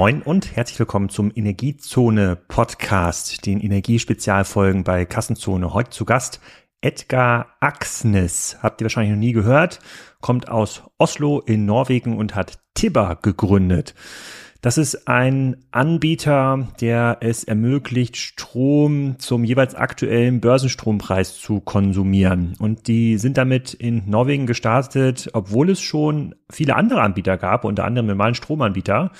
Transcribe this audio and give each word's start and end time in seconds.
Moin 0.00 0.22
und 0.22 0.56
herzlich 0.56 0.78
willkommen 0.78 1.10
zum 1.10 1.30
Energiezone 1.34 2.34
Podcast, 2.48 3.44
den 3.44 3.60
Energiespezialfolgen 3.60 4.82
bei 4.82 5.04
Kassenzone. 5.04 5.74
Heute 5.74 5.90
zu 5.90 6.06
Gast 6.06 6.40
Edgar 6.80 7.48
Axnes. 7.60 8.56
Habt 8.62 8.80
ihr 8.80 8.86
wahrscheinlich 8.86 9.12
noch 9.12 9.20
nie 9.20 9.34
gehört, 9.34 9.80
kommt 10.22 10.48
aus 10.48 10.84
Oslo 10.96 11.40
in 11.40 11.66
Norwegen 11.66 12.16
und 12.16 12.34
hat 12.34 12.60
Tibber 12.72 13.18
gegründet. 13.20 13.94
Das 14.62 14.76
ist 14.76 15.08
ein 15.08 15.64
Anbieter, 15.70 16.68
der 16.82 17.16
es 17.20 17.44
ermöglicht, 17.44 18.18
Strom 18.18 19.18
zum 19.18 19.42
jeweils 19.42 19.74
aktuellen 19.74 20.42
Börsenstrompreis 20.42 21.38
zu 21.38 21.60
konsumieren. 21.60 22.56
Und 22.58 22.86
die 22.86 23.16
sind 23.16 23.38
damit 23.38 23.72
in 23.72 24.02
Norwegen 24.06 24.46
gestartet, 24.46 25.30
obwohl 25.32 25.70
es 25.70 25.80
schon 25.80 26.34
viele 26.50 26.76
andere 26.76 27.00
Anbieter 27.00 27.38
gab, 27.38 27.64
unter 27.64 27.84
anderem 27.84 28.08
normalen 28.08 28.34
Stromanbieter, 28.34 29.12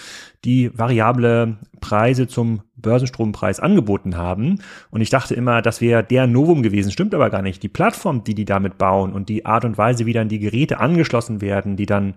die 0.45 0.71
variable 0.77 1.59
Preise 1.81 2.27
zum 2.27 2.63
Börsenstrompreis 2.77 3.61
angeboten 3.61 4.17
haben. 4.17 4.61
Und 4.91 5.01
ich 5.01 5.11
dachte 5.11 5.35
immer, 5.35 5.61
das 5.63 5.81
wäre 5.81 6.03
der 6.03 6.27
Novum 6.27 6.63
gewesen. 6.63 6.93
Stimmt 6.93 7.15
aber 7.15 7.31
gar 7.31 7.43
nicht. 7.43 7.63
Die 7.63 7.69
Plattform, 7.69 8.25
die 8.25 8.35
die 8.35 8.45
damit 8.45 8.79
bauen 8.79 9.13
und 9.13 9.29
die 9.29 9.45
Art 9.45 9.65
und 9.65 9.77
Weise, 9.77 10.07
wie 10.07 10.13
dann 10.13 10.29
die 10.29 10.39
Geräte 10.39 10.81
angeschlossen 10.81 11.41
werden, 11.41 11.77
die 11.77 11.87
dann 11.87 12.15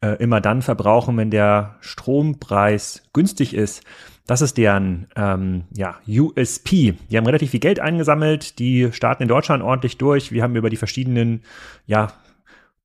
äh, 0.00 0.16
immer 0.22 0.40
dann 0.40 0.62
verbrauchen, 0.62 1.16
wenn 1.16 1.30
der 1.30 1.76
Strompreis 1.80 3.02
günstig 3.12 3.54
ist, 3.54 3.82
das 4.26 4.40
ist 4.40 4.56
deren 4.56 5.06
ähm, 5.16 5.64
ja, 5.76 5.96
USP. 6.08 6.94
Die 7.10 7.16
haben 7.16 7.26
relativ 7.26 7.50
viel 7.50 7.60
Geld 7.60 7.78
eingesammelt, 7.78 8.58
die 8.58 8.90
starten 8.92 9.24
in 9.24 9.28
Deutschland 9.28 9.62
ordentlich 9.62 9.98
durch. 9.98 10.32
Wir 10.32 10.42
haben 10.42 10.56
über 10.56 10.70
die 10.70 10.78
verschiedenen 10.78 11.42
ja, 11.86 12.08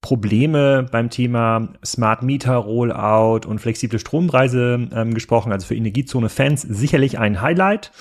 Probleme 0.02 0.84
beim 0.91 1.09
Thema 1.09 1.70
Smart 1.85 2.24
Meter 2.24 2.55
Rollout 2.55 3.48
und 3.48 3.60
flexible 3.60 3.99
Strompreise 3.99 4.87
ähm, 4.93 5.13
gesprochen. 5.13 5.51
Also 5.51 5.68
für 5.68 5.76
Energiezone-Fans 5.76 6.62
sicherlich 6.62 7.20
ein 7.20 7.41
Highlight. 7.41 7.91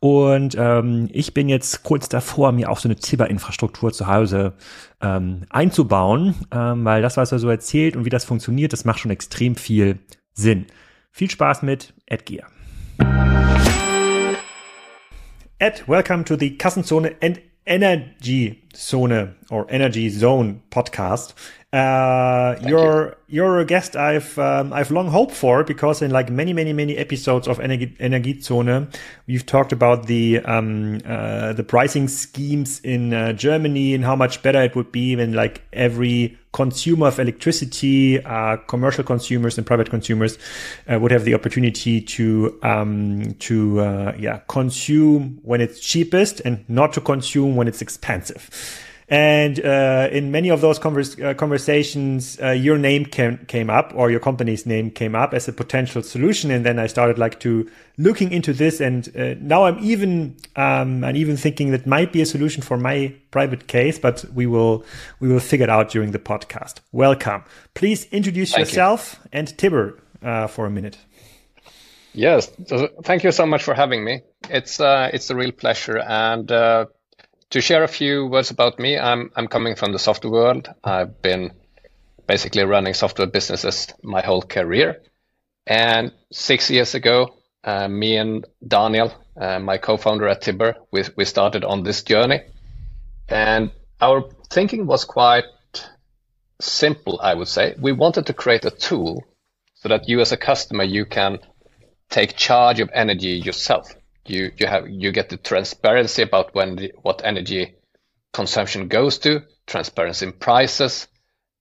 Und 0.00 0.56
ähm, 0.58 1.08
ich 1.12 1.32
bin 1.32 1.48
jetzt 1.48 1.82
kurz 1.82 2.08
davor, 2.08 2.52
mir 2.52 2.70
auch 2.70 2.78
so 2.78 2.88
eine 2.88 2.96
Zibber-Infrastruktur 2.96 3.92
zu 3.92 4.06
Hause 4.06 4.52
ähm, 5.00 5.46
einzubauen, 5.48 6.34
ähm, 6.50 6.84
weil 6.84 7.00
das, 7.00 7.16
was 7.16 7.32
er 7.32 7.38
so 7.38 7.48
erzählt 7.48 7.96
und 7.96 8.04
wie 8.04 8.10
das 8.10 8.24
funktioniert, 8.24 8.72
das 8.72 8.84
macht 8.84 8.98
schon 8.98 9.10
extrem 9.10 9.56
viel 9.56 10.00
Sinn. 10.34 10.66
Viel 11.10 11.30
Spaß 11.30 11.62
mit 11.62 11.94
Ed 12.06 12.26
Gear. 12.26 12.48
Ed, 15.58 15.84
welcome 15.86 16.24
to 16.24 16.36
the 16.36 16.58
Kassenzone 16.58 17.12
and 17.22 17.40
Energy 17.66 18.62
Zone 18.76 19.34
or 19.50 19.66
Energy 19.70 20.08
Zone 20.08 20.62
podcast. 20.70 21.32
Uh, 21.74 22.56
you're 22.68 23.16
you. 23.26 23.42
are 23.42 23.58
a 23.58 23.64
guest 23.64 23.96
I've 23.96 24.38
um, 24.38 24.72
I've 24.72 24.92
long 24.92 25.08
hoped 25.08 25.34
for 25.34 25.64
because 25.64 26.02
in 26.02 26.12
like 26.12 26.30
many 26.30 26.52
many 26.52 26.72
many 26.72 26.96
episodes 26.96 27.48
of 27.48 27.58
Energie, 27.58 27.98
Energiezone, 27.98 28.94
we've 29.26 29.44
talked 29.44 29.72
about 29.72 30.06
the 30.06 30.38
um, 30.44 31.00
uh, 31.04 31.52
the 31.52 31.64
pricing 31.64 32.06
schemes 32.06 32.78
in 32.84 33.12
uh, 33.12 33.32
Germany 33.32 33.92
and 33.92 34.04
how 34.04 34.14
much 34.14 34.40
better 34.40 34.62
it 34.62 34.76
would 34.76 34.92
be 34.92 35.16
when 35.16 35.32
like 35.32 35.62
every 35.72 36.38
consumer 36.52 37.08
of 37.08 37.18
electricity, 37.18 38.24
uh, 38.24 38.56
commercial 38.68 39.02
consumers 39.02 39.58
and 39.58 39.66
private 39.66 39.90
consumers 39.90 40.38
uh, 40.88 40.96
would 41.00 41.10
have 41.10 41.24
the 41.24 41.34
opportunity 41.34 42.00
to 42.00 42.56
um, 42.62 43.34
to 43.40 43.80
uh, 43.80 44.14
yeah 44.16 44.38
consume 44.46 45.40
when 45.42 45.60
it's 45.60 45.80
cheapest 45.80 46.38
and 46.44 46.64
not 46.68 46.92
to 46.92 47.00
consume 47.00 47.56
when 47.56 47.66
it's 47.66 47.82
expensive. 47.82 48.48
And 49.08 49.60
uh, 49.60 50.08
in 50.10 50.30
many 50.30 50.48
of 50.48 50.60
those 50.62 50.78
convers- 50.78 51.20
uh, 51.20 51.34
conversations, 51.34 52.40
uh, 52.40 52.50
your 52.50 52.78
name 52.78 53.04
came 53.04 53.38
came 53.46 53.68
up, 53.68 53.92
or 53.94 54.10
your 54.10 54.20
company's 54.20 54.64
name 54.64 54.90
came 54.90 55.14
up 55.14 55.34
as 55.34 55.46
a 55.46 55.52
potential 55.52 56.02
solution. 56.02 56.50
And 56.50 56.64
then 56.64 56.78
I 56.78 56.86
started 56.86 57.18
like 57.18 57.38
to 57.40 57.70
looking 57.98 58.32
into 58.32 58.52
this, 58.54 58.80
and 58.80 59.08
uh, 59.16 59.34
now 59.40 59.64
I'm 59.64 59.78
even 59.84 60.36
um, 60.56 61.04
I'm 61.04 61.16
even 61.16 61.36
thinking 61.36 61.70
that 61.72 61.86
might 61.86 62.12
be 62.12 62.22
a 62.22 62.26
solution 62.26 62.62
for 62.62 62.78
my 62.78 63.14
private 63.30 63.66
case. 63.66 63.98
But 63.98 64.24
we 64.34 64.46
will 64.46 64.84
we 65.20 65.28
will 65.28 65.40
figure 65.40 65.64
it 65.64 65.70
out 65.70 65.90
during 65.90 66.12
the 66.12 66.18
podcast. 66.18 66.80
Welcome. 66.92 67.44
Please 67.74 68.06
introduce 68.06 68.52
thank 68.52 68.68
yourself 68.68 69.20
you. 69.24 69.30
and 69.32 69.58
Tibber 69.58 69.98
uh, 70.22 70.46
for 70.46 70.64
a 70.64 70.70
minute. 70.70 70.96
Yes, 72.14 72.46
thank 73.02 73.24
you 73.24 73.32
so 73.32 73.44
much 73.44 73.64
for 73.64 73.74
having 73.74 74.04
me. 74.04 74.22
It's 74.48 74.80
uh, 74.80 75.10
it's 75.12 75.28
a 75.30 75.34
real 75.34 75.52
pleasure 75.52 75.98
and 75.98 76.50
to 77.50 77.60
share 77.60 77.82
a 77.82 77.88
few 77.88 78.26
words 78.26 78.50
about 78.50 78.78
me, 78.78 78.98
I'm 78.98 79.30
I'm 79.36 79.48
coming 79.48 79.76
from 79.76 79.92
the 79.92 79.98
software 79.98 80.32
world. 80.32 80.68
I've 80.82 81.20
been 81.22 81.52
basically 82.26 82.64
running 82.64 82.94
software 82.94 83.26
businesses 83.26 83.88
my 84.02 84.22
whole 84.22 84.42
career. 84.42 85.02
And 85.66 86.12
six 86.32 86.70
years 86.70 86.94
ago, 86.94 87.36
uh, 87.62 87.88
me 87.88 88.16
and 88.16 88.46
Daniel, 88.66 89.12
uh, 89.40 89.58
my 89.58 89.78
co-founder 89.78 90.28
at 90.28 90.42
Tibber, 90.42 90.76
we 90.90 91.04
we 91.16 91.24
started 91.24 91.64
on 91.64 91.82
this 91.82 92.02
journey. 92.02 92.40
And 93.28 93.70
our 94.00 94.24
thinking 94.50 94.86
was 94.86 95.04
quite 95.04 95.44
simple, 96.60 97.20
I 97.22 97.34
would 97.34 97.48
say. 97.48 97.74
We 97.80 97.92
wanted 97.92 98.26
to 98.26 98.34
create 98.34 98.64
a 98.64 98.70
tool 98.70 99.24
so 99.74 99.88
that 99.88 100.08
you 100.08 100.20
as 100.20 100.32
a 100.32 100.36
customer 100.36 100.84
you 100.84 101.04
can 101.06 101.38
take 102.10 102.36
charge 102.36 102.80
of 102.80 102.90
energy 102.94 103.30
yourself 103.30 103.94
you 104.26 104.52
you 104.56 104.66
have 104.66 104.88
you 104.88 105.12
get 105.12 105.28
the 105.28 105.36
transparency 105.36 106.22
about 106.22 106.54
when 106.54 106.76
the, 106.76 106.92
what 107.02 107.22
energy 107.24 107.76
consumption 108.32 108.88
goes 108.88 109.18
to, 109.18 109.42
transparency 109.66 110.26
in 110.26 110.32
prices, 110.32 111.08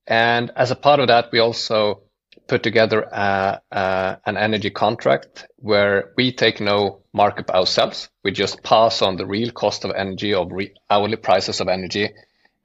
and 0.07 0.51
as 0.55 0.71
a 0.71 0.75
part 0.75 0.99
of 0.99 1.07
that, 1.07 1.31
we 1.31 1.39
also 1.39 2.03
put 2.47 2.63
together 2.63 3.01
a, 3.03 3.61
a, 3.71 4.17
an 4.25 4.37
energy 4.37 4.69
contract 4.69 5.47
where 5.57 6.11
we 6.17 6.31
take 6.31 6.59
no 6.59 7.03
markup 7.13 7.49
ourselves. 7.49 8.09
We 8.23 8.31
just 8.31 8.63
pass 8.63 9.01
on 9.01 9.15
the 9.15 9.25
real 9.25 9.51
cost 9.51 9.85
of 9.85 9.91
energy 9.95 10.33
of 10.33 10.51
re- 10.51 10.73
hourly 10.89 11.15
prices 11.15 11.61
of 11.61 11.67
energy 11.67 12.09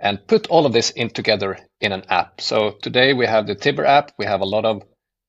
and 0.01 0.27
put 0.27 0.47
all 0.49 0.67
of 0.67 0.73
this 0.73 0.91
in 0.91 1.11
together 1.11 1.59
in 1.81 1.93
an 1.93 2.05
app. 2.09 2.41
So 2.41 2.77
today 2.83 3.13
we 3.15 3.27
have 3.27 3.47
the 3.47 3.55
Tibber 3.55 3.85
app. 3.85 4.13
We 4.19 4.27
have 4.27 4.41
a 4.41 4.47
lot 4.47 4.65
of 4.65 4.83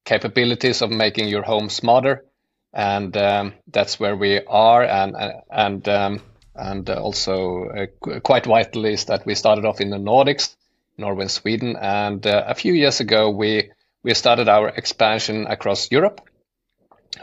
capabilities 0.05 0.81
of 0.81 0.89
making 0.89 1.27
your 1.27 1.43
home 1.43 1.69
smarter 1.69 2.25
and 2.73 3.15
um, 3.17 3.53
that's 3.67 3.99
where 3.99 4.15
we 4.15 4.41
are. 4.45 4.83
And 4.83 5.15
and 5.49 5.87
um, 5.87 6.21
and 6.55 6.89
also 6.89 7.65
uh, 7.65 8.19
quite 8.19 8.45
vital 8.45 8.85
is 8.85 9.05
that 9.05 9.25
we 9.25 9.35
started 9.35 9.65
off 9.65 9.81
in 9.81 9.89
the 9.89 9.97
Nordics, 9.97 10.55
Norway 10.97 11.23
and 11.23 11.31
Sweden, 11.31 11.75
and 11.79 12.25
uh, 12.25 12.43
a 12.47 12.55
few 12.55 12.73
years 12.73 12.99
ago 12.99 13.29
we 13.29 13.71
we 14.03 14.13
started 14.13 14.47
our 14.47 14.69
expansion 14.69 15.47
across 15.47 15.91
Europe, 15.91 16.21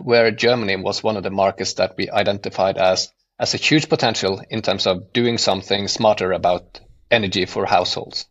where 0.01 0.31
Germany 0.31 0.77
was 0.77 1.03
one 1.03 1.17
of 1.17 1.23
the 1.23 1.31
markets 1.31 1.75
that 1.75 1.97
we 1.97 2.11
identified 2.11 2.79
as 2.79 3.13
as 3.39 3.55
a 3.55 3.59
huge 3.59 3.89
potential 3.89 4.43
in 4.49 4.63
terms 4.63 4.87
of 4.87 5.13
doing 5.13 5.39
something 5.39 5.89
smarter 5.89 6.33
about 6.33 6.81
energy 7.11 7.45
for 7.45 7.67
households. 7.67 8.27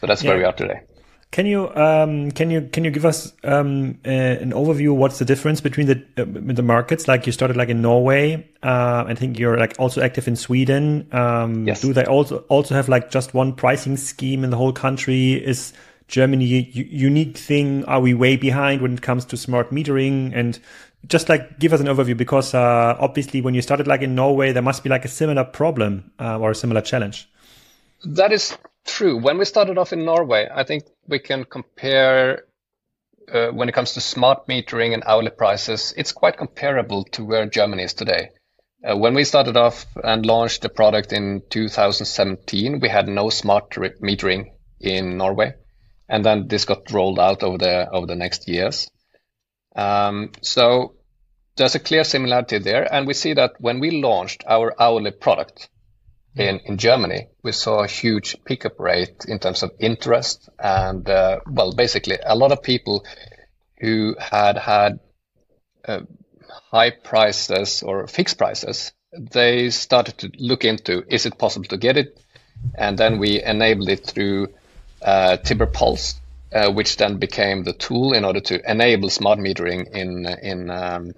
So 0.00 0.06
that's 0.06 0.22
where 0.22 0.38
we 0.38 0.44
are 0.44 0.52
today. 0.52 0.82
Can 1.30 1.46
you 1.46 1.72
um, 1.76 2.32
can 2.32 2.50
you 2.50 2.62
can 2.72 2.82
you 2.82 2.90
give 2.90 3.06
us 3.06 3.32
um, 3.44 3.98
uh, 4.04 4.10
an 4.10 4.50
overview? 4.50 4.92
What's 4.96 5.20
the 5.20 5.24
difference 5.24 5.60
between 5.60 5.86
the 5.86 6.02
uh, 6.18 6.24
the 6.26 6.62
markets? 6.62 7.06
Like 7.06 7.24
you 7.24 7.32
started 7.32 7.56
like 7.56 7.68
in 7.68 7.80
Norway. 7.80 8.48
Uh, 8.64 9.04
I 9.06 9.14
think 9.14 9.38
you're 9.38 9.56
like 9.56 9.76
also 9.78 10.02
active 10.02 10.26
in 10.26 10.34
Sweden. 10.34 11.06
Um, 11.12 11.68
yes. 11.68 11.82
Do 11.82 11.92
they 11.92 12.04
also 12.04 12.38
also 12.48 12.74
have 12.74 12.88
like 12.88 13.12
just 13.12 13.32
one 13.32 13.52
pricing 13.52 13.96
scheme 13.96 14.42
in 14.42 14.50
the 14.50 14.56
whole 14.56 14.72
country? 14.72 15.34
Is 15.34 15.72
Germany 16.08 16.52
a 16.52 16.62
unique 16.72 17.36
thing? 17.38 17.84
Are 17.84 18.00
we 18.00 18.12
way 18.12 18.36
behind 18.36 18.82
when 18.82 18.94
it 18.94 19.02
comes 19.02 19.24
to 19.26 19.36
smart 19.36 19.70
metering? 19.70 20.32
And 20.34 20.58
just 21.06 21.28
like 21.28 21.60
give 21.60 21.72
us 21.72 21.80
an 21.80 21.86
overview 21.86 22.16
because 22.16 22.54
uh, 22.54 22.96
obviously 22.98 23.40
when 23.40 23.54
you 23.54 23.62
started 23.62 23.86
like 23.86 24.02
in 24.02 24.16
Norway, 24.16 24.50
there 24.50 24.62
must 24.62 24.82
be 24.82 24.90
like 24.90 25.04
a 25.04 25.08
similar 25.08 25.44
problem 25.44 26.10
uh, 26.18 26.40
or 26.40 26.50
a 26.50 26.56
similar 26.56 26.80
challenge. 26.80 27.28
That 28.04 28.32
is 28.32 28.58
true. 28.84 29.18
When 29.18 29.38
we 29.38 29.44
started 29.44 29.78
off 29.78 29.92
in 29.92 30.04
Norway, 30.04 30.48
I 30.52 30.64
think 30.64 30.84
we 31.06 31.18
can 31.18 31.44
compare 31.44 32.44
uh, 33.32 33.48
when 33.48 33.68
it 33.68 33.72
comes 33.72 33.94
to 33.94 34.00
smart 34.00 34.46
metering 34.48 34.94
and 34.94 35.02
hourly 35.06 35.30
prices, 35.30 35.94
it's 35.96 36.12
quite 36.12 36.36
comparable 36.36 37.04
to 37.04 37.24
where 37.24 37.46
Germany 37.46 37.84
is 37.84 37.94
today. 37.94 38.30
Uh, 38.82 38.96
when 38.96 39.14
we 39.14 39.24
started 39.24 39.56
off 39.56 39.86
and 40.02 40.24
launched 40.24 40.62
the 40.62 40.68
product 40.68 41.12
in 41.12 41.42
2017, 41.50 42.80
we 42.80 42.88
had 42.88 43.08
no 43.08 43.28
smart 43.30 43.70
metering 43.70 44.52
in 44.80 45.18
Norway, 45.18 45.54
and 46.08 46.24
then 46.24 46.48
this 46.48 46.64
got 46.64 46.90
rolled 46.90 47.18
out 47.18 47.42
over 47.42 47.58
the 47.58 47.88
over 47.90 48.06
the 48.06 48.16
next 48.16 48.48
years. 48.48 48.90
Um, 49.76 50.32
so 50.42 50.94
there's 51.56 51.74
a 51.74 51.80
clear 51.80 52.04
similarity 52.04 52.58
there, 52.58 52.92
and 52.92 53.06
we 53.06 53.12
see 53.12 53.34
that 53.34 53.52
when 53.58 53.80
we 53.80 53.90
launched 53.90 54.44
our 54.46 54.74
hourly 54.80 55.10
product, 55.10 55.68
in, 56.36 56.60
in 56.60 56.78
Germany, 56.78 57.28
we 57.42 57.52
saw 57.52 57.82
a 57.82 57.88
huge 57.88 58.36
pickup 58.44 58.78
rate 58.78 59.24
in 59.26 59.38
terms 59.38 59.62
of 59.62 59.72
interest. 59.78 60.48
And, 60.58 61.08
uh, 61.08 61.40
well, 61.46 61.72
basically, 61.72 62.18
a 62.24 62.36
lot 62.36 62.52
of 62.52 62.62
people 62.62 63.04
who 63.80 64.14
had 64.18 64.56
had 64.56 65.00
uh, 65.86 66.00
high 66.70 66.90
prices 66.90 67.82
or 67.82 68.06
fixed 68.06 68.38
prices, 68.38 68.92
they 69.12 69.70
started 69.70 70.18
to 70.18 70.30
look 70.38 70.64
into 70.64 71.02
is 71.08 71.26
it 71.26 71.38
possible 71.38 71.66
to 71.66 71.76
get 71.76 71.96
it? 71.96 72.20
And 72.74 72.96
then 72.96 73.18
we 73.18 73.42
enabled 73.42 73.88
it 73.88 74.06
through 74.06 74.48
uh, 75.02 75.38
Tibber 75.38 75.66
Pulse, 75.66 76.20
uh, 76.52 76.70
which 76.70 76.96
then 76.96 77.16
became 77.16 77.64
the 77.64 77.72
tool 77.72 78.12
in 78.12 78.24
order 78.24 78.40
to 78.40 78.70
enable 78.70 79.08
smart 79.10 79.38
metering 79.38 79.90
in 79.92 80.26
in 80.26 80.70
um, 80.70 81.12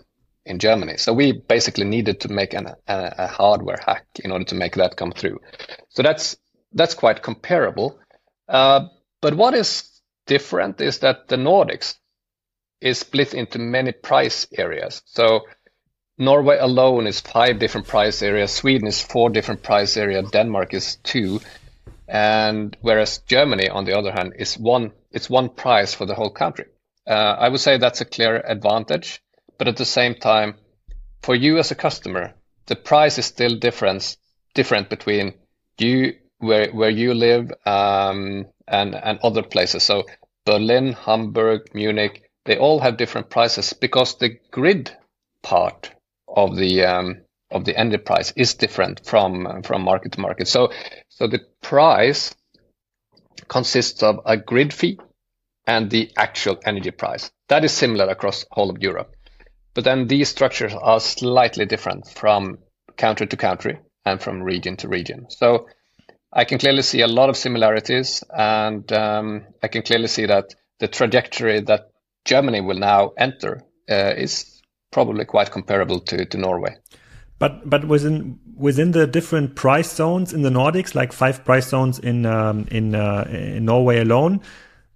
in 0.44 0.58
Germany. 0.58 0.96
So 0.96 1.12
we 1.12 1.32
basically 1.32 1.84
needed 1.84 2.20
to 2.20 2.28
make 2.28 2.54
an, 2.54 2.66
a, 2.66 3.14
a, 3.18 3.26
hardware 3.26 3.78
hack 3.84 4.06
in 4.24 4.32
order 4.32 4.44
to 4.46 4.54
make 4.54 4.74
that 4.76 4.96
come 4.96 5.12
through. 5.12 5.38
So 5.90 6.02
that's 6.02 6.36
that's 6.72 6.94
quite 6.94 7.22
comparable. 7.22 7.98
Uh, 8.48 8.88
but 9.20 9.34
what 9.34 9.54
is 9.54 9.88
different 10.26 10.80
is 10.80 10.98
that 11.00 11.28
the 11.28 11.36
Nordics 11.36 11.94
is 12.80 12.98
split 12.98 13.34
into 13.34 13.58
many 13.58 13.92
price 13.92 14.46
areas. 14.56 15.02
So 15.06 15.42
Norway 16.18 16.58
alone 16.58 17.06
is 17.06 17.20
five 17.20 17.58
different 17.58 17.86
price 17.86 18.22
areas. 18.22 18.52
Sweden 18.52 18.88
is 18.88 19.00
four 19.00 19.30
different 19.30 19.62
price 19.62 19.96
areas. 19.96 20.30
Denmark 20.30 20.74
is 20.74 20.96
two, 20.96 21.40
and 22.08 22.76
whereas 22.80 23.18
Germany, 23.18 23.68
on 23.68 23.84
the 23.84 23.96
other 23.96 24.12
hand, 24.12 24.34
is 24.38 24.58
one. 24.58 24.92
It's 25.12 25.30
one 25.30 25.50
price 25.50 25.94
for 25.94 26.06
the 26.06 26.14
whole 26.14 26.30
country. 26.30 26.66
Uh, 27.06 27.36
I 27.38 27.48
would 27.48 27.60
say 27.60 27.78
that's 27.78 28.00
a 28.00 28.04
clear 28.04 28.36
advantage, 28.36 29.22
but 29.62 29.68
at 29.68 29.76
the 29.76 29.84
same 29.84 30.16
time, 30.16 30.56
for 31.22 31.36
you 31.36 31.56
as 31.60 31.70
a 31.70 31.76
customer, 31.76 32.34
the 32.66 32.74
price 32.74 33.16
is 33.16 33.26
still 33.26 33.54
different 33.54 34.16
different 34.54 34.90
between 34.90 35.34
you 35.78 36.16
where 36.38 36.72
where 36.72 36.90
you 36.90 37.14
live 37.14 37.52
um, 37.64 38.46
and 38.66 38.96
and 38.96 39.20
other 39.22 39.44
places. 39.44 39.84
So 39.84 40.06
Berlin, 40.44 40.94
Hamburg, 40.94 41.72
Munich, 41.74 42.28
they 42.44 42.58
all 42.58 42.80
have 42.80 42.96
different 42.96 43.30
prices 43.30 43.72
because 43.72 44.18
the 44.18 44.30
grid 44.50 44.90
part 45.42 45.92
of 46.26 46.56
the 46.56 46.84
um, 46.84 47.18
of 47.52 47.64
the 47.64 47.78
energy 47.78 47.98
price 47.98 48.32
is 48.34 48.54
different 48.54 49.06
from 49.06 49.62
from 49.62 49.82
market 49.82 50.10
to 50.10 50.20
market. 50.20 50.48
So 50.48 50.72
so 51.08 51.28
the 51.28 51.46
price 51.60 52.34
consists 53.46 54.02
of 54.02 54.18
a 54.26 54.36
grid 54.36 54.72
fee 54.74 54.98
and 55.68 55.88
the 55.88 56.10
actual 56.16 56.58
energy 56.64 56.90
price. 56.90 57.30
That 57.46 57.64
is 57.64 57.70
similar 57.70 58.08
across 58.08 58.44
whole 58.50 58.68
of 58.68 58.82
Europe. 58.82 59.14
But 59.74 59.84
then 59.84 60.06
these 60.06 60.28
structures 60.28 60.74
are 60.74 61.00
slightly 61.00 61.66
different 61.66 62.08
from 62.08 62.58
country 62.96 63.26
to 63.26 63.36
country 63.36 63.78
and 64.04 64.20
from 64.20 64.42
region 64.42 64.76
to 64.78 64.88
region. 64.88 65.26
So 65.30 65.66
I 66.32 66.44
can 66.44 66.58
clearly 66.58 66.82
see 66.82 67.02
a 67.02 67.06
lot 67.06 67.28
of 67.28 67.36
similarities, 67.36 68.24
and 68.30 68.90
um, 68.92 69.46
I 69.62 69.68
can 69.68 69.82
clearly 69.82 70.08
see 70.08 70.26
that 70.26 70.54
the 70.78 70.88
trajectory 70.88 71.60
that 71.60 71.90
Germany 72.24 72.60
will 72.60 72.78
now 72.78 73.12
enter 73.18 73.64
uh, 73.90 74.14
is 74.16 74.62
probably 74.90 75.24
quite 75.24 75.50
comparable 75.50 76.00
to, 76.00 76.24
to 76.24 76.38
Norway. 76.38 76.76
But 77.38 77.68
but 77.68 77.86
within 77.86 78.38
within 78.56 78.92
the 78.92 79.06
different 79.06 79.56
price 79.56 79.92
zones 79.92 80.32
in 80.32 80.42
the 80.42 80.50
Nordics, 80.50 80.94
like 80.94 81.12
five 81.12 81.44
price 81.44 81.68
zones 81.68 81.98
in 81.98 82.24
um, 82.24 82.68
in, 82.70 82.94
uh, 82.94 83.26
in 83.28 83.64
Norway 83.64 83.98
alone, 83.98 84.40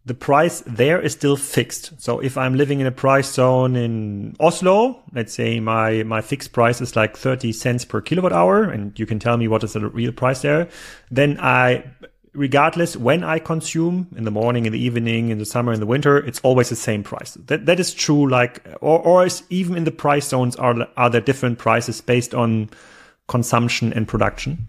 the 0.06 0.14
price 0.14 0.62
there 0.66 1.00
is 1.00 1.12
still 1.12 1.36
fixed. 1.36 2.00
So 2.00 2.20
if 2.20 2.38
I'm 2.38 2.54
living 2.54 2.78
in 2.78 2.86
a 2.86 2.92
price 2.92 3.32
zone 3.32 3.74
in 3.74 4.36
Oslo, 4.38 5.02
let's 5.12 5.34
say 5.34 5.58
my 5.58 6.04
my 6.04 6.20
fixed 6.20 6.52
price 6.52 6.80
is 6.80 6.94
like 6.94 7.16
30 7.16 7.52
cents 7.52 7.84
per 7.84 8.00
kilowatt 8.00 8.32
hour, 8.32 8.62
and 8.62 8.98
you 8.98 9.04
can 9.04 9.18
tell 9.18 9.36
me 9.36 9.48
what 9.48 9.64
is 9.64 9.72
the 9.72 9.88
real 9.88 10.12
price 10.12 10.42
there, 10.42 10.68
then 11.10 11.38
I 11.40 11.84
regardless 12.32 12.96
when 12.96 13.24
I 13.24 13.40
consume 13.40 14.06
in 14.16 14.24
the 14.24 14.30
morning, 14.30 14.66
in 14.66 14.72
the 14.72 14.78
evening, 14.78 15.30
in 15.30 15.38
the 15.38 15.46
summer, 15.46 15.72
in 15.72 15.80
the 15.80 15.86
winter, 15.86 16.18
it's 16.18 16.40
always 16.40 16.68
the 16.68 16.76
same 16.76 17.02
price. 17.02 17.34
That 17.46 17.66
that 17.66 17.80
is 17.80 17.92
true. 17.92 18.30
Like, 18.30 18.64
or 18.80 19.00
or 19.00 19.26
is 19.26 19.42
even 19.50 19.76
in 19.76 19.84
the 19.84 19.90
price 19.90 20.28
zones 20.28 20.54
are 20.54 20.86
are 20.96 21.10
there 21.10 21.20
different 21.20 21.58
prices 21.58 22.00
based 22.00 22.32
on 22.32 22.70
consumption 23.26 23.92
and 23.92 24.06
production? 24.06 24.68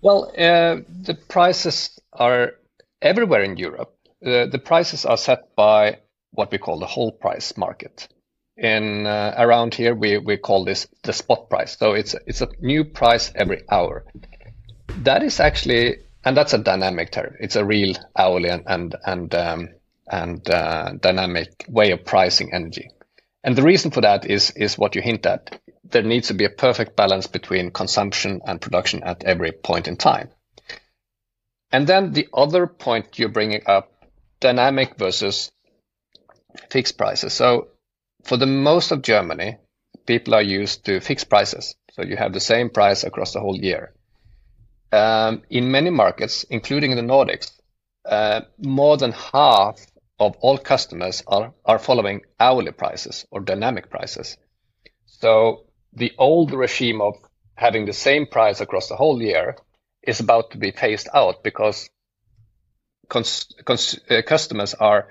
Well, 0.00 0.32
uh, 0.38 0.76
the 1.02 1.18
prices 1.28 1.98
are 2.12 2.54
everywhere 3.02 3.42
in 3.42 3.56
Europe. 3.56 3.94
The 4.20 4.60
prices 4.62 5.06
are 5.06 5.16
set 5.16 5.54
by 5.56 5.98
what 6.32 6.50
we 6.52 6.58
call 6.58 6.78
the 6.78 6.86
whole 6.86 7.12
price 7.12 7.56
market. 7.56 8.08
In 8.56 9.06
uh, 9.06 9.34
around 9.38 9.74
here, 9.74 9.94
we 9.94 10.18
we 10.18 10.36
call 10.36 10.64
this 10.64 10.86
the 11.02 11.12
spot 11.12 11.48
price. 11.48 11.78
So 11.78 11.92
it's 11.92 12.14
it's 12.26 12.42
a 12.42 12.48
new 12.60 12.84
price 12.84 13.32
every 13.34 13.62
hour. 13.70 14.04
That 15.02 15.22
is 15.22 15.40
actually 15.40 15.96
and 16.24 16.36
that's 16.36 16.52
a 16.52 16.58
dynamic 16.58 17.10
tariff. 17.10 17.36
It's 17.40 17.56
a 17.56 17.64
real 17.64 17.94
hourly 18.16 18.50
and 18.50 18.64
and 18.66 18.94
and, 19.04 19.34
um, 19.34 19.68
and 20.06 20.50
uh, 20.50 20.92
dynamic 21.00 21.64
way 21.68 21.92
of 21.92 22.04
pricing 22.04 22.52
energy. 22.52 22.90
And 23.42 23.56
the 23.56 23.62
reason 23.62 23.90
for 23.90 24.02
that 24.02 24.26
is 24.26 24.50
is 24.50 24.76
what 24.76 24.94
you 24.94 25.02
hint 25.02 25.24
at. 25.26 25.60
There 25.84 26.02
needs 26.02 26.28
to 26.28 26.34
be 26.34 26.44
a 26.44 26.50
perfect 26.50 26.96
balance 26.96 27.26
between 27.26 27.70
consumption 27.70 28.42
and 28.44 28.60
production 28.60 29.02
at 29.02 29.24
every 29.24 29.52
point 29.52 29.88
in 29.88 29.96
time. 29.96 30.28
And 31.72 31.86
then 31.86 32.12
the 32.12 32.28
other 32.34 32.66
point 32.66 33.18
you're 33.18 33.28
bringing 33.28 33.62
up, 33.66 33.89
dynamic 34.40 34.96
versus 34.96 35.50
fixed 36.70 36.98
prices. 36.98 37.32
So 37.32 37.68
for 38.24 38.36
the 38.36 38.46
most 38.46 38.90
of 38.90 39.02
Germany, 39.02 39.58
people 40.06 40.34
are 40.34 40.42
used 40.42 40.84
to 40.86 41.00
fixed 41.00 41.28
prices. 41.28 41.74
So 41.92 42.02
you 42.02 42.16
have 42.16 42.32
the 42.32 42.40
same 42.40 42.70
price 42.70 43.04
across 43.04 43.32
the 43.32 43.40
whole 43.40 43.56
year. 43.56 43.94
Um, 44.92 45.42
in 45.50 45.70
many 45.70 45.90
markets, 45.90 46.44
including 46.50 46.96
the 46.96 47.02
Nordics, 47.02 47.52
uh, 48.04 48.40
more 48.58 48.96
than 48.96 49.12
half 49.12 49.78
of 50.18 50.36
all 50.40 50.58
customers 50.58 51.22
are, 51.26 51.54
are 51.64 51.78
following 51.78 52.22
hourly 52.38 52.72
prices 52.72 53.26
or 53.30 53.40
dynamic 53.40 53.88
prices. 53.90 54.36
So 55.06 55.64
the 55.92 56.12
old 56.18 56.52
regime 56.52 57.00
of 57.00 57.14
having 57.54 57.86
the 57.86 57.92
same 57.92 58.26
price 58.26 58.60
across 58.60 58.88
the 58.88 58.96
whole 58.96 59.22
year 59.22 59.56
is 60.02 60.20
about 60.20 60.50
to 60.50 60.58
be 60.58 60.70
phased 60.70 61.08
out 61.12 61.42
because 61.42 61.88
customers 63.10 64.74
are 64.74 65.08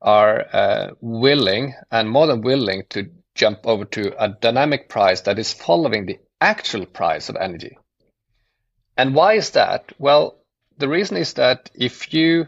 are 0.00 0.46
uh, 0.52 0.90
willing 1.00 1.74
and 1.90 2.08
more 2.08 2.26
than 2.26 2.40
willing 2.40 2.84
to 2.90 3.10
jump 3.34 3.66
over 3.66 3.84
to 3.84 4.22
a 4.22 4.28
dynamic 4.28 4.88
price 4.88 5.22
that 5.22 5.38
is 5.38 5.52
following 5.52 6.06
the 6.06 6.18
actual 6.40 6.86
price 6.86 7.28
of 7.28 7.36
energy. 7.36 7.76
And 8.96 9.14
why 9.14 9.34
is 9.34 9.50
that? 9.50 9.92
Well, 9.98 10.38
the 10.76 10.88
reason 10.88 11.16
is 11.16 11.34
that 11.34 11.70
if 11.74 12.12
you 12.14 12.46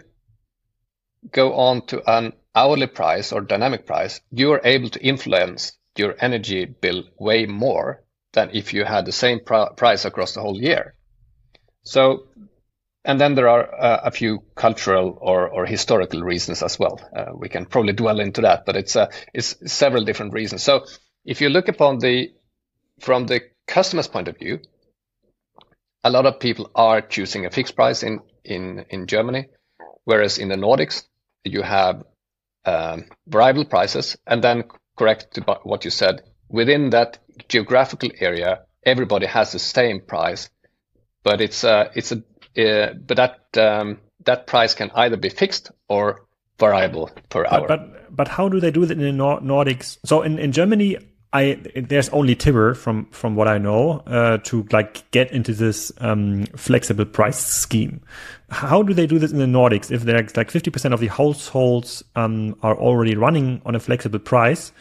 go 1.32 1.54
on 1.54 1.86
to 1.86 2.02
an 2.10 2.32
hourly 2.54 2.86
price 2.86 3.32
or 3.32 3.40
dynamic 3.40 3.86
price, 3.86 4.20
you 4.30 4.52
are 4.52 4.60
able 4.64 4.90
to 4.90 5.04
influence 5.04 5.72
your 5.96 6.16
energy 6.20 6.64
bill 6.64 7.04
way 7.18 7.46
more 7.46 8.04
than 8.32 8.50
if 8.52 8.72
you 8.72 8.84
had 8.84 9.04
the 9.06 9.12
same 9.12 9.40
pr- 9.44 9.74
price 9.76 10.04
across 10.04 10.34
the 10.34 10.40
whole 10.40 10.60
year. 10.60 10.94
And 13.04 13.20
then 13.20 13.34
there 13.34 13.48
are 13.48 13.74
uh, 13.74 14.00
a 14.04 14.10
few 14.10 14.42
cultural 14.54 15.16
or, 15.20 15.48
or 15.48 15.64
historical 15.64 16.20
reasons 16.20 16.62
as 16.62 16.78
well. 16.78 17.00
Uh, 17.16 17.32
we 17.34 17.48
can 17.48 17.64
probably 17.64 17.94
dwell 17.94 18.20
into 18.20 18.42
that, 18.42 18.66
but 18.66 18.76
it's 18.76 18.94
uh, 18.94 19.06
it's 19.32 19.56
several 19.72 20.04
different 20.04 20.34
reasons. 20.34 20.62
So, 20.62 20.84
if 21.24 21.40
you 21.40 21.48
look 21.48 21.68
upon 21.68 21.98
the 21.98 22.32
from 23.00 23.26
the 23.26 23.40
customer's 23.66 24.08
point 24.08 24.28
of 24.28 24.38
view, 24.38 24.60
a 26.04 26.10
lot 26.10 26.26
of 26.26 26.40
people 26.40 26.70
are 26.74 27.00
choosing 27.00 27.46
a 27.46 27.50
fixed 27.50 27.74
price 27.74 28.02
in 28.02 28.20
in 28.44 28.84
in 28.90 29.06
Germany, 29.06 29.46
whereas 30.04 30.36
in 30.36 30.48
the 30.48 30.56
Nordics 30.56 31.04
you 31.44 31.62
have 31.62 32.04
um, 32.66 33.06
variable 33.26 33.64
prices, 33.64 34.18
and 34.26 34.44
then 34.44 34.64
correct 34.98 35.32
to 35.34 35.40
what 35.62 35.86
you 35.86 35.90
said 35.90 36.22
within 36.50 36.90
that 36.90 37.18
geographical 37.48 38.10
area, 38.20 38.60
everybody 38.84 39.26
has 39.26 39.52
the 39.52 39.58
same 39.58 40.00
price, 40.00 40.50
but 41.22 41.40
it's 41.40 41.64
a 41.64 41.90
it's 41.94 42.12
a 42.12 42.16
uh, 42.16 42.20
but 42.54 43.16
that 43.16 43.40
um, 43.56 43.98
that 44.24 44.46
price 44.46 44.74
can 44.74 44.90
either 44.94 45.16
be 45.16 45.28
fixed 45.28 45.70
or 45.88 46.26
variable 46.58 47.10
per 47.28 47.46
hour. 47.46 47.66
But 47.66 47.92
but, 47.92 48.16
but 48.16 48.28
how 48.28 48.48
do 48.48 48.60
they 48.60 48.70
do 48.70 48.86
that 48.86 48.98
in 48.98 49.16
the 49.16 49.24
Nordics? 49.24 49.98
So 50.04 50.22
in 50.22 50.38
in 50.38 50.52
Germany, 50.52 50.98
I 51.32 51.58
there's 51.76 52.08
only 52.10 52.34
Tibber 52.34 52.74
from 52.74 53.06
from 53.06 53.36
what 53.36 53.46
I 53.46 53.58
know 53.58 54.02
uh, 54.06 54.38
to 54.38 54.66
like 54.72 55.08
get 55.10 55.30
into 55.30 55.54
this 55.54 55.92
um, 55.98 56.46
flexible 56.56 57.04
price 57.04 57.38
scheme. 57.38 58.00
How 58.50 58.82
do 58.82 58.92
they 58.94 59.06
do 59.06 59.18
this 59.18 59.30
in 59.30 59.38
the 59.38 59.46
Nordics? 59.46 59.92
If 59.92 60.02
there's 60.02 60.36
like 60.36 60.50
50% 60.50 60.92
of 60.92 60.98
the 60.98 61.06
households 61.06 62.02
um, 62.16 62.56
are 62.62 62.76
already 62.76 63.14
running 63.14 63.62
on 63.64 63.76
a 63.76 63.80
flexible 63.80 64.18
price, 64.18 64.72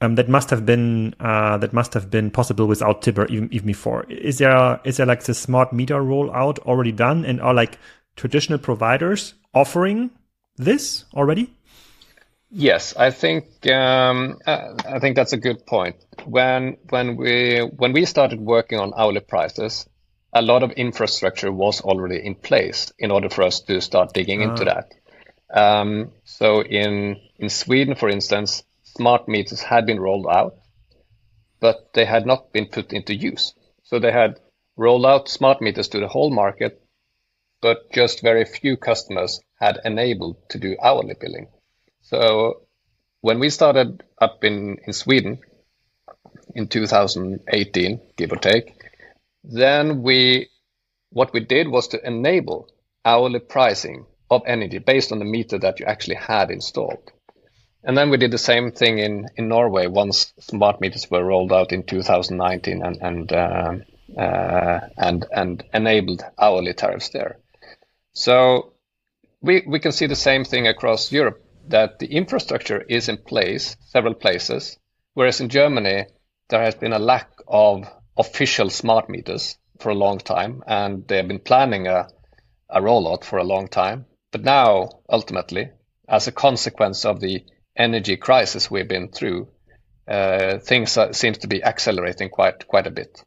um, 0.00 0.14
that 0.16 0.28
must 0.28 0.50
have 0.50 0.66
been 0.66 1.14
uh, 1.20 1.56
that 1.58 1.72
must 1.72 1.94
have 1.94 2.10
been 2.10 2.30
possible 2.30 2.66
without 2.66 3.02
Tibber 3.02 3.26
even 3.26 3.48
even 3.52 3.66
before. 3.66 4.04
Is 4.08 4.38
there 4.38 4.80
is 4.84 4.98
there 4.98 5.06
like 5.06 5.22
the 5.22 5.34
smart 5.34 5.72
meter 5.72 6.00
rollout 6.00 6.58
already 6.60 6.92
done, 6.92 7.24
and 7.24 7.40
are 7.40 7.54
like 7.54 7.78
traditional 8.16 8.58
providers 8.58 9.34
offering 9.54 10.10
this 10.56 11.04
already? 11.14 11.52
Yes, 12.50 12.94
I 12.96 13.10
think 13.10 13.66
um, 13.66 14.38
uh, 14.46 14.74
I 14.86 14.98
think 14.98 15.16
that's 15.16 15.32
a 15.32 15.38
good 15.38 15.66
point. 15.66 15.96
When 16.24 16.76
when 16.90 17.16
we 17.16 17.60
when 17.60 17.92
we 17.92 18.04
started 18.04 18.40
working 18.40 18.78
on 18.78 18.92
hourly 18.96 19.20
prices, 19.20 19.88
a 20.32 20.42
lot 20.42 20.62
of 20.62 20.72
infrastructure 20.72 21.50
was 21.50 21.80
already 21.80 22.24
in 22.24 22.34
place 22.34 22.92
in 22.98 23.10
order 23.10 23.30
for 23.30 23.42
us 23.42 23.60
to 23.62 23.80
start 23.80 24.12
digging 24.12 24.42
into 24.42 24.70
ah. 24.70 24.74
that. 24.74 24.94
Um, 25.50 26.12
so 26.24 26.62
in 26.62 27.16
in 27.38 27.48
Sweden, 27.48 27.94
for 27.94 28.08
instance, 28.08 28.62
smart 28.96 29.28
meters 29.28 29.62
had 29.62 29.86
been 29.86 30.00
rolled 30.00 30.26
out, 30.26 30.54
but 31.60 31.92
they 31.94 32.04
had 32.04 32.26
not 32.26 32.52
been 32.52 32.66
put 32.66 32.92
into 32.92 33.14
use. 33.14 33.54
So 33.82 33.98
they 33.98 34.12
had 34.12 34.40
rolled 34.76 35.06
out 35.06 35.28
smart 35.28 35.60
meters 35.60 35.88
to 35.88 36.00
the 36.00 36.08
whole 36.08 36.30
market, 36.30 36.82
but 37.60 37.92
just 37.92 38.22
very 38.22 38.44
few 38.44 38.76
customers 38.76 39.40
had 39.60 39.78
enabled 39.84 40.36
to 40.50 40.58
do 40.58 40.76
hourly 40.82 41.14
billing. 41.20 41.48
So 42.02 42.62
when 43.20 43.38
we 43.38 43.50
started 43.50 44.02
up 44.20 44.44
in, 44.44 44.78
in 44.86 44.92
Sweden 44.92 45.40
in 46.54 46.68
2018, 46.68 48.00
give 48.16 48.32
or 48.32 48.36
take, 48.36 48.80
then 49.44 50.02
we 50.02 50.48
what 51.10 51.32
we 51.32 51.40
did 51.40 51.68
was 51.68 51.88
to 51.88 52.06
enable 52.06 52.68
hourly 53.04 53.38
pricing 53.38 54.06
of 54.30 54.42
energy 54.46 54.78
based 54.78 55.12
on 55.12 55.18
the 55.18 55.24
meter 55.24 55.58
that 55.58 55.80
you 55.80 55.86
actually 55.86 56.16
had 56.16 56.50
installed. 56.50 57.12
And 57.86 57.96
then 57.96 58.10
we 58.10 58.16
did 58.16 58.32
the 58.32 58.38
same 58.38 58.72
thing 58.72 58.98
in, 58.98 59.28
in 59.36 59.46
Norway 59.46 59.86
once 59.86 60.32
smart 60.40 60.80
meters 60.80 61.08
were 61.08 61.24
rolled 61.24 61.52
out 61.52 61.72
in 61.72 61.84
2019 61.84 62.82
and 62.82 62.96
and 63.00 63.32
uh, 63.32 63.74
uh, 64.18 64.80
and 64.98 65.24
and 65.32 65.64
enabled 65.72 66.24
hourly 66.36 66.74
tariffs 66.74 67.10
there. 67.10 67.38
So 68.12 68.72
we 69.40 69.62
we 69.68 69.78
can 69.78 69.92
see 69.92 70.06
the 70.06 70.16
same 70.16 70.44
thing 70.44 70.66
across 70.66 71.12
Europe 71.12 71.44
that 71.68 72.00
the 72.00 72.08
infrastructure 72.08 72.80
is 72.88 73.08
in 73.08 73.18
place 73.18 73.76
several 73.86 74.14
places, 74.14 74.76
whereas 75.14 75.40
in 75.40 75.48
Germany 75.48 76.06
there 76.48 76.62
has 76.62 76.74
been 76.74 76.92
a 76.92 76.98
lack 76.98 77.30
of 77.46 77.88
official 78.16 78.68
smart 78.68 79.08
meters 79.08 79.58
for 79.78 79.90
a 79.90 80.00
long 80.04 80.18
time, 80.18 80.64
and 80.66 81.06
they 81.06 81.18
have 81.18 81.28
been 81.28 81.38
planning 81.38 81.86
a 81.86 82.08
a 82.68 82.80
rollout 82.80 83.22
for 83.22 83.38
a 83.38 83.44
long 83.44 83.68
time. 83.68 84.06
But 84.32 84.42
now, 84.42 85.02
ultimately, 85.08 85.70
as 86.08 86.26
a 86.26 86.32
consequence 86.32 87.04
of 87.04 87.20
the 87.20 87.44
energy 87.76 88.16
crisis 88.16 88.70
we've 88.70 88.88
been 88.88 89.08
through, 89.08 89.48
uh, 90.08 90.58
things 90.58 90.98
seems 91.12 91.38
to 91.38 91.48
be 91.48 91.62
accelerating 91.62 92.28
quite 92.28 92.66
quite 92.66 92.86
a 92.86 92.90
bit. 92.90 93.22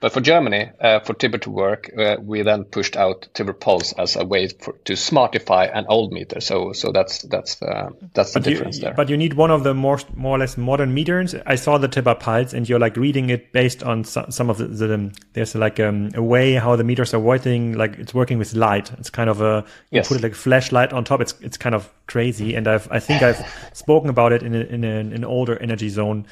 But 0.00 0.12
for 0.12 0.22
Germany, 0.22 0.70
uh, 0.80 1.00
for 1.00 1.12
Tibber 1.12 1.36
to 1.38 1.50
work, 1.50 1.90
uh, 1.96 2.16
we 2.22 2.40
then 2.40 2.64
pushed 2.64 2.96
out 2.96 3.28
Tibber 3.34 3.52
Pulse 3.52 3.92
as 3.98 4.16
a 4.16 4.24
way 4.24 4.48
for, 4.48 4.72
to 4.86 4.94
smartify 4.94 5.70
an 5.72 5.84
old 5.90 6.10
meter. 6.10 6.40
So, 6.40 6.72
so 6.72 6.90
that's 6.90 7.20
that's 7.22 7.60
uh, 7.60 7.90
that's 8.14 8.32
the 8.32 8.40
but 8.40 8.48
difference 8.48 8.76
you, 8.76 8.82
there. 8.84 8.94
But 8.94 9.10
you 9.10 9.18
need 9.18 9.34
one 9.34 9.50
of 9.50 9.62
the 9.62 9.74
more 9.74 9.98
more 10.14 10.36
or 10.36 10.38
less 10.38 10.56
modern 10.56 10.94
meters. 10.94 11.34
I 11.44 11.56
saw 11.56 11.76
the 11.76 11.86
Tibber 11.88 12.14
Pulse, 12.14 12.54
and 12.54 12.66
you're 12.66 12.78
like 12.78 12.96
reading 12.96 13.28
it 13.28 13.52
based 13.52 13.82
on 13.82 14.04
some, 14.04 14.30
some 14.30 14.48
of 14.48 14.56
the, 14.56 14.68
the 14.68 15.14
there's 15.34 15.54
like 15.54 15.78
um, 15.78 16.10
a 16.14 16.22
way 16.22 16.54
how 16.54 16.76
the 16.76 16.84
meters 16.84 17.12
are 17.12 17.20
working. 17.20 17.74
Like 17.74 17.98
it's 17.98 18.14
working 18.14 18.38
with 18.38 18.54
light. 18.54 18.90
It's 18.98 19.10
kind 19.10 19.28
of 19.28 19.42
a 19.42 19.64
you 19.90 19.96
Yes. 19.98 20.08
put 20.08 20.16
it 20.16 20.22
like 20.22 20.34
flashlight 20.34 20.94
on 20.94 21.04
top. 21.04 21.20
It's 21.20 21.34
it's 21.42 21.58
kind 21.58 21.74
of 21.74 21.92
crazy. 22.06 22.54
And 22.54 22.66
I've 22.66 22.90
I 22.90 23.00
think 23.00 23.22
I've 23.22 23.44
spoken 23.74 24.08
about 24.08 24.32
it 24.32 24.42
in 24.42 24.54
a, 24.54 24.60
in, 24.60 24.82
a, 24.82 24.96
in 24.98 25.12
an 25.12 25.24
older 25.24 25.58
Energy 25.58 25.90
Zone 25.90 26.26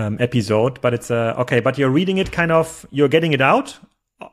um, 0.00 0.16
episode. 0.20 0.80
But 0.80 0.94
it's 0.94 1.10
uh, 1.10 1.34
okay. 1.42 1.60
But 1.60 1.78
you're 1.78 1.90
reading 1.90 2.18
it 2.18 2.30
kind 2.32 2.52
of 2.52 2.86
you're 2.90 3.08
getting 3.08 3.32
it 3.32 3.40
out 3.40 3.78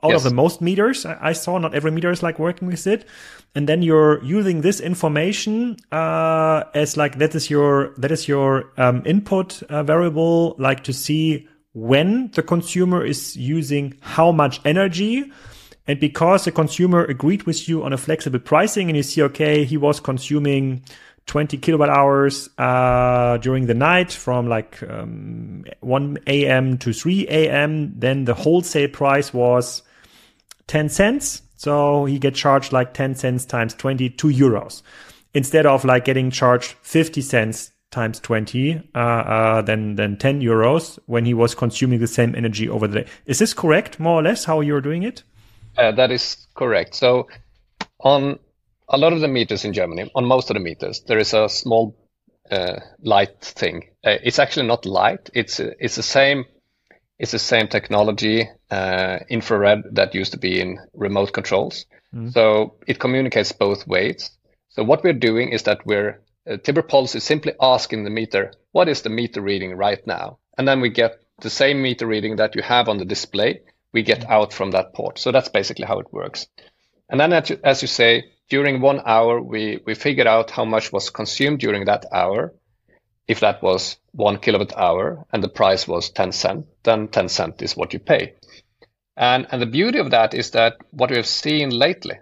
out 0.03 0.12
Yes. 0.12 0.25
of 0.25 0.29
the 0.29 0.36
most 0.36 0.62
meters 0.62 1.05
I 1.05 1.17
I 1.29 1.33
saw. 1.33 1.57
Not 1.59 1.74
every 1.74 1.91
meter 1.91 2.12
is 2.12 2.21
like 2.24 2.38
working 2.39 2.67
with 2.71 2.88
it, 2.88 3.05
and 3.55 3.67
then 3.67 3.81
you're 3.81 4.24
using 4.24 4.62
this 4.62 4.79
information 4.81 5.77
uh, 5.91 6.63
as 6.74 6.97
like 6.97 7.17
that 7.19 7.36
is 7.36 7.50
your 7.50 7.93
that 8.01 8.12
is 8.12 8.27
your 8.27 8.71
um, 8.77 9.01
input 9.05 9.63
uh, 9.69 9.83
variable, 9.83 10.55
like 10.57 10.83
to 10.83 10.93
see 10.93 11.47
when 11.74 12.31
the 12.33 12.43
consumer 12.43 13.05
is 13.05 13.36
using 13.38 13.93
how 14.01 14.31
much 14.31 14.59
energy. 14.65 15.31
And 15.89 16.00
because 16.01 16.43
the 16.43 16.51
consumer 16.51 17.05
agreed 17.05 17.43
with 17.43 17.69
you 17.69 17.81
on 17.86 17.93
a 17.93 17.97
flexible 17.97 18.39
pricing, 18.39 18.89
and 18.89 18.97
you 18.97 19.03
see, 19.03 19.24
okay, 19.24 19.63
he 19.63 19.77
was 19.77 20.01
consuming 20.01 20.81
20 21.27 21.57
kilowatt 21.57 21.89
hours 21.89 22.50
uh, 22.57 23.38
during 23.38 23.67
the 23.67 23.74
night 23.74 24.12
from 24.12 24.48
like 24.48 24.81
um, 24.89 25.65
1 25.81 26.17
a.m. 26.25 26.77
to 26.79 26.93
3 26.93 27.27
a.m. 27.27 27.93
Then 28.00 28.25
the 28.25 28.34
wholesale 28.34 28.89
price 28.89 29.34
was 29.34 29.84
10 30.67 30.89
cents. 30.89 31.43
So 31.57 32.05
he 32.05 32.17
get 32.17 32.34
charged 32.36 32.72
like 32.72 32.93
10 32.93 33.15
cents 33.15 33.46
times 33.46 33.74
22 33.74 34.27
euros 34.27 34.81
instead 35.34 35.65
of 35.65 35.86
like 35.86 36.05
getting 36.05 36.31
charged 36.31 36.75
50 36.81 37.22
cents 37.22 37.72
times 37.91 38.19
20, 38.19 38.89
uh, 38.96 38.98
uh, 38.98 39.62
then, 39.62 39.96
then 39.96 40.17
10 40.17 40.41
euros 40.41 41.00
when 41.05 41.25
he 41.25 41.34
was 41.34 41.55
consuming 41.55 42.00
the 42.00 42.07
same 42.07 42.36
energy 42.36 42.67
over 42.67 42.88
the 42.88 43.01
day. 43.01 43.10
Is 43.25 43.39
this 43.39 43.53
correct, 43.53 44.00
more 44.00 44.19
or 44.19 44.24
less, 44.24 44.46
how 44.46 44.62
you're 44.62 44.81
doing 44.81 45.03
it? 45.03 45.24
Uh, 45.77 45.91
that 45.91 46.12
is 46.12 46.48
correct. 46.53 46.96
So 46.96 47.27
on 48.00 48.39
a 48.89 48.98
lot 48.98 49.13
of 49.13 49.22
the 49.22 49.27
meters 49.27 49.65
in 49.65 49.74
Germany, 49.74 50.10
on 50.15 50.25
most 50.25 50.50
of 50.50 50.56
the 50.56 50.60
meters, 50.60 51.01
there 51.01 51.20
is 51.20 51.34
a 51.34 51.50
small 51.50 51.96
uh, 52.50 52.79
light 53.01 53.41
thing. 53.41 53.89
Uh, 54.06 54.17
it's 54.24 54.39
actually 54.39 54.67
not 54.67 54.86
light. 54.86 55.29
It's 55.34 55.60
it's 55.60 55.96
the 55.96 56.03
same. 56.03 56.46
It's 57.20 57.32
the 57.32 57.39
same 57.39 57.67
technology, 57.67 58.48
uh, 58.70 59.20
infrared 59.27 59.84
that 59.94 60.13
used 60.13 60.34
to 60.34 60.38
be 60.38 60.62
in 60.62 60.79
remote 60.94 61.34
controls. 61.34 61.86
So 62.32 62.75
it 62.88 63.00
communicates 63.00 63.51
both 63.51 63.88
ways. 63.88 64.32
So 64.70 64.84
what 64.84 65.03
we're 65.03 65.13
doing 65.13 65.50
is 65.50 65.63
that 65.63 65.86
we're 65.86 66.22
uh, 66.50 66.58
Tibber 66.58 66.84
Pulse 66.84 67.15
is 67.15 67.24
simply 67.24 67.53
asking 67.62 68.03
the 68.03 68.10
meter, 68.10 68.53
what 68.72 68.88
is 68.88 69.01
the 69.01 69.10
meter 69.10 69.41
reading 69.41 69.75
right 69.75 70.06
now? 70.08 70.38
And 70.58 70.67
then 70.67 70.79
we 70.79 70.89
get 70.89 71.20
the 71.41 71.50
same 71.50 71.82
meter 71.82 72.08
reading 72.08 72.38
that 72.38 72.56
you 72.56 72.62
have 72.62 72.88
on 72.88 72.98
the 72.98 73.06
display. 73.06 73.62
We 73.94 74.03
get 74.03 74.29
out 74.29 74.53
from 74.53 74.72
that 74.72 74.94
port. 74.94 75.20
So 75.20 75.32
that's 75.32 75.50
basically 75.50 75.86
how 75.86 76.00
it 76.00 76.13
works. 76.13 76.48
And 77.10 77.20
then, 77.20 77.34
as 77.34 77.50
you, 77.50 77.60
as 77.63 77.82
you 77.82 77.88
say, 77.88 78.24
during 78.50 78.82
one 78.82 79.01
hour, 79.06 79.42
we, 79.42 79.80
we 79.86 79.96
figured 79.96 80.27
out 80.27 80.51
how 80.51 80.66
much 80.66 80.92
was 80.92 81.10
consumed 81.10 81.60
during 81.60 81.86
that 81.86 82.06
hour. 82.12 82.54
If 83.27 83.42
that 83.42 83.62
was 83.62 83.98
one 84.12 84.38
kilowatt 84.38 84.75
hour 84.77 85.25
and 85.34 85.44
the 85.44 85.50
price 85.50 85.88
was 85.88 86.10
10 86.10 86.32
cent, 86.32 86.66
then 86.84 87.10
10 87.10 87.27
cent 87.30 87.62
is 87.62 87.75
what 87.75 87.94
you 87.94 88.00
pay. 88.00 88.36
And, 89.18 89.48
and 89.51 89.62
the 89.62 89.66
beauty 89.66 90.00
of 90.00 90.12
that 90.12 90.34
is 90.34 90.51
that 90.51 90.77
what 90.92 91.12
we've 91.12 91.27
seen 91.27 91.70
lately 91.72 92.20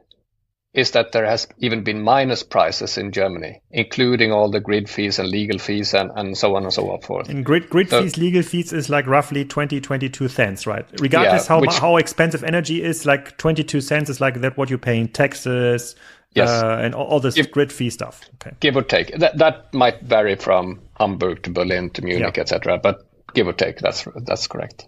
is 0.76 0.92
that 0.92 1.14
there 1.14 1.26
has 1.26 1.48
even 1.60 1.84
been 1.84 2.02
minus 2.02 2.44
prices 2.44 2.98
in 2.98 3.12
Germany, 3.12 3.62
including 3.72 4.32
all 4.34 4.52
the 4.52 4.60
grid 4.60 4.90
fees 4.90 5.20
and 5.20 5.30
legal 5.30 5.58
fees 5.58 5.94
and, 5.94 6.12
and 6.16 6.38
so 6.38 6.56
on 6.56 6.64
and 6.64 6.74
so 6.74 6.98
forth. 6.98 7.30
And 7.30 7.46
grid 7.46 7.70
grid 7.70 7.90
So- 7.90 8.02
fees, 8.02 8.18
legal 8.18 8.44
fees 8.44 8.74
is 8.74 8.90
like 8.90 9.08
roughly 9.08 9.46
20, 9.46 9.80
22 9.80 10.28
cents, 10.28 10.68
right? 10.68 10.86
Regardless 11.00 11.44
Yeah, 11.46 11.48
how 11.56 11.62
which- 11.62 11.80
how 11.80 11.96
expensive 11.98 12.44
energy 12.44 12.84
is, 12.84 13.06
like 13.06 13.38
22 13.38 13.80
cents 13.82 14.10
is 14.10 14.20
like 14.20 14.42
that 14.42 14.58
what 14.58 14.70
you 14.70 14.78
pay 14.78 15.00
in 15.00 15.08
taxes 15.08 15.96
Yes. 16.34 16.50
uh, 16.50 16.80
and 16.84 16.94
all, 16.94 17.06
all 17.08 17.20
this 17.22 17.38
If- 17.38 17.52
grid 17.52 17.72
fee 17.72 17.90
stuff. 17.90 18.20
Okay. 18.36 18.56
give 18.60 18.76
or 18.76 18.82
take. 18.84 19.18
That 19.18 19.38
that 19.38 19.74
might 19.74 20.02
vary 20.02 20.36
from 20.36 20.82
Hamburg 21.00 21.44
to 21.44 21.50
Berlin 21.52 21.90
to 21.92 22.02
Munich, 22.04 22.36
Yeah. 22.36 22.42
etc. 22.42 22.78
But 22.84 23.08
give 23.34 23.48
or 23.48 23.54
take, 23.54 23.78
that's 23.80 24.06
that's 24.26 24.48
correct. 24.48 24.88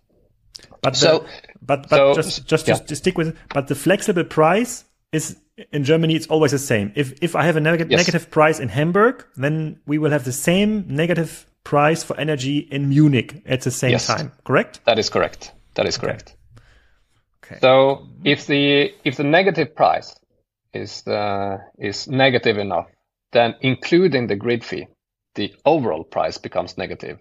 But 0.82 0.94
the- 0.94 1.00
So- 1.00 1.26
but 1.62 1.88
but 1.90 1.96
so- 1.98 2.14
just 2.14 2.46
just 2.46 2.68
yeah. 2.68 2.76
to, 2.76 2.84
to 2.88 2.96
stick 2.98 3.18
with 3.18 3.30
it, 3.30 3.36
but 3.54 3.68
the 3.68 3.76
flexible 3.76 4.26
price 4.26 4.84
is 5.14 5.38
in 5.72 5.84
Germany 5.84 6.16
it's 6.16 6.28
always 6.28 6.52
the 6.52 6.60
same. 6.60 6.92
If 6.96 7.14
if 7.22 7.36
I 7.36 7.44
have 7.44 7.56
a 7.58 7.60
neg- 7.60 7.88
Yes. 7.90 7.98
negative 8.00 8.30
price 8.30 8.60
in 8.60 8.70
Hamburg, 8.70 9.26
then 9.36 9.80
we 9.86 9.98
will 9.98 10.12
have 10.12 10.24
the 10.24 10.32
same 10.32 10.86
negative 10.88 11.46
price 11.64 12.04
for 12.04 12.18
energy 12.20 12.58
in 12.72 12.90
Munich 12.90 13.42
at 13.46 13.62
the 13.62 13.72
same 13.72 13.92
Yes. 13.92 14.08
time. 14.08 14.32
Correct? 14.44 14.80
That 14.86 15.00
is 15.00 15.10
correct. 15.10 15.52
That 15.76 15.86
is 15.86 15.98
correct. 15.98 16.36
Okay. 17.44 17.60
So 17.62 18.08
if 18.24 18.46
the 18.48 18.92
if 19.04 19.18
the 19.18 19.24
negative 19.24 19.76
price 19.76 20.16
is 20.74 21.06
uh, 21.08 21.58
is 21.78 22.08
negative 22.08 22.58
enough, 22.58 22.88
then 23.32 23.56
including 23.62 24.28
the 24.28 24.36
grid 24.36 24.64
fee, 24.64 24.88
the 25.36 25.54
overall 25.66 26.04
price 26.04 26.38
becomes 26.38 26.78
negative. 26.78 27.20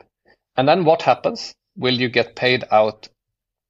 And 0.56 0.68
then 0.68 0.84
what 0.84 1.02
happens? 1.02 1.54
Will 1.76 1.94
you 2.00 2.08
get 2.08 2.34
paid 2.36 2.64
out 2.70 3.08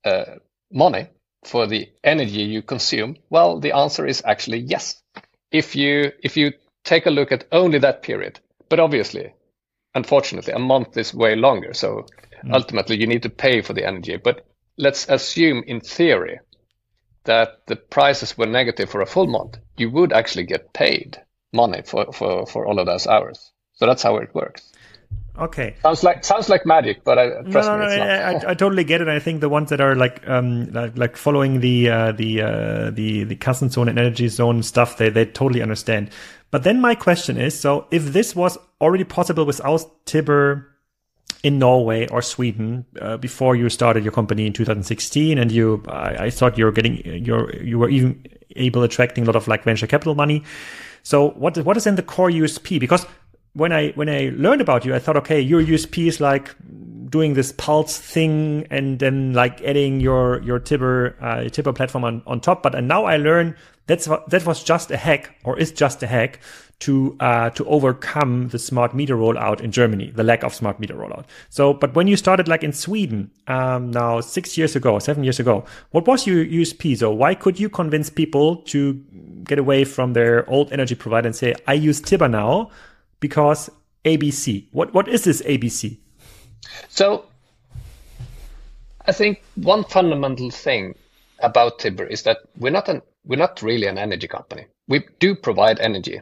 uh, 0.05 0.37
money 0.73 1.09
for 1.45 1.67
the 1.67 1.89
energy 2.03 2.43
you 2.43 2.63
consume? 2.63 3.17
Well, 3.31 3.61
the 3.61 3.73
answer 3.73 4.07
is 4.07 4.23
actually 4.25 4.59
yes. 4.59 5.03
If 5.51 5.77
you 5.77 6.13
if 6.23 6.37
you 6.37 6.53
take 6.85 7.07
a 7.07 7.11
look 7.11 7.33
at 7.33 7.47
only 7.53 7.79
that 7.81 8.03
period, 8.03 8.41
but 8.69 8.81
obviously, 8.81 9.35
unfortunately, 9.95 10.53
a 10.53 10.59
month 10.59 10.97
is 10.97 11.15
way 11.15 11.37
longer. 11.37 11.75
So 11.75 12.07
mm. 12.45 12.53
ultimately, 12.53 12.97
you 12.97 13.07
need 13.07 13.23
to 13.23 13.31
pay 13.31 13.63
for 13.63 13.73
the 13.73 13.87
energy. 13.87 14.17
But 14.17 14.47
let's 14.77 15.09
assume, 15.09 15.65
in 15.67 15.81
theory, 15.81 16.41
that 17.25 17.67
the 17.67 17.77
prices 17.77 18.39
were 18.39 18.47
negative 18.47 18.89
for 18.91 19.01
a 19.01 19.07
full 19.07 19.27
month, 19.27 19.59
you 19.77 19.91
would 19.91 20.13
actually 20.13 20.45
get 20.45 20.73
paid 20.73 21.19
money 21.53 21.83
for, 21.85 22.13
for, 22.13 22.47
for 22.47 22.67
all 22.67 22.79
of 22.79 22.87
those 22.87 23.07
hours. 23.07 23.53
So 23.75 23.87
that's 23.87 24.03
how 24.03 24.17
it 24.17 24.35
works. 24.35 24.73
Okay. 25.39 25.77
Sounds 25.83 26.03
like 26.03 26.25
sounds 26.25 26.49
like 26.49 26.65
magic, 26.65 27.05
but 27.05 27.19
I, 27.19 27.27
No, 27.27 27.51
trust 27.51 27.69
no, 27.69 27.79
me, 27.79 27.87
no, 27.87 27.97
not. 27.97 28.09
I, 28.09 28.33
I, 28.33 28.51
I 28.51 28.55
totally 28.55 28.85
get 28.85 29.01
it. 29.01 29.09
I 29.09 29.19
think 29.19 29.41
the 29.41 29.49
ones 29.49 29.71
that 29.71 29.81
are 29.81 29.95
like, 29.95 30.27
um, 30.29 30.73
like, 30.73 30.97
like 30.97 31.17
following 31.17 31.61
the, 31.61 31.91
uh, 31.91 32.13
the, 32.13 32.43
uh, 32.43 32.91
the, 32.91 33.25
the 33.25 33.37
Kassenzone 33.37 33.89
and 33.89 33.99
energy 33.99 34.29
zone 34.29 34.63
stuff, 34.63 34.97
they, 34.97 35.11
they 35.11 35.27
totally 35.27 35.63
understand. 35.63 36.11
But 36.51 36.63
then 36.63 36.81
my 36.81 36.95
question 36.95 37.37
is, 37.37 37.59
so 37.59 37.87
if 37.91 38.13
this 38.13 38.35
was 38.35 38.57
already 38.81 39.05
possible 39.05 39.45
without 39.45 40.07
Tibber 40.07 40.73
in 41.43 41.59
Norway 41.59 42.09
or 42.09 42.23
Sweden, 42.23 42.87
uh, 43.01 43.17
before 43.17 43.57
you 43.57 43.69
started 43.69 44.05
your 44.05 44.13
company 44.13 44.47
in 44.47 44.53
2016 44.53 45.39
and 45.39 45.53
you, 45.53 45.83
I, 45.89 46.27
I 46.27 46.31
thought 46.31 46.57
you 46.57 46.65
were 46.65 46.73
getting, 46.73 47.25
you're, 47.25 47.55
you 47.57 47.79
were 47.79 47.91
even 47.91 48.25
able 48.55 48.83
attracting 48.83 49.25
a 49.25 49.27
lot 49.27 49.37
of 49.37 49.49
like 49.49 49.65
venture 49.65 49.87
capital 49.87 50.15
money. 50.15 50.45
So 51.03 51.31
what, 51.31 51.57
what 51.59 51.77
is 51.77 51.87
in 51.87 51.95
the 51.95 52.03
core 52.03 52.31
USP? 52.31 52.81
Because 52.81 53.07
when 53.57 53.73
I 53.73 53.91
when 53.93 54.09
I 54.09 54.33
learned 54.37 54.61
about 54.61 54.85
you, 54.85 54.95
I 54.95 54.99
thought, 54.99 55.17
okay, 55.17 55.41
your 55.41 55.63
USP 55.63 56.07
is 56.07 56.21
like 56.21 56.55
doing 57.09 57.35
this 57.35 57.53
pulse 57.53 57.99
thing 57.99 58.67
and 58.71 58.99
then 58.99 59.33
like 59.33 59.63
adding 59.63 59.99
your 60.01 60.43
your 60.43 60.59
Tibber 60.59 61.17
uh, 61.21 61.49
Tibber 61.49 61.73
platform 61.73 62.05
on, 62.05 62.23
on 62.27 62.41
top. 62.41 62.63
But 62.63 62.75
and 62.75 62.87
now 62.87 63.07
I 63.07 63.17
learn 63.17 63.57
that's 63.87 64.07
that 64.29 64.45
was 64.45 64.63
just 64.63 64.91
a 64.91 64.99
hack 64.99 65.35
or 65.45 65.59
is 65.59 65.73
just 65.73 66.03
a 66.03 66.07
hack 66.07 66.41
to 66.81 67.17
uh, 67.21 67.49
to 67.51 67.65
overcome 67.65 68.49
the 68.49 68.59
smart 68.59 68.95
meter 68.95 69.17
rollout 69.17 69.63
in 69.63 69.73
Germany, 69.73 70.11
the 70.11 70.23
lack 70.23 70.43
of 70.43 70.55
smart 70.55 70.79
meter 70.79 70.95
rollout. 70.95 71.25
So, 71.49 71.73
but 71.73 71.95
when 71.95 72.07
you 72.07 72.17
started 72.17 72.49
like 72.49 72.63
in 72.63 72.75
Sweden 72.75 73.31
um, 73.47 73.91
now 73.91 74.21
six 74.21 74.59
years 74.59 74.77
ago, 74.77 74.99
seven 74.99 75.25
years 75.25 75.41
ago, 75.41 75.65
what 75.93 76.07
was 76.07 76.27
your 76.27 76.45
USP? 76.45 76.99
So, 76.99 77.11
why 77.11 77.35
could 77.35 77.59
you 77.59 77.71
convince 77.71 78.11
people 78.11 78.57
to 78.73 79.03
get 79.45 79.59
away 79.59 79.85
from 79.85 80.13
their 80.13 80.49
old 80.51 80.71
energy 80.73 80.95
provider 80.95 81.29
and 81.29 81.35
say, 81.35 81.55
"I 81.67 81.73
use 81.73 82.03
Tibber 82.03 82.29
now 82.29 82.71
because 83.21 83.71
ABC"? 84.05 84.69
What 84.73 84.95
what 84.95 85.09
is 85.09 85.25
this 85.25 85.43
ABC? 85.43 85.99
So, 86.89 87.27
I 89.07 89.13
think 89.13 89.43
one 89.55 89.85
fundamental 89.85 90.51
thing 90.51 90.95
about 91.41 91.79
Tibber 91.79 92.07
is 92.07 92.23
that 92.23 92.39
we're 92.59 92.71
not 92.71 92.89
an 92.89 93.03
we're 93.25 93.37
not 93.37 93.63
really 93.63 93.87
an 93.87 93.99
energy 93.99 94.29
company. 94.29 94.67
We 94.89 95.05
do 95.19 95.35
provide 95.35 95.81
energy, 95.81 96.21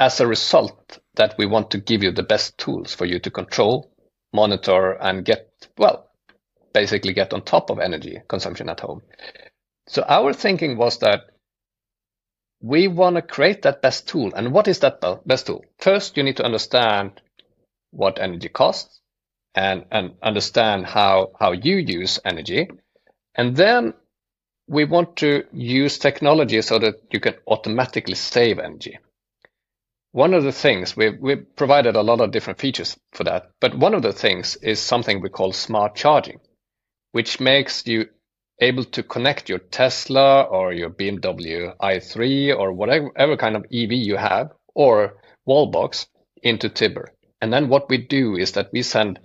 as 0.00 0.18
a 0.18 0.26
result 0.26 0.98
that 1.14 1.36
we 1.38 1.46
want 1.46 1.70
to 1.70 1.78
give 1.78 2.02
you 2.02 2.10
the 2.10 2.22
best 2.22 2.56
tools 2.58 2.94
for 2.94 3.04
you 3.04 3.18
to 3.20 3.30
control, 3.30 3.90
monitor, 4.32 4.92
and 4.92 5.24
get, 5.24 5.50
well, 5.76 6.10
basically 6.72 7.12
get 7.12 7.32
on 7.32 7.42
top 7.42 7.70
of 7.70 7.78
energy 7.78 8.18
consumption 8.28 8.68
at 8.68 8.80
home. 8.80 9.02
So 9.86 10.02
our 10.08 10.32
thinking 10.32 10.76
was 10.76 10.98
that 10.98 11.30
we 12.60 12.88
want 12.88 13.16
to 13.16 13.22
create 13.22 13.62
that 13.62 13.82
best 13.82 14.08
tool. 14.08 14.32
And 14.34 14.52
what 14.52 14.68
is 14.68 14.80
that 14.80 15.00
best 15.26 15.46
tool? 15.46 15.64
First, 15.78 16.16
you 16.16 16.22
need 16.22 16.36
to 16.36 16.44
understand 16.44 17.20
what 17.90 18.18
energy 18.18 18.48
costs 18.48 19.00
and, 19.54 19.84
and 19.90 20.14
understand 20.22 20.86
how, 20.86 21.32
how 21.38 21.52
you 21.52 21.76
use 21.76 22.20
energy. 22.24 22.68
And 23.34 23.56
then 23.56 23.94
we 24.68 24.84
want 24.84 25.16
to 25.16 25.44
use 25.52 25.98
technology 25.98 26.62
so 26.62 26.78
that 26.78 26.96
you 27.10 27.20
can 27.20 27.34
automatically 27.46 28.14
save 28.14 28.58
energy 28.58 28.98
one 30.12 30.34
of 30.34 30.42
the 30.42 30.52
things 30.52 30.96
we 30.96 31.10
we 31.10 31.36
provided 31.36 31.96
a 31.96 32.02
lot 32.02 32.20
of 32.20 32.32
different 32.32 32.58
features 32.58 32.96
for 33.12 33.24
that, 33.24 33.50
but 33.60 33.76
one 33.76 33.94
of 33.94 34.02
the 34.02 34.12
things 34.12 34.56
is 34.56 34.80
something 34.80 35.20
we 35.20 35.28
call 35.28 35.52
smart 35.52 35.94
charging, 35.94 36.40
which 37.12 37.40
makes 37.40 37.86
you 37.86 38.08
able 38.60 38.84
to 38.84 39.02
connect 39.02 39.48
your 39.48 39.58
Tesla 39.58 40.42
or 40.42 40.72
your 40.72 40.90
BMW 40.90 41.74
i3 41.78 42.56
or 42.58 42.72
whatever 42.72 43.36
kind 43.36 43.56
of 43.56 43.64
EV 43.72 43.92
you 43.92 44.16
have 44.16 44.50
or 44.74 45.14
Wallbox 45.48 46.06
into 46.42 46.68
Tibber. 46.68 47.12
And 47.40 47.52
then 47.52 47.68
what 47.68 47.88
we 47.88 47.98
do 47.98 48.36
is 48.36 48.52
that 48.52 48.70
we 48.72 48.82
send 48.82 49.18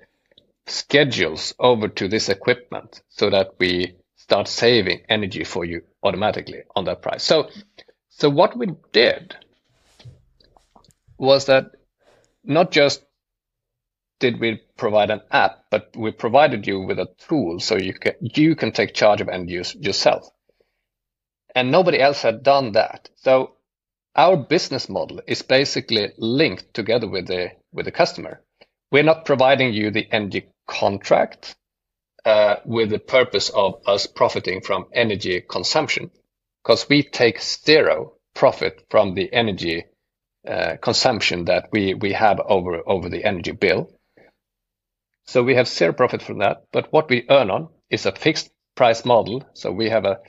schedules 0.67 1.53
over 1.59 1.87
to 1.89 2.07
this 2.07 2.29
equipment 2.29 3.01
so 3.09 3.29
that 3.29 3.51
we 3.59 3.95
start 4.15 4.47
saving 4.47 5.01
energy 5.09 5.43
for 5.43 5.65
you 5.65 5.81
automatically 6.01 6.63
on 6.75 6.85
that 6.85 7.01
price. 7.01 7.23
So, 7.23 7.49
so 8.09 8.29
what 8.29 8.57
we 8.57 8.67
did 8.91 9.35
was 11.17 11.45
that 11.45 11.71
not 12.43 12.71
just 12.71 13.03
did 14.25 14.39
we 14.39 14.61
provide 14.77 15.11
an 15.11 15.21
app, 15.31 15.53
but 15.71 15.83
we 15.95 16.11
provided 16.11 16.67
you 16.67 16.77
with 16.87 16.99
a 16.99 17.09
tool 17.27 17.59
so 17.59 17.75
you 17.75 17.93
can 17.93 18.13
you 18.21 18.55
can 18.55 18.71
take 18.71 18.93
charge 19.01 19.21
of 19.21 19.29
end 19.29 19.49
use 19.49 19.75
yourself. 19.75 20.23
And 21.57 21.71
nobody 21.71 21.99
else 21.99 22.21
had 22.21 22.43
done 22.43 22.71
that. 22.73 23.09
So 23.15 23.33
our 24.15 24.37
business 24.37 24.89
model 24.89 25.21
is 25.27 25.41
basically 25.43 26.05
linked 26.17 26.73
together 26.73 27.07
with 27.07 27.27
the 27.27 27.51
with 27.71 27.85
the 27.85 27.91
customer. 27.91 28.41
We're 28.91 29.11
not 29.11 29.25
providing 29.25 29.73
you 29.73 29.91
the 29.91 30.07
energy 30.11 30.43
contract 30.67 31.55
uh, 32.25 32.55
with 32.65 32.89
the 32.89 32.99
purpose 32.99 33.49
of 33.49 33.81
us 33.87 34.07
profiting 34.07 34.61
from 34.61 34.87
energy 34.93 35.41
consumption, 35.41 36.11
because 36.63 36.89
we 36.89 37.03
take 37.03 37.41
zero 37.41 38.13
profit 38.33 38.85
from 38.89 39.13
the 39.15 39.31
energy 39.31 39.85
uh, 40.47 40.77
consumption 40.81 41.45
that 41.45 41.69
we, 41.71 41.93
we 41.93 42.13
have 42.13 42.39
over, 42.39 42.81
over 42.85 43.09
the 43.09 43.23
energy 43.23 43.51
bill. 43.51 43.89
So 45.25 45.43
we 45.43 45.55
have 45.55 45.67
zero 45.67 45.93
profit 45.93 46.21
from 46.21 46.39
that. 46.39 46.63
But 46.71 46.91
what 46.91 47.09
we 47.09 47.25
earn 47.29 47.49
on 47.49 47.69
is 47.89 48.05
a 48.05 48.11
fixed 48.11 48.49
price 48.75 49.05
model. 49.05 49.43
So 49.53 49.71
we 49.71 49.89
have 49.89 50.05
a, 50.05 50.19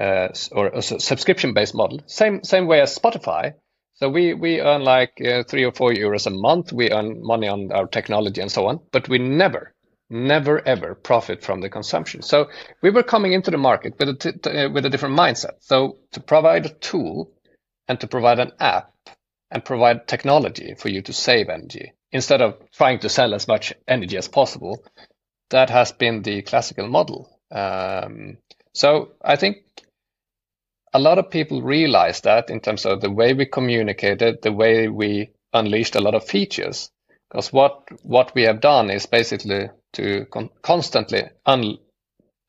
uh, 0.00 0.28
or 0.52 0.68
a 0.68 0.82
subscription 0.82 1.54
based 1.54 1.74
model, 1.74 2.00
same, 2.06 2.44
same 2.44 2.66
way 2.66 2.80
as 2.80 2.96
Spotify. 2.96 3.54
So 3.94 4.10
we, 4.10 4.34
we 4.34 4.60
earn 4.60 4.82
like 4.82 5.12
uh, 5.24 5.44
three 5.44 5.64
or 5.64 5.72
four 5.72 5.92
euros 5.92 6.26
a 6.26 6.30
month. 6.30 6.72
We 6.72 6.90
earn 6.90 7.22
money 7.22 7.48
on 7.48 7.72
our 7.72 7.86
technology 7.86 8.42
and 8.42 8.52
so 8.52 8.66
on, 8.66 8.80
but 8.92 9.08
we 9.08 9.18
never, 9.18 9.74
never 10.10 10.60
ever 10.68 10.94
profit 10.94 11.42
from 11.42 11.62
the 11.62 11.70
consumption. 11.70 12.20
So 12.20 12.50
we 12.82 12.90
were 12.90 13.02
coming 13.02 13.32
into 13.32 13.50
the 13.50 13.56
market 13.56 13.94
with 13.98 14.26
uh, 14.46 14.68
with 14.70 14.84
a 14.84 14.90
different 14.90 15.18
mindset. 15.18 15.54
So 15.60 15.96
to 16.12 16.20
provide 16.20 16.66
a 16.66 16.74
tool 16.74 17.32
and 17.88 17.98
to 18.00 18.06
provide 18.06 18.38
an 18.38 18.52
app 18.60 18.92
and 19.50 19.64
provide 19.64 20.06
technology 20.06 20.74
for 20.76 20.90
you 20.90 21.00
to 21.02 21.12
save 21.14 21.48
energy 21.48 21.92
instead 22.12 22.40
of 22.40 22.54
trying 22.72 22.98
to 23.00 23.08
sell 23.08 23.34
as 23.34 23.48
much 23.48 23.72
energy 23.88 24.16
as 24.16 24.28
possible. 24.28 24.82
That 25.50 25.70
has 25.70 25.92
been 25.92 26.22
the 26.22 26.42
classical 26.42 26.88
model. 26.88 27.28
Um, 27.50 28.38
so 28.74 29.12
I 29.22 29.36
think 29.36 29.58
a 30.92 30.98
lot 30.98 31.18
of 31.18 31.30
people 31.30 31.62
realize 31.62 32.22
that 32.22 32.50
in 32.50 32.60
terms 32.60 32.86
of 32.86 33.00
the 33.00 33.10
way 33.10 33.34
we 33.34 33.46
communicated, 33.46 34.42
the 34.42 34.52
way 34.52 34.88
we 34.88 35.30
unleashed 35.52 35.96
a 35.96 36.00
lot 36.00 36.14
of 36.14 36.24
features. 36.24 36.90
Because 37.28 37.52
what 37.52 37.88
what 38.02 38.34
we 38.34 38.42
have 38.42 38.60
done 38.60 38.90
is 38.90 39.06
basically 39.06 39.68
to 39.94 40.26
con- 40.26 40.50
constantly 40.62 41.24
un- 41.44 41.78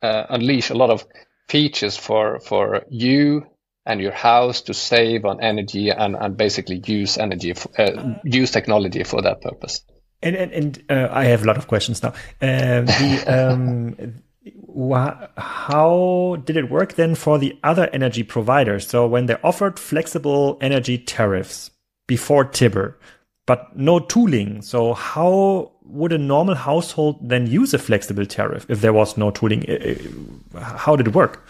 uh, 0.02 0.26
unleash 0.30 0.70
a 0.70 0.76
lot 0.76 0.90
of 0.90 1.06
features 1.50 1.98
for 1.98 2.40
for 2.40 2.84
you 2.90 3.48
and 3.88 4.02
your 4.02 4.12
house 4.12 4.62
to 4.62 4.74
save 4.74 5.26
on 5.26 5.42
energy 5.42 5.90
and, 5.90 6.16
and 6.16 6.38
basically 6.38 6.84
use 6.86 7.18
energy, 7.18 7.54
uh, 7.80 8.16
use 8.24 8.52
technology 8.52 9.04
for 9.04 9.22
that 9.22 9.42
purpose. 9.42 9.82
And 10.22 10.36
and, 10.36 10.52
and 10.52 10.84
uh, 10.90 11.08
I 11.12 11.26
have 11.26 11.44
a 11.44 11.46
lot 11.46 11.58
of 11.58 11.68
questions 11.68 12.04
now. 12.04 12.10
Uh, 12.42 12.82
the, 12.82 13.24
um, 13.28 14.22
how 15.38 16.38
did 16.46 16.58
it 16.58 16.70
work 16.70 16.94
then 16.94 17.16
for 17.16 17.40
the 17.40 17.58
other 17.64 17.90
energy 17.94 18.24
providers? 18.24 18.88
So 18.88 19.08
when 19.08 19.28
they 19.28 19.36
offered 19.44 19.80
flexible 19.80 20.58
energy 20.62 20.98
tariffs 20.98 21.72
before 22.08 22.46
Tibber, 22.46 22.98
but 23.46 23.78
no 23.78 24.00
tooling, 24.00 24.62
so 24.62 24.94
how 24.94 25.72
would 25.84 26.12
a 26.12 26.18
normal 26.18 26.56
household 26.56 27.18
then 27.22 27.48
use 27.48 27.74
a 27.74 27.80
flexible 27.80 28.26
tariff 28.26 28.66
if 28.70 28.82
there 28.82 28.94
was 28.94 29.18
no 29.18 29.32
tooling? 29.32 29.66
Uh, 29.70 30.58
uh, 30.58 30.78
how 30.78 30.96
did 30.96 31.08
it 31.08 31.16
work? 31.16 31.48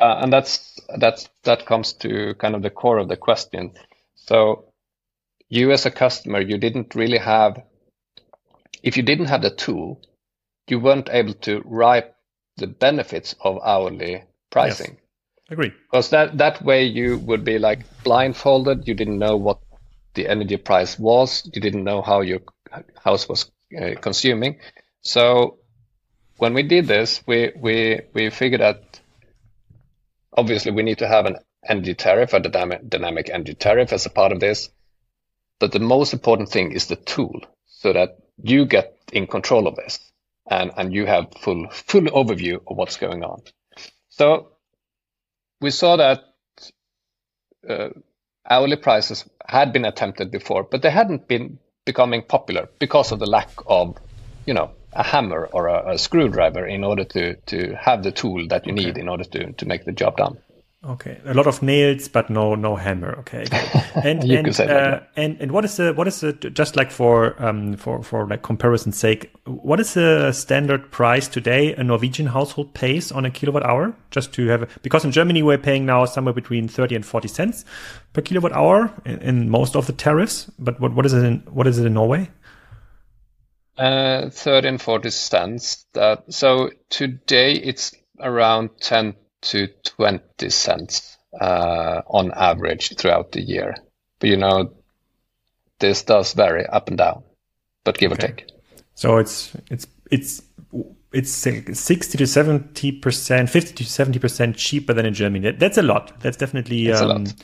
Uh, 0.00 0.20
and 0.22 0.32
that's 0.32 0.80
that's 0.98 1.28
that 1.44 1.66
comes 1.66 1.92
to 1.92 2.34
kind 2.34 2.54
of 2.54 2.62
the 2.62 2.70
core 2.70 2.98
of 2.98 3.08
the 3.08 3.16
question. 3.16 3.72
So 4.16 4.64
you 5.48 5.72
as 5.72 5.84
a 5.86 5.90
customer, 5.90 6.40
you 6.40 6.58
didn't 6.58 6.94
really 6.94 7.18
have 7.18 7.62
if 8.82 8.96
you 8.96 9.02
didn't 9.02 9.26
have 9.26 9.42
the 9.42 9.50
tool, 9.50 10.00
you 10.68 10.80
weren't 10.80 11.10
able 11.10 11.34
to 11.34 11.62
write 11.64 12.12
the 12.56 12.66
benefits 12.66 13.34
of 13.40 13.58
hourly 13.64 14.24
pricing. 14.50 14.92
Yes. 14.92 15.50
Agree. 15.50 15.72
Because 15.90 16.10
that 16.10 16.38
that 16.38 16.62
way 16.62 16.84
you 16.84 17.18
would 17.18 17.44
be 17.44 17.58
like 17.58 17.80
blindfolded. 18.04 18.86
You 18.86 18.94
didn't 18.94 19.18
know 19.18 19.36
what 19.36 19.58
the 20.14 20.28
energy 20.28 20.56
price 20.56 20.98
was. 20.98 21.48
You 21.52 21.60
didn't 21.60 21.84
know 21.84 22.02
how 22.02 22.20
your 22.20 22.40
house 23.02 23.28
was 23.28 23.50
uh, 23.76 23.94
consuming. 24.00 24.60
So 25.02 25.58
when 26.38 26.54
we 26.54 26.62
did 26.62 26.86
this, 26.86 27.22
we 27.26 27.52
we 27.56 28.00
we 28.14 28.30
figured 28.30 28.60
out 28.60 28.99
Obviously, 30.36 30.72
we 30.72 30.82
need 30.82 30.98
to 30.98 31.08
have 31.08 31.26
an 31.26 31.36
energy 31.68 31.94
tariff, 31.94 32.32
a 32.32 32.40
dynamic 32.40 33.30
energy 33.30 33.54
tariff 33.54 33.92
as 33.92 34.06
a 34.06 34.10
part 34.10 34.32
of 34.32 34.40
this. 34.40 34.70
But 35.58 35.72
the 35.72 35.80
most 35.80 36.12
important 36.12 36.48
thing 36.48 36.72
is 36.72 36.86
the 36.86 36.96
tool 36.96 37.40
so 37.66 37.92
that 37.92 38.18
you 38.42 38.64
get 38.64 38.96
in 39.12 39.26
control 39.26 39.66
of 39.66 39.76
this 39.76 39.98
and, 40.48 40.70
and 40.76 40.92
you 40.92 41.06
have 41.06 41.32
full, 41.40 41.68
full 41.70 42.02
overview 42.02 42.60
of 42.66 42.76
what's 42.76 42.96
going 42.96 43.22
on. 43.24 43.42
So 44.08 44.52
we 45.60 45.70
saw 45.70 45.96
that 45.96 46.24
uh, 47.68 47.90
hourly 48.48 48.76
prices 48.76 49.28
had 49.46 49.72
been 49.72 49.84
attempted 49.84 50.30
before, 50.30 50.64
but 50.64 50.82
they 50.82 50.90
hadn't 50.90 51.28
been 51.28 51.58
becoming 51.84 52.22
popular 52.22 52.68
because 52.78 53.12
of 53.12 53.18
the 53.18 53.26
lack 53.26 53.50
of, 53.66 53.98
you 54.46 54.54
know, 54.54 54.72
a 54.92 55.02
hammer 55.02 55.48
or 55.52 55.68
a, 55.68 55.92
a, 55.92 55.98
screwdriver 55.98 56.66
in 56.66 56.84
order 56.84 57.04
to 57.04 57.36
to 57.46 57.74
have 57.76 58.02
the 58.02 58.12
tool 58.12 58.46
that 58.48 58.66
you 58.66 58.72
okay. 58.72 58.84
need 58.84 58.98
in 58.98 59.08
order 59.08 59.24
to 59.24 59.52
to 59.52 59.66
make 59.66 59.84
the 59.84 59.92
job 59.92 60.16
done. 60.16 60.38
Okay, 60.82 61.20
a 61.26 61.34
lot 61.34 61.46
of 61.46 61.62
nails, 61.62 62.08
but 62.08 62.30
no 62.30 62.54
no 62.54 62.74
hammer. 62.74 63.14
Okay, 63.18 63.44
and 64.02 64.24
and, 64.24 64.48
uh, 64.48 64.64
that, 64.64 65.10
and 65.14 65.38
and 65.38 65.52
what 65.52 65.62
is 65.62 65.76
the 65.76 65.92
what 65.92 66.08
is 66.08 66.20
the 66.20 66.32
just 66.32 66.74
like 66.74 66.90
for 66.90 67.36
um 67.38 67.76
for 67.76 68.02
for 68.02 68.26
like 68.26 68.40
comparison 68.40 68.90
sake, 68.90 69.30
what 69.44 69.78
is 69.78 69.92
the 69.92 70.32
standard 70.32 70.90
price 70.90 71.28
today 71.28 71.74
a 71.74 71.84
Norwegian 71.84 72.28
household 72.28 72.72
pays 72.72 73.12
on 73.12 73.26
a 73.26 73.30
kilowatt 73.30 73.62
hour? 73.62 73.94
Just 74.10 74.32
to 74.32 74.46
have 74.46 74.70
because 74.80 75.04
in 75.04 75.12
Germany 75.12 75.42
we're 75.42 75.58
paying 75.58 75.84
now 75.84 76.06
somewhere 76.06 76.32
between 76.32 76.66
thirty 76.66 76.94
and 76.94 77.04
forty 77.04 77.28
cents 77.28 77.66
per 78.14 78.22
kilowatt 78.22 78.52
hour 78.52 78.90
in, 79.04 79.18
in 79.18 79.50
most 79.50 79.76
of 79.76 79.86
the 79.86 79.92
tariffs. 79.92 80.50
But 80.58 80.80
what 80.80 80.94
what 80.94 81.04
is 81.04 81.12
it 81.12 81.22
in 81.22 81.40
what 81.50 81.66
is 81.66 81.78
it 81.78 81.84
in 81.84 81.92
Norway? 81.92 82.30
Uh, 83.80 84.28
30 84.28 84.68
and 84.68 84.82
40 84.82 85.08
cents. 85.08 85.86
That 85.94 86.24
so 86.34 86.70
today 86.90 87.54
it's 87.54 87.94
around 88.20 88.70
10 88.78 89.14
to 89.40 89.68
20 89.68 90.50
cents 90.50 91.16
uh, 91.40 92.02
on 92.06 92.30
average 92.32 92.94
throughout 92.96 93.32
the 93.32 93.40
year. 93.40 93.74
But 94.18 94.28
you 94.28 94.36
know, 94.36 94.74
this 95.78 96.02
does 96.02 96.34
vary 96.34 96.66
up 96.66 96.88
and 96.88 96.98
down, 96.98 97.22
but 97.82 97.96
give 97.96 98.12
okay. 98.12 98.26
or 98.26 98.28
take. 98.28 98.50
So 98.96 99.16
it's 99.16 99.50
it's 99.70 99.86
it's 100.12 100.42
it's 101.12 101.32
60 101.32 102.18
to 102.18 102.26
70 102.26 102.92
percent 103.00 103.48
50 103.48 103.72
to 103.72 103.84
70 103.90 104.18
percent 104.18 104.56
cheaper 104.56 104.92
than 104.92 105.06
in 105.06 105.12
germany 105.12 105.50
that's 105.50 105.76
a 105.76 105.82
lot 105.82 106.20
that's 106.20 106.36
definitely 106.36 106.92
um, 106.92 107.02
a 107.02 107.06
lot 107.14 107.34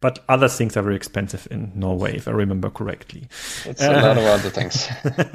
but 0.00 0.24
other 0.28 0.48
things 0.48 0.76
are 0.76 0.82
very 0.82 0.96
expensive 0.96 1.48
in 1.50 1.72
Norway, 1.74 2.16
if 2.16 2.28
I 2.28 2.32
remember 2.32 2.70
correctly. 2.70 3.28
It's 3.64 3.82
uh, 3.82 3.90
a 3.90 4.02
lot 4.02 4.18
of 4.18 4.24
other 4.24 4.50
things. 4.50 4.88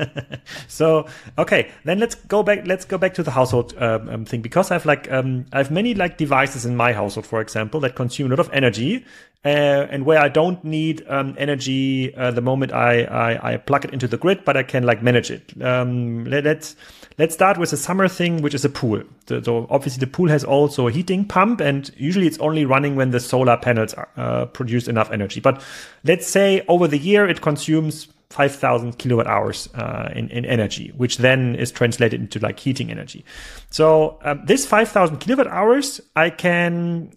so 0.67 1.07
okay, 1.37 1.71
then 1.83 1.99
let's 1.99 2.15
go 2.15 2.43
back. 2.43 2.67
Let's 2.67 2.85
go 2.85 2.97
back 2.97 3.13
to 3.15 3.23
the 3.23 3.31
household 3.31 3.73
um, 3.77 4.09
um, 4.09 4.25
thing 4.25 4.41
because 4.41 4.71
I've 4.71 4.85
like 4.85 5.11
um, 5.11 5.45
I 5.51 5.57
have 5.57 5.71
many 5.71 5.93
like 5.93 6.17
devices 6.17 6.65
in 6.65 6.75
my 6.75 6.93
household, 6.93 7.25
for 7.25 7.41
example, 7.41 7.79
that 7.81 7.95
consume 7.95 8.27
a 8.27 8.29
lot 8.29 8.39
of 8.39 8.49
energy, 8.53 9.05
uh, 9.43 9.47
and 9.89 10.05
where 10.05 10.19
I 10.19 10.29
don't 10.29 10.63
need 10.63 11.03
um, 11.07 11.35
energy 11.37 12.13
uh, 12.15 12.29
the 12.31 12.41
moment 12.41 12.73
I, 12.73 13.03
I, 13.03 13.53
I 13.53 13.57
plug 13.57 13.85
it 13.85 13.91
into 13.91 14.07
the 14.07 14.17
grid, 14.17 14.45
but 14.45 14.55
I 14.55 14.63
can 14.63 14.83
like 14.83 15.01
manage 15.01 15.31
it. 15.31 15.59
Um, 15.61 16.25
let, 16.25 16.45
us 16.45 16.75
let's 17.17 17.33
start 17.33 17.57
with 17.57 17.73
a 17.73 17.77
summer 17.77 18.07
thing, 18.07 18.43
which 18.43 18.53
is 18.53 18.63
a 18.65 18.69
pool. 18.69 19.01
So, 19.27 19.41
so, 19.41 19.67
obviously 19.69 19.99
the 19.99 20.07
pool 20.07 20.29
has 20.29 20.43
also 20.43 20.87
a 20.87 20.91
heating 20.91 21.25
pump, 21.25 21.59
and 21.59 21.89
usually 21.97 22.27
it's 22.27 22.37
only 22.37 22.65
running 22.65 22.95
when 22.95 23.09
the 23.09 23.19
solar 23.19 23.57
panels 23.57 23.95
are, 23.95 24.09
uh, 24.15 24.45
produce 24.45 24.87
enough 24.87 25.09
energy. 25.11 25.39
But 25.39 25.63
let's 26.03 26.27
say 26.27 26.63
over 26.67 26.87
the 26.87 26.99
year 26.99 27.27
it 27.27 27.41
consumes 27.41 28.09
5,000 28.29 28.97
kilowatt 28.97 29.27
hours 29.27 29.67
uh, 29.73 30.09
in, 30.15 30.29
in 30.29 30.45
energy, 30.45 30.93
which 30.95 31.17
then 31.17 31.55
is 31.55 31.71
translated 31.71 32.21
into 32.21 32.39
like 32.39 32.59
heating 32.59 32.91
energy. 32.91 33.25
So 33.71 34.19
um, 34.23 34.41
this 34.45 34.65
5,000 34.67 35.17
kilowatt 35.17 35.47
hours, 35.47 35.99
I 36.15 36.29
can 36.29 37.11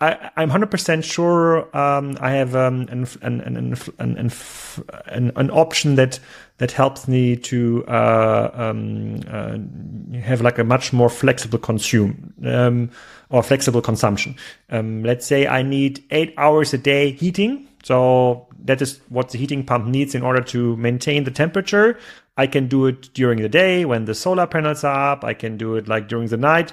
I, 0.00 0.30
am 0.42 0.50
100% 0.50 1.04
sure 1.04 1.76
um, 1.76 2.16
I 2.20 2.32
have 2.32 2.54
um, 2.56 2.86
an, 2.90 3.06
an, 3.22 3.40
an, 3.40 3.76
an, 3.98 5.32
an, 5.36 5.50
option 5.50 5.96
that 5.96 6.18
that 6.58 6.72
helps 6.72 7.08
me 7.08 7.36
to 7.36 7.84
uh, 7.86 8.50
um, 8.54 9.20
uh, 9.28 10.18
have 10.18 10.40
like 10.40 10.58
a 10.58 10.64
much 10.64 10.92
more 10.92 11.08
flexible 11.08 11.58
consume 11.58 12.34
um, 12.44 12.90
or 13.30 13.42
flexible 13.42 13.82
consumption. 13.82 14.36
Um, 14.70 15.02
let's 15.02 15.26
say 15.26 15.46
I 15.46 15.62
need 15.62 16.04
eight 16.10 16.34
hours 16.36 16.72
a 16.72 16.78
day 16.78 17.12
heating. 17.12 17.68
So 17.82 18.46
that 18.64 18.80
is 18.80 19.00
what 19.08 19.30
the 19.30 19.38
heating 19.38 19.64
pump 19.64 19.86
needs 19.86 20.14
in 20.14 20.22
order 20.22 20.40
to 20.42 20.76
maintain 20.76 21.24
the 21.24 21.30
temperature. 21.30 21.98
I 22.36 22.46
can 22.46 22.68
do 22.68 22.86
it 22.86 23.12
during 23.12 23.42
the 23.42 23.48
day 23.48 23.84
when 23.84 24.04
the 24.04 24.14
solar 24.14 24.46
panels 24.46 24.84
are 24.84 25.12
up. 25.12 25.24
I 25.24 25.34
can 25.34 25.56
do 25.56 25.76
it 25.76 25.88
like 25.88 26.08
during 26.08 26.28
the 26.28 26.36
night 26.36 26.72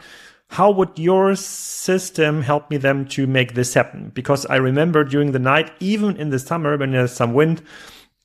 how 0.49 0.71
would 0.71 0.97
your 0.97 1.35
system 1.35 2.41
help 2.41 2.71
me 2.71 2.77
them 2.77 3.05
to 3.09 3.27
make 3.27 3.53
this 3.53 3.75
happen? 3.75 4.11
Because 4.15 4.47
I 4.47 4.55
remember 4.55 5.03
during 5.03 5.31
the 5.31 5.39
night, 5.39 5.71
even 5.79 6.17
in 6.17 6.31
the 6.31 6.39
summer 6.39 6.75
when 6.75 6.91
there's 6.91 7.11
some 7.11 7.33
wind, 7.33 7.61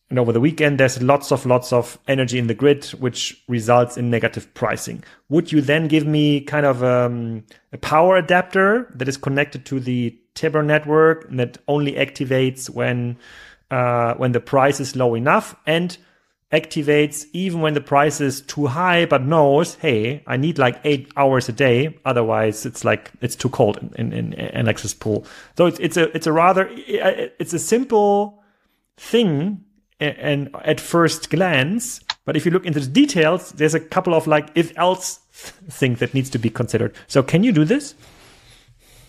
and 0.09 0.19
over 0.19 0.33
the 0.33 0.41
weekend 0.41 0.81
there's 0.81 1.03
lots 1.03 1.33
of 1.33 1.45
lots 1.45 1.73
of 1.73 1.99
energy 2.09 2.39
in 2.39 2.47
the 2.47 2.55
grid, 2.55 2.87
which 2.99 3.43
results 3.47 3.99
in 3.99 4.09
negative 4.09 4.53
pricing. 4.55 5.05
Would 5.29 5.53
you 5.53 5.61
then 5.61 5.87
give 5.87 6.07
me 6.07 6.41
kind 6.41 6.65
of 6.65 6.83
um, 6.83 7.45
a 7.73 7.79
power 7.79 8.17
adapter 8.17 8.91
that 8.95 9.09
is 9.09 9.19
connected 9.19 9.67
to 9.67 9.79
the 9.79 10.19
Tibber 10.35 10.63
network 10.63 11.29
and 11.29 11.39
that 11.39 11.59
only 11.69 11.93
activates 11.93 12.71
when 12.71 13.19
uh, 13.71 14.15
when 14.15 14.33
the 14.33 14.41
price 14.41 14.81
is 14.81 14.97
low 14.97 15.15
enough 15.15 15.57
and 15.67 15.99
activates 16.53 17.27
even 17.33 17.61
when 17.61 17.75
the 17.75 17.81
price 17.81 18.21
is 18.21 18.41
too 18.43 18.67
high, 18.67 19.07
but 19.07 19.23
knows, 19.23 19.75
hey, 19.77 20.23
I 20.27 20.37
need 20.37 20.59
like 20.59 20.81
eight 20.85 21.11
hours 21.17 21.49
a 21.49 21.53
day. 21.53 21.99
Otherwise, 22.05 22.65
it's 22.65 22.85
like 22.85 23.11
it's 23.21 23.37
too 23.37 23.49
cold 23.49 23.79
in, 23.97 24.13
in, 24.13 24.33
in 24.35 24.57
Alex's 24.57 24.95
pool. 24.95 25.27
So 25.57 25.67
it's 25.67 25.79
it's 25.81 25.97
a 25.97 26.15
it's 26.17 26.27
a 26.27 26.33
rather 26.33 26.69
it's 26.73 27.53
a 27.53 27.59
simple 27.59 28.43
thing, 28.97 29.65
and 30.01 30.55
at 30.65 30.81
first 30.81 31.31
glance, 31.31 32.01
but 32.25 32.37
if 32.37 32.47
you 32.47 32.53
look 32.53 32.67
into 32.67 32.81
the 32.81 32.87
details, 32.87 33.53
there's 33.53 33.75
a 33.75 33.81
couple 33.81 34.15
of 34.15 34.27
like 34.27 34.51
if 34.55 34.77
else 34.79 35.21
things 35.33 35.99
that 35.99 36.15
needs 36.15 36.31
to 36.31 36.39
be 36.39 36.51
considered. 36.51 36.95
So 37.09 37.23
can 37.23 37.43
you 37.43 37.53
do 37.53 37.65
this? 37.65 37.95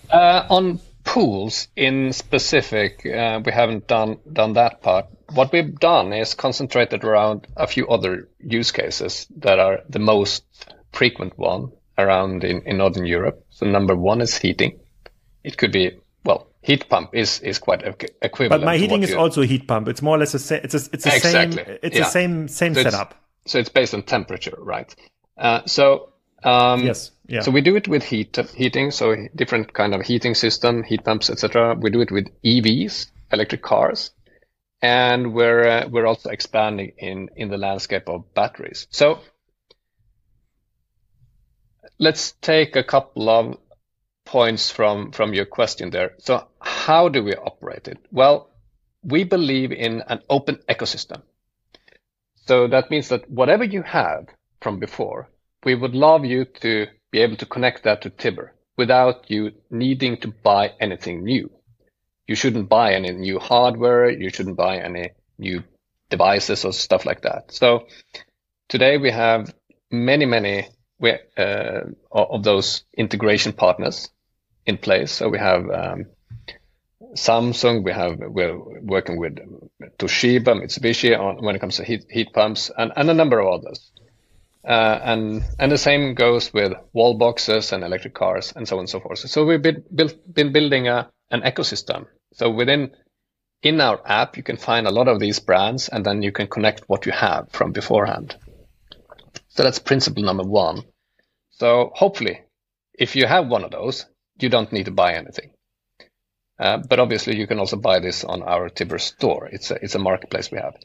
Uh, 0.09 0.45
on 0.49 0.79
pools 1.15 1.67
in 1.75 2.13
specific, 2.13 3.05
uh, 3.05 3.39
we 3.45 3.51
haven't 3.51 3.87
done 3.87 4.17
done 4.31 4.53
that 4.53 4.81
part 4.81 5.05
what 5.33 5.51
we've 5.51 5.79
done 5.79 6.13
is 6.13 6.33
concentrated 6.33 7.03
around 7.03 7.47
a 7.55 7.67
few 7.67 7.87
other 7.87 8.29
use 8.39 8.71
cases 8.71 9.27
that 9.37 9.59
are 9.59 9.79
the 9.89 9.99
most 9.99 10.43
frequent 10.93 11.37
one 11.37 11.71
around 11.97 12.43
in, 12.43 12.61
in 12.63 12.77
Northern 12.77 13.05
Europe. 13.05 13.45
So 13.49 13.65
number 13.65 13.95
one 13.95 14.21
is 14.21 14.37
heating. 14.37 14.79
It 15.43 15.57
could 15.57 15.71
be 15.71 15.99
well, 16.23 16.47
heat 16.61 16.89
pump 16.89 17.11
is 17.13 17.39
is 17.41 17.59
quite 17.59 17.83
equivalent. 18.21 18.61
But 18.61 18.65
my 18.65 18.77
heating 18.77 19.03
is 19.03 19.13
also 19.13 19.41
a 19.41 19.45
heat 19.45 19.67
pump. 19.67 19.87
It's 19.87 20.01
more 20.01 20.15
or 20.15 20.19
less 20.19 20.33
a 20.33 20.39
sa- 20.39 20.55
it's 20.55 20.73
a, 20.73 20.89
it's 20.91 21.03
the 21.03 21.15
exactly. 21.15 21.63
same 21.63 21.77
it's 21.83 21.95
yeah. 21.95 22.03
the 22.03 22.09
same 22.09 22.47
same 22.47 22.73
so 22.73 22.83
setup. 22.83 23.15
So 23.45 23.59
it's 23.59 23.69
based 23.69 23.93
on 23.93 24.03
temperature, 24.03 24.55
right? 24.57 24.93
Uh, 25.37 25.61
so 25.65 26.13
um, 26.45 26.85
yes, 26.85 27.11
yeah. 27.27 27.41
So 27.41 27.51
we 27.51 27.61
do 27.61 27.75
it 27.75 27.87
with 27.87 28.03
heat 28.03 28.37
heating, 28.55 28.91
so 28.91 29.15
different 29.35 29.73
kind 29.73 29.93
of 29.93 30.01
heating 30.01 30.35
system, 30.35 30.83
heat 30.83 31.03
pumps, 31.03 31.29
etc. 31.29 31.75
We 31.75 31.89
do 31.89 32.01
it 32.01 32.11
with 32.11 32.27
EVs, 32.43 33.07
electric 33.31 33.61
cars 33.61 34.11
and 34.85 35.33
we're 35.33 35.67
uh, 35.67 35.87
we're 35.89 36.05
also 36.05 36.29
expanding 36.29 36.91
in 36.97 37.29
in 37.35 37.49
the 37.49 37.57
landscape 37.57 38.07
of 38.07 38.33
batteries. 38.33 38.87
So 38.91 39.19
let's 41.97 42.33
take 42.41 42.75
a 42.75 42.83
couple 42.83 43.29
of 43.29 43.57
points 44.25 44.69
from 44.69 45.11
from 45.11 45.33
your 45.33 45.45
question 45.45 45.89
there. 45.89 46.11
So 46.19 46.47
how 46.59 47.09
do 47.09 47.23
we 47.23 47.33
operate 47.33 47.87
it? 47.87 47.97
Well, 48.11 48.49
we 49.03 49.23
believe 49.23 49.71
in 49.71 50.03
an 50.07 50.21
open 50.29 50.59
ecosystem. 50.69 51.21
So 52.47 52.67
that 52.67 52.91
means 52.91 53.09
that 53.09 53.29
whatever 53.29 53.63
you 53.63 53.81
have 53.81 54.27
from 54.61 54.79
before, 54.79 55.29
we 55.65 55.75
would 55.75 55.95
love 55.95 56.23
you 56.25 56.45
to 56.45 56.87
be 57.11 57.19
able 57.19 57.35
to 57.37 57.45
connect 57.45 57.83
that 57.83 58.01
to 58.03 58.09
Tibber 58.09 58.53
without 58.77 59.29
you 59.29 59.51
needing 59.69 60.17
to 60.17 60.27
buy 60.27 60.71
anything 60.79 61.23
new 61.23 61.49
you 62.27 62.35
shouldn't 62.35 62.69
buy 62.69 62.93
any 62.93 63.11
new 63.11 63.39
hardware. 63.39 64.09
You 64.09 64.29
shouldn't 64.29 64.57
buy 64.57 64.77
any 64.77 65.11
new 65.37 65.63
devices 66.09 66.65
or 66.65 66.73
stuff 66.73 67.05
like 67.05 67.21
that. 67.21 67.51
So 67.51 67.87
today 68.67 68.97
we 68.97 69.11
have 69.11 69.53
many, 69.91 70.25
many 70.25 70.67
uh, 71.37 71.81
of 72.11 72.43
those 72.43 72.83
integration 72.97 73.53
partners 73.53 74.09
in 74.65 74.77
place. 74.77 75.11
So 75.11 75.29
we 75.29 75.37
have 75.37 75.69
um, 75.69 76.05
Samsung, 77.13 77.83
we 77.83 77.91
have 77.91 78.17
we're 78.19 78.57
working 78.81 79.19
with 79.19 79.37
Toshiba, 79.99 80.53
Mitsubishi 80.59 81.17
on 81.17 81.43
when 81.43 81.55
it 81.55 81.59
comes 81.59 81.77
to 81.77 81.83
heat, 81.83 82.05
heat 82.09 82.33
pumps, 82.33 82.71
and, 82.75 82.91
and 82.95 83.09
a 83.09 83.13
number 83.13 83.39
of 83.39 83.61
others. 83.61 83.91
Uh, 84.67 84.99
and 85.03 85.43
and 85.59 85.71
the 85.71 85.77
same 85.77 86.15
goes 86.15 86.51
with 86.51 86.73
wall 86.91 87.17
boxes 87.17 87.71
and 87.71 87.83
electric 87.83 88.15
cars 88.15 88.51
and 88.55 88.67
so 88.67 88.77
on 88.77 88.81
and 88.81 88.89
so 88.89 88.99
forth. 88.99 89.19
So 89.19 89.45
we've 89.45 89.61
been, 89.61 89.83
built, 89.93 90.15
been 90.33 90.51
building 90.51 90.87
a 90.87 91.09
an 91.29 91.41
ecosystem. 91.41 92.05
So 92.33 92.49
within 92.49 92.91
in 93.61 93.81
our 93.81 93.99
app, 94.05 94.37
you 94.37 94.43
can 94.43 94.57
find 94.57 94.85
a 94.85 94.91
lot 94.91 95.07
of 95.07 95.19
these 95.19 95.39
brands, 95.39 95.89
and 95.89 96.05
then 96.05 96.21
you 96.21 96.31
can 96.31 96.47
connect 96.47 96.83
what 96.87 97.05
you 97.05 97.11
have 97.11 97.51
from 97.51 97.71
beforehand. 97.71 98.35
So 99.49 99.63
that's 99.63 99.79
principle 99.79 100.23
number 100.23 100.43
one. 100.43 100.83
So 101.51 101.91
hopefully, 101.95 102.41
if 102.93 103.15
you 103.15 103.25
have 103.25 103.47
one 103.47 103.63
of 103.63 103.71
those, 103.71 104.05
you 104.39 104.49
don't 104.49 104.71
need 104.71 104.85
to 104.85 104.91
buy 104.91 105.13
anything. 105.13 105.51
Uh, 106.59 106.77
but 106.77 106.99
obviously, 106.99 107.37
you 107.37 107.47
can 107.47 107.59
also 107.59 107.77
buy 107.77 107.99
this 107.99 108.23
on 108.23 108.43
our 108.43 108.69
Tibber 108.69 108.99
store. 108.99 109.47
It's 109.51 109.71
a, 109.71 109.75
it's 109.75 109.95
a 109.95 109.99
marketplace 109.99 110.51
we 110.51 110.59
have. 110.59 110.75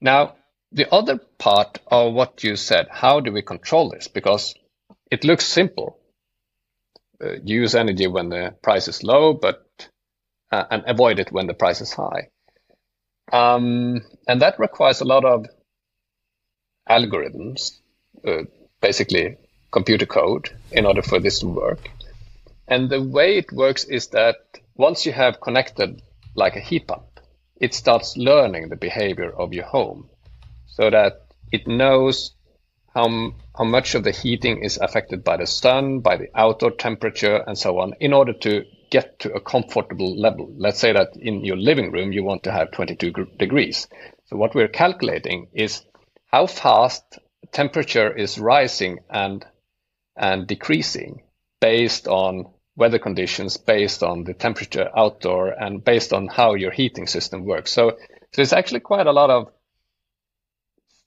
Now, 0.00 0.34
the 0.74 0.92
other 0.92 1.18
part 1.38 1.78
of 1.86 2.12
what 2.12 2.42
you 2.42 2.56
said, 2.56 2.88
how 2.90 3.20
do 3.20 3.32
we 3.32 3.42
control 3.42 3.90
this? 3.90 4.08
Because 4.08 4.54
it 5.08 5.24
looks 5.24 5.46
simple. 5.46 5.98
Uh, 7.24 7.34
use 7.44 7.76
energy 7.76 8.08
when 8.08 8.28
the 8.28 8.54
price 8.60 8.88
is 8.88 9.04
low, 9.04 9.34
but 9.34 9.64
uh, 10.50 10.64
and 10.70 10.82
avoid 10.86 11.20
it 11.20 11.30
when 11.30 11.46
the 11.46 11.54
price 11.54 11.80
is 11.80 11.92
high. 11.92 12.28
Um, 13.32 14.02
and 14.26 14.42
that 14.42 14.58
requires 14.58 15.00
a 15.00 15.04
lot 15.04 15.24
of 15.24 15.46
algorithms, 16.90 17.78
uh, 18.26 18.42
basically 18.80 19.36
computer 19.70 20.06
code, 20.06 20.50
in 20.72 20.86
order 20.86 21.02
for 21.02 21.20
this 21.20 21.38
to 21.38 21.46
work. 21.46 21.88
And 22.66 22.90
the 22.90 23.00
way 23.00 23.38
it 23.38 23.52
works 23.52 23.84
is 23.84 24.08
that 24.08 24.36
once 24.74 25.06
you 25.06 25.12
have 25.12 25.40
connected 25.40 26.02
like 26.34 26.56
a 26.56 26.60
heat 26.60 26.88
pump, 26.88 27.20
it 27.60 27.74
starts 27.74 28.16
learning 28.16 28.68
the 28.68 28.76
behavior 28.76 29.30
of 29.30 29.52
your 29.52 29.64
home 29.64 30.10
so 30.76 30.90
that 30.90 31.26
it 31.52 31.68
knows 31.68 32.34
how, 32.92 33.32
how 33.56 33.64
much 33.64 33.94
of 33.94 34.02
the 34.02 34.10
heating 34.10 34.64
is 34.64 34.76
affected 34.76 35.22
by 35.22 35.36
the 35.36 35.46
sun, 35.46 36.00
by 36.00 36.16
the 36.16 36.28
outdoor 36.34 36.72
temperature, 36.72 37.36
and 37.46 37.56
so 37.56 37.78
on, 37.78 37.92
in 38.00 38.12
order 38.12 38.32
to 38.32 38.64
get 38.90 39.20
to 39.20 39.32
a 39.32 39.40
comfortable 39.40 40.18
level. 40.20 40.52
Let's 40.56 40.80
say 40.80 40.92
that 40.92 41.16
in 41.16 41.44
your 41.44 41.56
living 41.56 41.92
room, 41.92 42.12
you 42.12 42.24
want 42.24 42.42
to 42.44 42.52
have 42.52 42.72
22 42.72 43.12
degrees. 43.38 43.86
So 44.26 44.36
what 44.36 44.54
we're 44.54 44.68
calculating 44.68 45.48
is 45.52 45.82
how 46.26 46.46
fast 46.46 47.20
temperature 47.52 48.12
is 48.12 48.38
rising 48.38 48.98
and, 49.08 49.44
and 50.16 50.46
decreasing 50.46 51.22
based 51.60 52.08
on 52.08 52.46
weather 52.74 52.98
conditions, 52.98 53.56
based 53.58 54.02
on 54.02 54.24
the 54.24 54.34
temperature 54.34 54.90
outdoor, 54.96 55.50
and 55.50 55.84
based 55.84 56.12
on 56.12 56.26
how 56.26 56.54
your 56.54 56.72
heating 56.72 57.06
system 57.06 57.44
works. 57.44 57.72
So, 57.72 57.90
so 57.90 57.96
there's 58.34 58.52
actually 58.52 58.80
quite 58.80 59.06
a 59.06 59.12
lot 59.12 59.30
of 59.30 59.52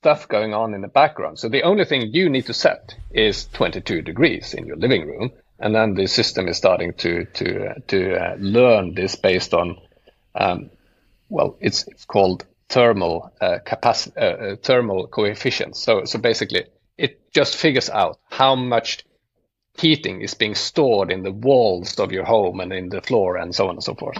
stuff 0.00 0.28
going 0.28 0.54
on 0.54 0.74
in 0.74 0.80
the 0.80 0.88
background. 0.88 1.38
So 1.38 1.48
the 1.48 1.62
only 1.62 1.84
thing 1.84 2.10
you 2.12 2.28
need 2.28 2.46
to 2.46 2.54
set 2.54 2.94
is 3.10 3.46
22 3.52 4.02
degrees 4.02 4.54
in 4.54 4.66
your 4.66 4.76
living 4.76 5.06
room, 5.06 5.32
and 5.58 5.74
then 5.74 5.94
the 5.94 6.06
system 6.06 6.46
is 6.46 6.56
starting 6.56 6.94
to 6.98 7.24
to 7.24 7.70
uh, 7.70 7.74
to 7.88 8.14
uh, 8.14 8.36
learn 8.38 8.94
this 8.94 9.16
based 9.16 9.54
on, 9.54 9.76
um, 10.36 10.70
well, 11.28 11.56
it's 11.60 11.86
it's 11.88 12.04
called 12.04 12.46
thermal 12.68 13.32
uh, 13.40 13.58
capacity, 13.64 14.16
uh, 14.16 14.24
uh, 14.24 14.56
thermal 14.62 15.08
coefficients. 15.08 15.82
So 15.82 16.04
so 16.04 16.20
basically, 16.20 16.66
it 16.96 17.32
just 17.32 17.56
figures 17.56 17.90
out 17.90 18.18
how 18.30 18.54
much 18.54 19.04
heating 19.76 20.22
is 20.22 20.34
being 20.34 20.54
stored 20.54 21.10
in 21.10 21.22
the 21.24 21.32
walls 21.32 21.98
of 21.98 22.12
your 22.12 22.24
home 22.24 22.60
and 22.60 22.72
in 22.72 22.88
the 22.88 23.02
floor 23.02 23.36
and 23.36 23.54
so 23.54 23.68
on 23.68 23.76
and 23.76 23.84
so 23.84 23.94
forth. 23.94 24.18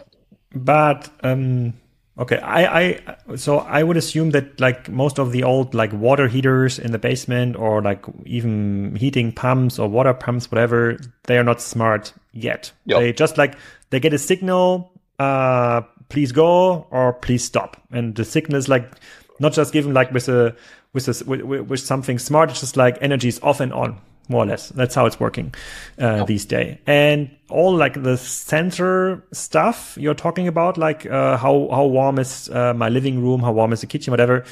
But 0.55 1.09
um, 1.23 1.75
Okay, 2.19 2.39
I, 2.39 2.81
I, 2.81 3.37
so 3.37 3.59
I 3.59 3.85
would 3.85 3.97
assume 3.97 4.31
that 4.31 4.59
like 4.59 4.89
most 4.89 5.21
of 5.21 5.31
the 5.31 5.45
old 5.45 5.73
like 5.73 5.93
water 5.93 6.27
heaters 6.27 6.79
in 6.81 6.91
the 6.91 6.99
basement 6.99 7.55
or 7.55 7.81
like 7.81 8.05
even 8.27 8.97
heating 8.97 9.31
pumps 9.31 9.79
or 9.79 9.89
water 9.89 10.13
pumps, 10.13 10.51
whatever, 10.51 10.99
they 11.25 11.39
are 11.39 11.45
not 11.45 11.61
smart 11.61 12.13
yet. 12.33 12.73
Yep. 12.87 13.01
They 13.01 13.13
just 13.13 13.39
like 13.39 13.55
they 13.91 14.01
get 14.01 14.13
a 14.13 14.19
signal, 14.19 14.91
uh, 15.21 15.83
please 16.09 16.33
go 16.33 16.89
or 16.91 17.13
please 17.13 17.45
stop, 17.45 17.81
and 17.93 18.17
the 18.17 18.25
signal 18.25 18.59
is 18.59 18.69
like 18.69 18.91
not 19.39 19.53
just 19.53 19.73
given 19.73 19.95
like 19.95 20.11
with 20.11 20.29
a 20.29 20.57
with 20.93 21.07
a 21.07 21.25
with, 21.25 21.43
with 21.43 21.81
something 21.81 22.19
smart. 22.19 22.51
It's 22.51 22.61
just 22.61 22.77
like 22.77 22.99
energy 23.01 23.29
is 23.29 23.39
off 23.45 23.61
and 23.61 23.73
on 23.73 23.97
more 24.29 24.45
or 24.45 24.47
less. 24.47 24.69
That's 24.71 24.95
how 24.95 25.07
it's 25.07 25.19
working 25.19 25.55
uh, 25.99 26.25
these 26.25 26.45
days. 26.45 26.79
And 26.87 27.31
all 27.51 27.75
like 27.75 28.03
the 28.03 28.17
sensor 28.17 29.25
stuff 29.33 29.97
you're 29.99 30.15
talking 30.15 30.47
about, 30.49 30.77
like 30.77 31.07
uh, 31.07 31.37
how 31.37 31.69
how 31.71 31.87
warm 31.87 32.19
is 32.19 32.51
uh, 32.51 32.75
my 32.75 32.89
living 32.89 33.23
room, 33.23 33.41
how 33.41 33.53
warm 33.53 33.73
is 33.73 33.81
the 33.81 33.87
kitchen, 33.87 34.11
whatever. 34.11 34.45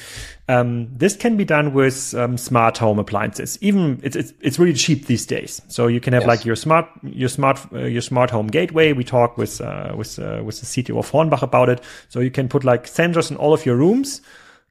Um, 0.48 0.88
this 0.96 1.16
can 1.16 1.36
be 1.36 1.44
done 1.44 1.74
with 1.74 2.14
um, 2.14 2.38
smart 2.38 2.78
home 2.78 2.98
appliances. 2.98 3.58
Even 3.60 4.00
it's, 4.02 4.16
it's 4.16 4.32
it's 4.40 4.58
really 4.58 4.72
cheap 4.72 5.06
these 5.06 5.26
days. 5.26 5.60
So 5.68 5.88
you 5.88 6.00
can 6.00 6.12
have 6.14 6.22
yes. 6.22 6.28
like 6.28 6.44
your 6.44 6.56
smart 6.56 6.88
your 7.02 7.28
smart 7.28 7.60
uh, 7.72 7.80
your 7.80 8.02
smart 8.02 8.30
home 8.30 8.46
gateway. 8.46 8.92
We 8.92 9.04
talk 9.04 9.36
with 9.36 9.60
uh, 9.60 9.92
with 9.96 10.18
uh, 10.18 10.42
with 10.44 10.60
the 10.60 10.66
CTO 10.66 10.98
of 10.98 11.10
Hornbach 11.10 11.42
about 11.42 11.68
it. 11.68 11.82
So 12.08 12.20
you 12.20 12.30
can 12.30 12.48
put 12.48 12.64
like 12.64 12.86
sensors 12.86 13.30
in 13.30 13.36
all 13.36 13.52
of 13.52 13.66
your 13.66 13.76
rooms. 13.76 14.22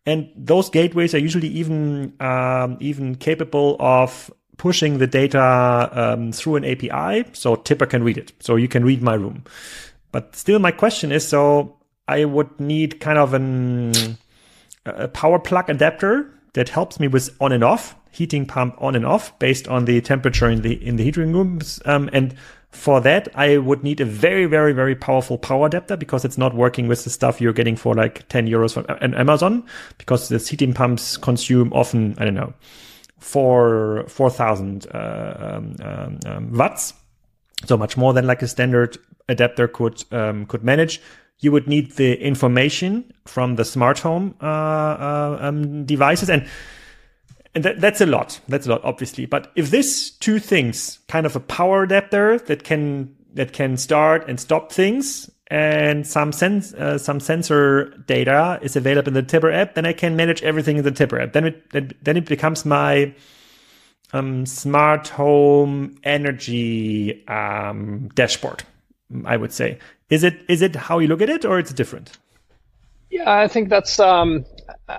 And 0.08 0.30
those 0.36 0.70
gateways 0.70 1.16
are 1.16 1.20
usually 1.20 1.48
even 1.48 2.14
um, 2.20 2.78
even 2.80 3.16
capable 3.16 3.76
of 3.80 4.32
pushing 4.58 4.98
the 4.98 5.08
data 5.08 5.90
um, 5.92 6.32
through 6.32 6.58
an 6.58 6.66
API, 6.66 7.30
so 7.34 7.56
Tibber 7.56 7.86
can 7.86 8.04
read 8.04 8.18
it. 8.18 8.34
So 8.40 8.56
you 8.56 8.68
can 8.68 8.86
read 8.86 9.02
my 9.02 9.14
room. 9.14 9.44
But 10.12 10.36
still, 10.36 10.60
my 10.60 10.72
question 10.72 11.12
is: 11.12 11.28
so 11.28 11.78
I 12.08 12.26
would 12.26 12.60
need 12.60 13.00
kind 13.00 13.18
of 13.18 13.34
an 13.34 14.18
a 14.86 15.08
power 15.08 15.40
plug 15.40 15.70
adapter 15.70 16.32
that 16.54 16.70
helps 16.70 17.00
me 17.00 17.08
with 17.08 17.36
on 17.42 17.52
and 17.52 17.64
off 17.64 17.96
heating 18.12 18.46
pump 18.46 18.76
on 18.82 18.96
and 18.96 19.06
off 19.06 19.38
based 19.40 19.68
on 19.68 19.86
the 19.86 20.00
temperature 20.00 20.50
in 20.50 20.62
the 20.62 20.74
in 20.86 20.96
the 20.96 21.04
heating 21.04 21.34
rooms. 21.34 21.82
Um, 21.86 22.10
and 22.14 22.34
for 22.76 23.00
that, 23.02 23.30
I 23.36 23.58
would 23.58 23.84
need 23.84 24.02
a 24.02 24.06
very, 24.06 24.46
very, 24.46 24.74
very 24.74 24.96
powerful 24.96 25.38
power 25.38 25.68
adapter 25.68 25.96
because 25.96 26.26
it's 26.26 26.38
not 26.38 26.54
working 26.54 26.88
with 26.88 27.04
the 27.06 27.10
stuff 27.10 27.40
you're 27.40 27.54
getting 27.54 27.78
for 27.78 27.96
like 27.96 28.28
10 28.28 28.48
euros 28.48 28.74
from 28.74 28.86
Amazon 29.16 29.66
because 29.98 30.28
the 30.28 30.38
heating 30.38 30.74
pumps 30.74 31.16
consume 31.16 31.72
often, 31.72 32.16
I 32.18 32.26
don't 32.26 32.34
know, 32.34 32.54
four 33.20 34.30
thousand 34.30 34.88
uh, 34.94 35.36
um, 35.40 35.76
um, 35.82 36.20
um, 36.26 36.54
watts, 36.54 36.94
so 37.66 37.78
much 37.78 37.98
more 37.98 38.14
than 38.14 38.28
like 38.28 38.42
a 38.42 38.48
standard 38.48 38.98
adapter 39.28 39.68
could 39.68 40.04
um, 40.12 40.46
could 40.46 40.64
manage. 40.64 41.02
You 41.40 41.52
would 41.52 41.68
need 41.68 41.92
the 41.92 42.16
information 42.16 43.14
from 43.26 43.56
the 43.56 43.66
smart 43.66 44.00
home 44.00 44.36
uh, 44.42 44.46
uh, 44.46 45.38
um, 45.42 45.86
devices, 45.86 46.30
and 46.30 46.48
and 47.54 47.64
that, 47.64 47.82
that's 47.82 48.02
a 48.02 48.06
lot. 48.06 48.40
That's 48.48 48.68
a 48.68 48.72
lot, 48.72 48.82
obviously. 48.84 49.26
But 49.26 49.52
if 49.56 49.72
this 49.72 50.12
two 50.12 50.40
things, 50.40 51.00
kind 51.08 51.26
of 51.26 51.36
a 51.36 51.40
power 51.40 51.84
adapter 51.84 52.40
that 52.40 52.64
can 52.64 53.16
that 53.34 53.54
can 53.54 53.78
start 53.78 54.28
and 54.30 54.40
stop 54.40 54.72
things, 54.72 55.30
and 55.48 56.08
some 56.08 56.32
sense 56.32 56.74
uh, 56.74 56.98
some 56.98 57.20
sensor 57.20 57.90
data 58.08 58.60
is 58.62 58.76
available 58.76 59.10
in 59.10 59.14
the 59.14 59.24
Tibber 59.24 59.52
app, 59.52 59.76
then 59.76 59.86
I 59.86 59.94
can 59.94 60.16
manage 60.16 60.42
everything 60.44 60.78
in 60.78 60.84
the 60.84 60.92
Tibber 60.92 61.20
app. 61.22 61.34
Then 61.34 61.46
it 61.46 62.04
then 62.04 62.18
it 62.18 62.26
becomes 62.26 62.66
my 62.66 63.14
um, 64.14 64.46
smart 64.46 65.10
home 65.10 65.98
energy 66.04 67.26
um, 67.28 68.10
dashboard. 68.16 68.64
I 69.24 69.38
would 69.38 69.54
say. 69.54 69.80
Is 70.10 70.24
it 70.24 70.40
is 70.48 70.62
it 70.62 70.76
how 70.76 71.00
you 71.00 71.08
look 71.08 71.22
at 71.22 71.30
it, 71.30 71.46
or 71.46 71.60
it's 71.60 71.74
different? 71.74 72.18
Yeah, 73.10 73.32
I 73.32 73.48
think 73.48 73.70
that's 73.70 74.00
um, 74.00 74.46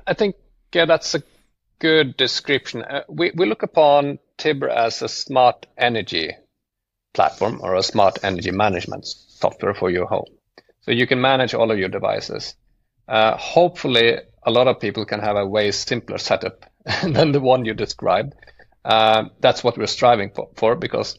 I 0.06 0.14
think 0.14 0.36
yeah, 0.72 0.84
that's 0.84 1.14
a 1.14 1.22
good 1.78 2.16
description. 2.16 2.82
Uh, 2.82 3.02
we 3.08 3.32
we 3.34 3.46
look 3.46 3.62
upon 3.62 4.18
Tibber 4.36 4.68
as 4.68 5.02
a 5.02 5.08
smart 5.08 5.66
energy 5.76 6.32
platform 7.14 7.60
or 7.62 7.74
a 7.74 7.82
smart 7.82 8.18
energy 8.22 8.50
management 8.50 9.06
software 9.06 9.74
for 9.74 9.90
your 9.90 10.06
home. 10.06 10.35
So 10.86 10.92
you 10.92 11.06
can 11.06 11.20
manage 11.20 11.52
all 11.52 11.70
of 11.70 11.78
your 11.78 11.88
devices. 11.88 12.54
Uh, 13.08 13.36
hopefully, 13.36 14.18
a 14.42 14.50
lot 14.50 14.68
of 14.68 14.80
people 14.80 15.04
can 15.04 15.20
have 15.20 15.36
a 15.36 15.46
way 15.46 15.72
simpler 15.72 16.18
setup 16.18 16.64
than 17.02 17.32
the 17.32 17.40
one 17.40 17.64
you 17.64 17.74
described. 17.74 18.34
Uh, 18.84 19.24
that's 19.40 19.64
what 19.64 19.76
we're 19.76 19.86
striving 19.88 20.30
for, 20.30 20.48
for 20.54 20.76
because 20.76 21.18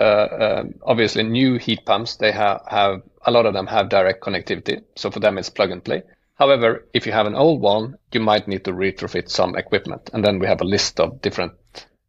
uh, 0.00 0.26
um, 0.40 0.74
obviously 0.82 1.22
new 1.22 1.56
heat 1.58 1.86
pumps 1.86 2.16
they 2.16 2.32
have, 2.32 2.62
have 2.66 3.02
a 3.24 3.30
lot 3.30 3.46
of 3.46 3.54
them 3.54 3.68
have 3.68 3.88
direct 3.88 4.20
connectivity. 4.20 4.82
So 4.96 5.12
for 5.12 5.20
them 5.20 5.38
it's 5.38 5.50
plug 5.50 5.70
and 5.70 5.84
play. 5.84 6.02
However, 6.34 6.86
if 6.92 7.06
you 7.06 7.12
have 7.12 7.26
an 7.26 7.36
old 7.36 7.60
one, 7.60 7.96
you 8.10 8.18
might 8.18 8.48
need 8.48 8.64
to 8.64 8.72
retrofit 8.72 9.30
some 9.30 9.54
equipment, 9.56 10.10
and 10.12 10.24
then 10.24 10.40
we 10.40 10.48
have 10.48 10.60
a 10.60 10.64
list 10.64 10.98
of 10.98 11.22
different 11.22 11.52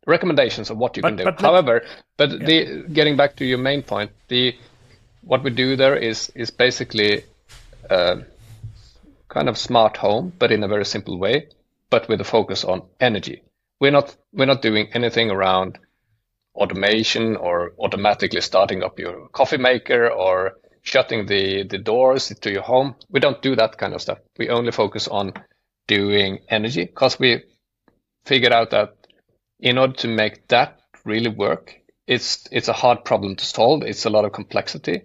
recommendations 0.08 0.72
of 0.72 0.78
what 0.78 0.98
you 0.98 1.04
but, 1.04 1.10
can 1.10 1.18
do. 1.18 1.24
But 1.26 1.40
However, 1.40 1.84
but 2.18 2.32
yeah. 2.32 2.46
the 2.46 2.86
getting 2.92 3.18
back 3.18 3.36
to 3.36 3.46
your 3.46 3.60
main 3.60 3.84
point, 3.84 4.12
the 4.28 4.56
what 5.26 5.44
we 5.44 5.50
do 5.50 5.76
there 5.76 5.96
is 5.96 6.32
is 6.36 6.52
basically 6.52 7.24
uh, 7.90 8.18
kind 9.28 9.50
of 9.50 9.58
smart 9.58 9.98
home, 9.98 10.32
but 10.40 10.52
in 10.52 10.64
a 10.64 10.68
very 10.68 10.86
simple 10.86 11.20
way, 11.20 11.48
but 11.90 12.08
with 12.08 12.22
a 12.22 12.24
focus 12.24 12.64
on 12.64 12.84
energy. 13.00 13.44
We're 13.82 13.92
not 13.92 14.16
we're 14.32 14.46
not 14.46 14.62
doing 14.62 14.88
anything 14.94 15.32
around 15.32 15.80
automation 16.56 17.36
or 17.36 17.74
automatically 17.80 18.42
starting 18.42 18.84
up 18.84 19.00
your 19.00 19.28
coffee 19.30 19.58
maker 19.58 20.10
or 20.10 20.54
shutting 20.84 21.26
the, 21.26 21.64
the 21.64 21.78
doors 21.78 22.32
to 22.42 22.52
your 22.52 22.62
home. 22.62 22.96
We 23.10 23.20
don't 23.20 23.42
do 23.42 23.56
that 23.56 23.78
kind 23.78 23.94
of 23.94 24.02
stuff. 24.02 24.20
We 24.38 24.50
only 24.50 24.72
focus 24.72 25.08
on 25.08 25.34
doing 25.88 26.40
energy 26.48 26.86
because 26.86 27.20
we 27.20 27.44
figured 28.24 28.54
out 28.54 28.70
that 28.70 28.96
in 29.60 29.78
order 29.78 29.94
to 29.94 30.08
make 30.08 30.48
that 30.48 30.80
really 31.04 31.30
work, 31.30 31.76
it's 32.08 32.48
it's 32.52 32.68
a 32.68 32.74
hard 32.74 33.04
problem 33.04 33.36
to 33.36 33.46
solve. 33.46 33.84
It's 33.84 34.06
a 34.06 34.10
lot 34.10 34.26
of 34.26 34.32
complexity. 34.32 35.02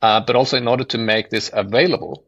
Uh, 0.00 0.20
but 0.20 0.36
also 0.36 0.56
in 0.56 0.68
order 0.68 0.84
to 0.84 0.98
make 0.98 1.30
this 1.30 1.50
available, 1.52 2.24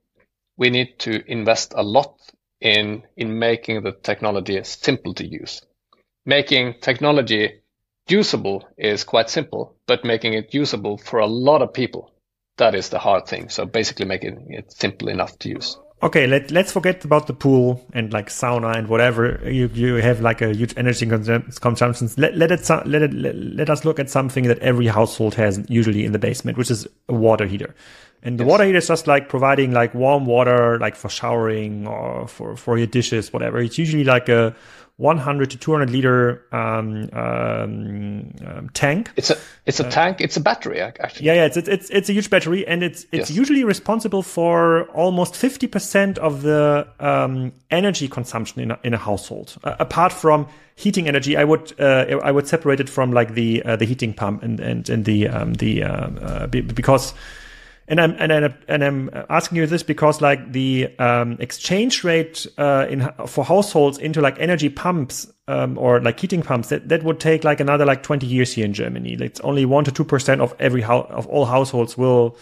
we 0.56 0.70
need 0.70 0.98
to 0.98 1.22
invest 1.30 1.72
a 1.76 1.82
lot 1.82 2.18
in, 2.60 3.02
in 3.16 3.38
making 3.38 3.82
the 3.82 3.92
technology 3.92 4.62
simple 4.64 5.14
to 5.14 5.26
use. 5.26 5.62
Making 6.26 6.74
technology 6.80 7.60
usable 8.08 8.68
is 8.76 9.04
quite 9.04 9.30
simple, 9.30 9.76
but 9.86 10.04
making 10.04 10.34
it 10.34 10.52
usable 10.52 10.98
for 10.98 11.20
a 11.20 11.26
lot 11.26 11.62
of 11.62 11.72
people, 11.72 12.12
that 12.58 12.74
is 12.74 12.88
the 12.88 12.98
hard 12.98 13.26
thing. 13.26 13.48
So 13.48 13.66
basically 13.66 14.06
making 14.06 14.48
it 14.50 14.72
simple 14.72 15.08
enough 15.08 15.38
to 15.40 15.48
use 15.48 15.78
okay, 16.02 16.26
let, 16.26 16.50
let's 16.50 16.72
forget 16.72 17.04
about 17.04 17.26
the 17.26 17.34
pool 17.34 17.84
and 17.92 18.12
like 18.12 18.28
sauna 18.28 18.76
and 18.76 18.88
whatever. 18.88 19.40
You, 19.44 19.70
you 19.72 19.94
have 19.96 20.20
like 20.20 20.40
a 20.40 20.54
huge 20.54 20.74
energy 20.76 21.06
consumption. 21.06 22.10
Let, 22.16 22.36
let 22.36 22.50
it, 22.50 22.68
let 22.86 23.02
it, 23.02 23.12
let, 23.12 23.36
let 23.36 23.70
us 23.70 23.84
look 23.84 23.98
at 23.98 24.08
something 24.08 24.44
that 24.44 24.58
every 24.60 24.86
household 24.86 25.34
has 25.34 25.64
usually 25.68 26.04
in 26.04 26.12
the 26.12 26.18
basement, 26.18 26.56
which 26.58 26.70
is 26.70 26.86
a 27.08 27.14
water 27.14 27.46
heater. 27.46 27.74
And 28.22 28.38
the 28.38 28.44
yes. 28.44 28.50
water 28.50 28.64
heater 28.64 28.78
is 28.78 28.88
just 28.88 29.06
like 29.06 29.28
providing 29.28 29.72
like 29.72 29.94
warm 29.94 30.26
water, 30.26 30.78
like 30.78 30.94
for 30.94 31.08
showering 31.08 31.86
or 31.86 32.28
for, 32.28 32.56
for 32.56 32.76
your 32.76 32.86
dishes, 32.86 33.32
whatever. 33.32 33.58
It's 33.60 33.78
usually 33.78 34.04
like 34.04 34.28
a 34.28 34.54
100 35.00 35.50
to 35.50 35.56
200 35.56 35.88
liter 35.88 36.44
um, 36.52 37.08
um, 37.14 38.34
um, 38.46 38.68
tank. 38.74 39.10
It's 39.16 39.30
a 39.30 39.38
it's 39.64 39.80
a 39.80 39.86
uh, 39.86 39.90
tank. 39.90 40.20
It's 40.20 40.36
a 40.36 40.40
battery 40.40 40.78
actually. 40.78 41.24
Yeah, 41.24 41.34
yeah. 41.34 41.46
It's 41.46 41.56
it's 41.56 41.88
it's 41.88 42.10
a 42.10 42.12
huge 42.12 42.28
battery, 42.28 42.66
and 42.66 42.82
it's 42.82 43.04
it's 43.04 43.30
yes. 43.30 43.30
usually 43.30 43.64
responsible 43.64 44.22
for 44.22 44.84
almost 44.90 45.36
50 45.36 45.66
percent 45.68 46.18
of 46.18 46.42
the 46.42 46.86
um, 47.00 47.52
energy 47.70 48.08
consumption 48.08 48.60
in 48.60 48.72
a, 48.72 48.78
in 48.84 48.92
a 48.92 48.98
household. 48.98 49.56
Uh, 49.64 49.74
apart 49.78 50.12
from 50.12 50.46
heating 50.76 51.08
energy, 51.08 51.34
I 51.34 51.44
would 51.44 51.80
uh, 51.80 52.20
I 52.22 52.30
would 52.30 52.46
separate 52.46 52.80
it 52.80 52.90
from 52.90 53.10
like 53.10 53.32
the 53.32 53.62
uh, 53.62 53.76
the 53.76 53.86
heating 53.86 54.12
pump 54.12 54.42
and 54.42 54.60
and 54.60 54.86
and 54.90 55.06
the 55.06 55.28
um, 55.28 55.54
the 55.54 55.82
uh, 55.82 56.10
uh, 56.20 56.46
because 56.46 57.14
and 57.90 58.00
I'm 58.00 58.14
and 58.18 58.32
I'm, 58.32 58.54
and 58.68 58.84
I'm 58.84 59.10
asking 59.28 59.56
you 59.58 59.66
this 59.66 59.82
because 59.82 60.20
like 60.20 60.52
the 60.52 60.96
um, 61.00 61.36
exchange 61.40 62.04
rate 62.04 62.46
uh, 62.56 62.86
in 62.88 63.10
for 63.26 63.44
households 63.44 63.98
into 63.98 64.20
like 64.20 64.38
energy 64.38 64.68
pumps 64.68 65.30
um, 65.48 65.76
or 65.76 66.00
like 66.00 66.20
heating 66.20 66.40
pumps 66.40 66.68
that, 66.68 66.88
that 66.88 67.02
would 67.02 67.18
take 67.18 67.42
like 67.42 67.58
another 67.58 67.84
like 67.84 68.04
20 68.04 68.26
years 68.26 68.52
here 68.52 68.64
in 68.64 68.72
Germany. 68.72 69.14
It's 69.20 69.40
only 69.40 69.64
one 69.64 69.82
to 69.84 69.90
two 69.90 70.04
percent 70.04 70.40
of 70.40 70.54
every 70.60 70.82
house 70.82 71.08
of 71.10 71.26
all 71.26 71.44
households 71.44 71.98
will 71.98 72.38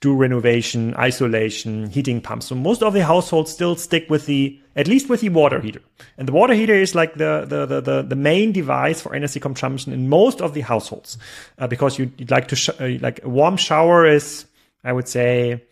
do 0.00 0.14
renovation, 0.14 0.94
isolation, 0.94 1.90
heating 1.90 2.20
pumps. 2.20 2.46
So 2.46 2.54
most 2.54 2.80
of 2.84 2.92
the 2.94 3.04
households 3.04 3.50
still 3.50 3.74
stick 3.74 4.08
with 4.08 4.26
the 4.26 4.60
at 4.76 4.86
least 4.86 5.08
with 5.08 5.22
the 5.22 5.28
water 5.30 5.60
heater. 5.60 5.82
And 6.18 6.28
the 6.28 6.32
water 6.32 6.54
heater 6.54 6.74
is 6.74 6.94
like 6.94 7.14
the 7.14 7.44
the 7.48 7.66
the 7.66 7.80
the, 7.80 8.02
the 8.02 8.16
main 8.16 8.52
device 8.52 9.00
for 9.00 9.12
energy 9.12 9.40
consumption 9.40 9.92
in 9.92 10.08
most 10.08 10.40
of 10.40 10.54
the 10.54 10.60
households 10.60 11.18
uh, 11.58 11.66
because 11.66 11.98
you, 11.98 12.12
would 12.16 12.30
like 12.30 12.46
to 12.48 12.54
sh- 12.54 12.68
uh, 12.78 12.90
like 13.00 13.24
a 13.24 13.28
warm 13.28 13.56
shower 13.56 14.06
is 14.06 14.46
I 14.84 14.92
would 14.92 15.08
say 15.08 15.64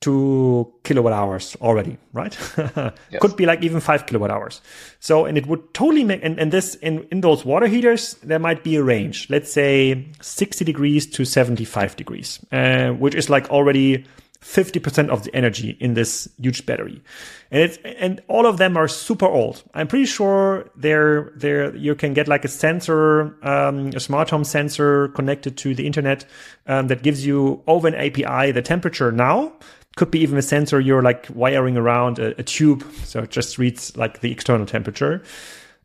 two 0.00 0.72
kilowatt 0.84 1.12
hours 1.12 1.56
already, 1.60 1.96
right? 2.12 2.36
yes. 2.56 2.92
Could 3.20 3.36
be 3.36 3.46
like 3.46 3.62
even 3.62 3.80
five 3.80 4.06
kilowatt 4.06 4.30
hours. 4.30 4.60
So, 5.00 5.24
and 5.24 5.38
it 5.38 5.46
would 5.46 5.72
totally 5.72 6.04
make, 6.04 6.20
and, 6.22 6.38
and 6.38 6.52
this, 6.52 6.74
in, 6.76 7.06
in 7.10 7.22
those 7.22 7.44
water 7.44 7.66
heaters, 7.66 8.14
there 8.22 8.38
might 8.38 8.62
be 8.62 8.76
a 8.76 8.82
range, 8.82 9.28
let's 9.30 9.50
say 9.50 10.06
60 10.20 10.64
degrees 10.64 11.06
to 11.06 11.24
75 11.24 11.96
degrees, 11.96 12.44
uh, 12.52 12.90
which 12.90 13.14
is 13.14 13.30
like 13.30 13.48
already 13.50 14.04
50% 14.46 15.08
of 15.08 15.24
the 15.24 15.34
energy 15.34 15.76
in 15.80 15.94
this 15.94 16.28
huge 16.40 16.64
battery. 16.66 17.02
And 17.50 17.62
it's, 17.62 17.78
and 17.84 18.22
all 18.28 18.46
of 18.46 18.58
them 18.58 18.76
are 18.76 18.86
super 18.86 19.26
old. 19.26 19.64
I'm 19.74 19.88
pretty 19.88 20.06
sure 20.06 20.70
they're, 20.76 21.32
they're, 21.34 21.74
you 21.74 21.96
can 21.96 22.14
get 22.14 22.28
like 22.28 22.44
a 22.44 22.48
sensor, 22.48 23.36
um, 23.44 23.88
a 23.88 24.00
smart 24.00 24.30
home 24.30 24.44
sensor 24.44 25.08
connected 25.08 25.56
to 25.58 25.74
the 25.74 25.84
internet, 25.84 26.24
um, 26.68 26.86
that 26.86 27.02
gives 27.02 27.26
you 27.26 27.62
over 27.66 27.88
an 27.88 27.96
API 27.96 28.52
the 28.52 28.62
temperature 28.62 29.10
now. 29.10 29.52
Could 29.96 30.10
be 30.10 30.20
even 30.20 30.38
a 30.38 30.42
sensor 30.42 30.78
you're 30.78 31.02
like 31.02 31.26
wiring 31.34 31.76
around 31.76 32.18
a, 32.20 32.38
a 32.38 32.42
tube. 32.44 32.84
So 33.04 33.22
it 33.22 33.30
just 33.30 33.58
reads 33.58 33.96
like 33.96 34.20
the 34.20 34.30
external 34.30 34.66
temperature. 34.66 35.22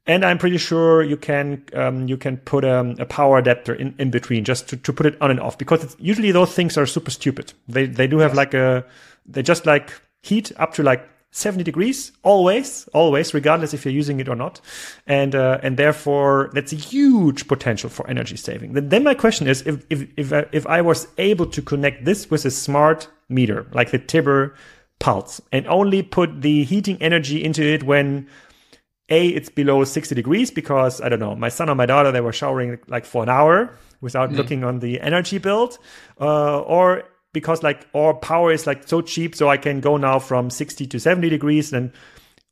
And 0.08 0.26
I'm 0.26 0.40
pretty 0.40 0.58
sure 0.58 1.04
you 1.04 1.16
can 1.16 1.64
um, 1.74 2.08
you 2.08 2.18
can 2.18 2.38
put 2.38 2.64
a, 2.64 2.96
a, 2.98 3.06
power 3.06 3.38
adapter 3.38 3.76
in, 3.76 3.94
in 4.00 4.10
between 4.10 4.44
just 4.44 4.68
to, 4.70 4.78
to 4.78 4.92
put 4.92 5.06
it 5.06 5.22
on 5.22 5.30
and 5.30 5.40
off 5.40 5.60
because 5.60 5.96
usually 6.00 6.32
those 6.32 6.54
things 6.54 6.76
are 6.76 6.88
super 6.88 7.12
stupid. 7.12 7.54
They 7.68 7.86
they 7.86 8.08
do 8.08 8.18
have 8.18 8.34
like 8.34 8.56
a 8.56 8.84
they 9.28 9.44
just 9.44 9.68
like 9.68 9.92
heat 10.24 10.52
up 10.58 10.74
to 10.74 10.84
like 10.84 11.08
70 11.34 11.64
degrees 11.64 12.12
always 12.24 12.90
always 12.94 13.34
regardless 13.34 13.74
if 13.74 13.86
you're 13.86 13.94
using 13.94 14.20
it 14.20 14.28
or 14.28 14.36
not. 14.36 14.60
And 15.06 15.36
uh, 15.36 15.60
and 15.62 15.78
therefore 15.78 16.50
that's 16.54 16.74
a 16.74 16.78
huge 16.78 17.48
potential 17.48 17.90
for 17.90 18.10
energy 18.10 18.38
saving. 18.38 18.74
Then, 18.74 18.90
then 18.90 19.04
my 19.04 19.14
question 19.14 19.48
is 19.48 19.62
if 19.68 19.86
if 19.92 20.08
if 20.18 20.34
I, 20.34 20.46
if 20.52 20.66
I 20.66 20.82
was 20.82 21.08
able 21.20 21.46
to 21.46 21.62
connect 21.62 22.06
this 22.06 22.30
with 22.32 22.44
a 22.46 22.52
smart 22.52 23.08
meter 23.30 23.68
like 23.72 23.92
the 23.92 24.00
Tibber 24.00 24.56
pulse 24.98 25.42
and 25.52 25.68
only 25.68 26.02
put 26.02 26.42
the 26.42 26.64
heating 26.64 26.98
energy 27.02 27.44
into 27.44 27.62
it 27.64 27.84
when 27.84 28.28
a, 29.12 29.28
it's 29.28 29.50
below 29.50 29.84
60 29.84 30.15
degrees 30.15 30.50
because 30.50 31.02
I 31.02 31.10
don't 31.10 31.19
know, 31.19 31.36
my 31.36 31.50
son 31.50 31.69
or 31.69 31.76
my 31.76 31.86
daughter, 31.86 32.12
they 32.12 32.21
were 32.21 32.32
showering 32.34 32.80
like 32.88 33.06
for 33.06 33.21
an 33.21 33.30
hour 33.30 33.78
without 34.00 34.32
mm. 34.32 34.38
looking 34.38 34.63
on 34.63 34.80
the 34.80 35.00
energy 35.02 35.38
build, 35.38 35.78
uh, 36.19 36.62
or 36.62 37.04
because 37.34 37.62
like, 37.62 37.88
or 37.93 38.13
power 38.15 38.52
is 38.52 38.65
like 38.65 38.88
so 38.88 39.02
cheap. 39.02 39.36
So 39.36 39.50
I 39.50 39.58
can 39.58 39.82
go 39.82 39.97
now 39.97 40.17
from 40.17 40.50
60 40.50 40.88
to 40.88 41.00
70 41.00 41.30
degrees 41.30 41.71
and 41.74 41.91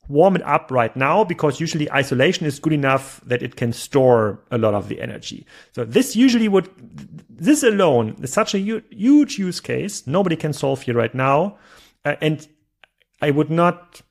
warm 0.09 0.35
it 0.35 0.41
up 0.43 0.69
right 0.71 0.95
now 0.95 1.23
because 1.23 1.59
usually 1.59 1.89
isolation 1.91 2.45
is 2.45 2.59
good 2.59 2.73
enough 2.73 3.21
that 3.25 3.41
it 3.41 3.55
can 3.55 3.71
store 3.71 4.39
a 4.51 4.57
lot 4.57 4.73
of 4.73 4.89
the 4.89 4.99
energy. 5.01 5.45
So 5.71 5.85
this 5.85 6.15
usually 6.15 6.47
would, 6.47 6.69
this 7.29 7.63
alone 7.63 8.15
is 8.21 8.33
such 8.33 8.53
a 8.53 8.59
huge 8.59 9.39
use 9.39 9.59
case. 9.59 10.05
Nobody 10.07 10.35
can 10.35 10.51
solve 10.51 10.81
here 10.81 10.95
right 10.95 11.13
now. 11.13 11.57
Uh, 12.03 12.15
and 12.21 12.47
I 13.21 13.31
would 13.31 13.49
not 13.49 14.01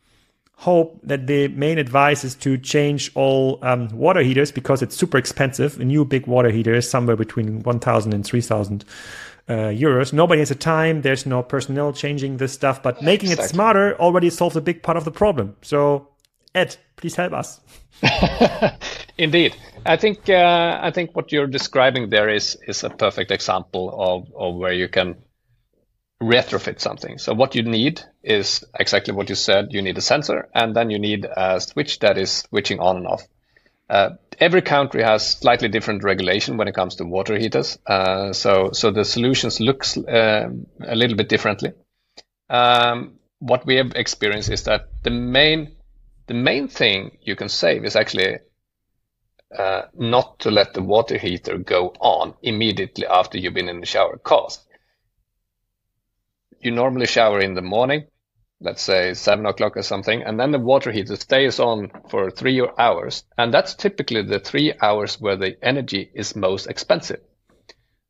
hope 0.58 0.98
that 1.04 1.28
the 1.28 1.46
main 1.48 1.78
advice 1.78 2.24
is 2.24 2.34
to 2.34 2.58
change 2.58 3.12
all 3.14 3.60
um, 3.62 3.86
water 3.90 4.20
heaters 4.20 4.50
because 4.50 4.82
it's 4.82 4.96
super 4.96 5.16
expensive. 5.16 5.78
A 5.78 5.84
new 5.84 6.04
big 6.04 6.26
water 6.26 6.50
heater 6.50 6.74
is 6.74 6.90
somewhere 6.90 7.14
between 7.14 7.62
1,000 7.62 8.12
and 8.12 8.24
3,000 8.24 8.84
uh, 9.48 9.52
euros. 9.52 10.12
Nobody 10.12 10.40
has 10.40 10.48
the 10.48 10.56
time. 10.56 11.02
There's 11.02 11.26
no 11.26 11.44
personnel 11.44 11.92
changing 11.92 12.38
this 12.38 12.52
stuff, 12.52 12.82
but 12.82 13.00
making 13.00 13.30
exactly. 13.30 13.44
it 13.44 13.48
smarter 13.50 13.96
already 14.00 14.30
solves 14.30 14.56
a 14.56 14.60
big 14.60 14.82
part 14.82 14.96
of 14.96 15.04
the 15.04 15.12
problem. 15.12 15.56
So, 15.62 16.08
Ed, 16.56 16.76
please 16.96 17.14
help 17.14 17.34
us. 17.34 17.60
Indeed, 19.18 19.54
I 19.86 19.96
think 19.96 20.28
uh, 20.28 20.78
I 20.82 20.90
think 20.90 21.14
what 21.14 21.32
you're 21.32 21.46
describing 21.46 22.10
there 22.10 22.28
is 22.28 22.56
is 22.66 22.84
a 22.84 22.90
perfect 22.90 23.30
example 23.30 23.94
of 23.96 24.32
of 24.36 24.54
where 24.54 24.72
you 24.72 24.88
can 24.88 25.16
retrofit 26.22 26.80
something. 26.80 27.18
So 27.18 27.32
what 27.32 27.54
you 27.54 27.62
need 27.62 28.02
is 28.22 28.64
exactly 28.78 29.14
what 29.14 29.28
you 29.28 29.34
said. 29.34 29.68
You 29.70 29.82
need 29.82 29.98
a 29.98 30.02
sensor 30.02 30.48
and 30.54 30.74
then 30.74 30.90
you 30.90 30.98
need 30.98 31.24
a 31.24 31.60
switch 31.60 32.00
that 32.00 32.18
is 32.18 32.44
switching 32.48 32.80
on 32.80 32.96
and 32.96 33.06
off. 33.06 33.22
Uh, 33.88 34.10
every 34.38 34.62
country 34.62 35.02
has 35.02 35.26
slightly 35.26 35.68
different 35.68 36.02
regulation 36.02 36.56
when 36.56 36.68
it 36.68 36.74
comes 36.74 36.96
to 36.96 37.04
water 37.04 37.38
heaters. 37.38 37.78
Uh, 37.86 38.32
so, 38.32 38.70
so 38.72 38.90
the 38.90 39.04
solutions 39.04 39.60
looks 39.60 39.96
uh, 39.96 40.48
a 40.84 40.96
little 40.96 41.16
bit 41.16 41.28
differently. 41.28 41.72
Um, 42.50 43.18
what 43.38 43.64
we 43.64 43.76
have 43.76 43.92
experienced 43.94 44.50
is 44.50 44.64
that 44.64 44.88
the 45.04 45.10
main, 45.10 45.76
the 46.26 46.34
main 46.34 46.68
thing 46.68 47.18
you 47.22 47.36
can 47.36 47.48
save 47.48 47.84
is 47.84 47.96
actually 47.96 48.38
uh, 49.56 49.82
not 49.94 50.40
to 50.40 50.50
let 50.50 50.74
the 50.74 50.82
water 50.82 51.16
heater 51.16 51.56
go 51.56 51.94
on 52.00 52.34
immediately 52.42 53.06
after 53.06 53.38
you've 53.38 53.54
been 53.54 53.68
in 53.68 53.80
the 53.80 53.86
shower. 53.86 54.18
Cause 54.18 54.58
you 56.60 56.70
normally 56.70 57.06
shower 57.06 57.40
in 57.40 57.54
the 57.54 57.62
morning, 57.62 58.06
let's 58.60 58.82
say 58.82 59.14
seven 59.14 59.46
o'clock 59.46 59.76
or 59.76 59.82
something, 59.82 60.22
and 60.22 60.38
then 60.38 60.50
the 60.50 60.58
water 60.58 60.90
heater 60.90 61.16
stays 61.16 61.60
on 61.60 61.90
for 62.08 62.30
three 62.30 62.66
hours. 62.78 63.24
And 63.36 63.52
that's 63.52 63.74
typically 63.74 64.22
the 64.22 64.40
three 64.40 64.74
hours 64.80 65.20
where 65.20 65.36
the 65.36 65.56
energy 65.62 66.10
is 66.14 66.34
most 66.36 66.66
expensive. 66.66 67.20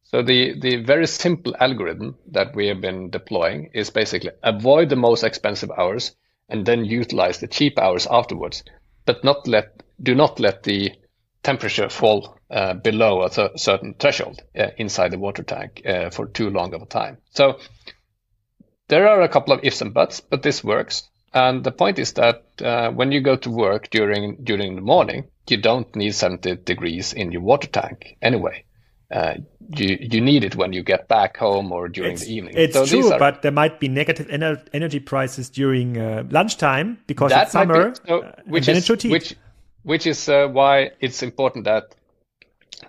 So 0.05 0.23
the, 0.23 0.59
the 0.59 0.77
very 0.77 1.07
simple 1.07 1.55
algorithm 1.61 2.17
that 2.31 2.57
we 2.57 2.69
have 2.69 2.81
been 2.81 3.11
deploying 3.11 3.71
is 3.75 3.91
basically 3.91 4.31
avoid 4.43 4.89
the 4.89 4.97
most 4.97 5.23
expensive 5.23 5.71
hours 5.71 6.17
and 6.49 6.65
then 6.65 6.87
utilize 6.87 7.41
the 7.41 7.47
cheap 7.47 7.79
hours 7.79 8.07
afterwards, 8.11 8.65
but 9.05 9.23
not 9.23 9.47
let, 9.47 9.83
do 10.03 10.15
not 10.15 10.41
let 10.41 10.63
the 10.63 10.93
temperature 11.43 11.91
fall 11.91 12.39
uh, 12.51 12.73
below 12.73 13.23
a 13.23 13.29
th- 13.29 13.51
certain 13.57 13.95
threshold 13.99 14.41
uh, 14.59 14.69
inside 14.79 15.11
the 15.11 15.19
water 15.19 15.43
tank 15.43 15.83
uh, 15.85 16.09
for 16.09 16.27
too 16.27 16.49
long 16.49 16.73
of 16.73 16.81
a 16.81 16.87
time. 16.87 17.19
So 17.31 17.59
there 18.89 19.09
are 19.09 19.21
a 19.23 19.29
couple 19.29 19.55
of 19.55 19.61
ifs 19.63 19.81
and 19.81 19.95
buts, 19.95 20.21
but 20.21 20.43
this 20.43 20.65
works. 20.65 21.09
And 21.33 21.63
the 21.63 21.73
point 21.73 21.99
is 21.99 22.15
that 22.15 22.45
uh, 22.63 22.91
when 22.91 23.13
you 23.13 23.21
go 23.21 23.37
to 23.37 23.51
work 23.51 23.91
during 23.91 24.39
during 24.43 24.75
the 24.75 24.81
morning, 24.81 25.29
you 25.49 25.59
don't 25.59 25.95
need 25.95 26.15
70 26.15 26.57
degrees 26.57 27.13
in 27.13 27.33
your 27.33 27.43
water 27.43 27.69
tank 27.69 28.17
anyway. 28.23 28.65
Uh, 29.11 29.35
you 29.75 29.99
you 30.01 30.21
need 30.21 30.45
it 30.45 30.57
when 30.57 30.73
you 30.73 30.83
get 30.83 31.09
back 31.09 31.37
home 31.37 31.73
or 31.73 31.89
during 31.89 32.13
it's, 32.13 32.25
the 32.25 32.35
evening. 32.35 32.55
It's 32.57 32.75
so 32.75 32.87
true, 32.87 33.13
are, 33.13 33.19
but 33.19 33.43
there 33.43 33.53
might 33.53 33.81
be 33.81 33.89
negative 33.89 34.27
ener 34.29 34.67
energy 34.73 35.01
prices 35.01 35.51
during 35.51 35.99
uh, 35.99 36.25
lunchtime 36.31 36.99
because 37.07 37.33
it's 37.33 37.53
summer, 37.53 37.91
be, 37.91 37.97
so, 38.07 38.23
uh, 38.23 38.33
which, 38.47 38.69
is, 38.69 38.89
which, 39.05 39.35
which 39.83 40.07
is 40.07 40.29
uh, 40.29 40.49
why 40.49 40.91
it's 41.01 41.23
important 41.23 41.65
that 41.65 41.95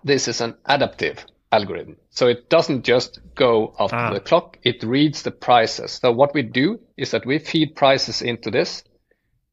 this 0.03 0.27
is 0.27 0.41
an 0.41 0.55
adaptive 0.65 1.25
algorithm. 1.51 1.97
So 2.09 2.27
it 2.27 2.49
doesn't 2.49 2.83
just 2.83 3.19
go 3.35 3.73
after 3.79 3.95
ah. 3.95 4.13
the 4.13 4.19
clock, 4.19 4.57
it 4.63 4.83
reads 4.83 5.23
the 5.23 5.31
prices. 5.31 5.93
So 5.93 6.11
what 6.11 6.33
we 6.33 6.43
do 6.43 6.79
is 6.97 7.11
that 7.11 7.25
we 7.25 7.39
feed 7.39 7.75
prices 7.75 8.21
into 8.21 8.51
this, 8.51 8.83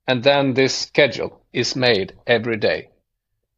and 0.06 0.22
then 0.22 0.54
this 0.54 0.74
schedule 0.74 1.42
is 1.52 1.74
made 1.76 2.14
every 2.26 2.58
day 2.58 2.90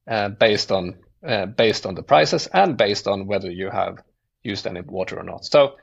uh, 0.09 0.29
based 0.29 0.73
on 0.73 0.95
uh, 1.27 1.47
based 1.47 1.85
on 1.85 1.95
the 1.95 2.03
prices 2.03 2.47
and 2.47 2.77
based 2.77 3.09
on 3.09 3.27
whether 3.27 3.51
you 3.51 3.71
have 3.71 3.99
used 4.43 4.67
any 4.67 4.81
water 4.83 5.19
or 5.19 5.25
not. 5.25 5.45
So 5.45 5.77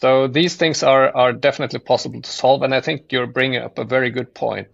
so 0.00 0.28
these 0.28 0.54
things 0.54 0.82
are 0.82 1.14
are 1.14 1.32
definitely 1.32 1.80
possible 1.80 2.22
to 2.22 2.30
solve, 2.30 2.62
and 2.62 2.74
I 2.74 2.80
think 2.80 3.12
you're 3.12 3.26
bringing 3.26 3.62
up 3.62 3.78
a 3.78 3.84
very 3.84 4.10
good 4.10 4.34
point. 4.34 4.68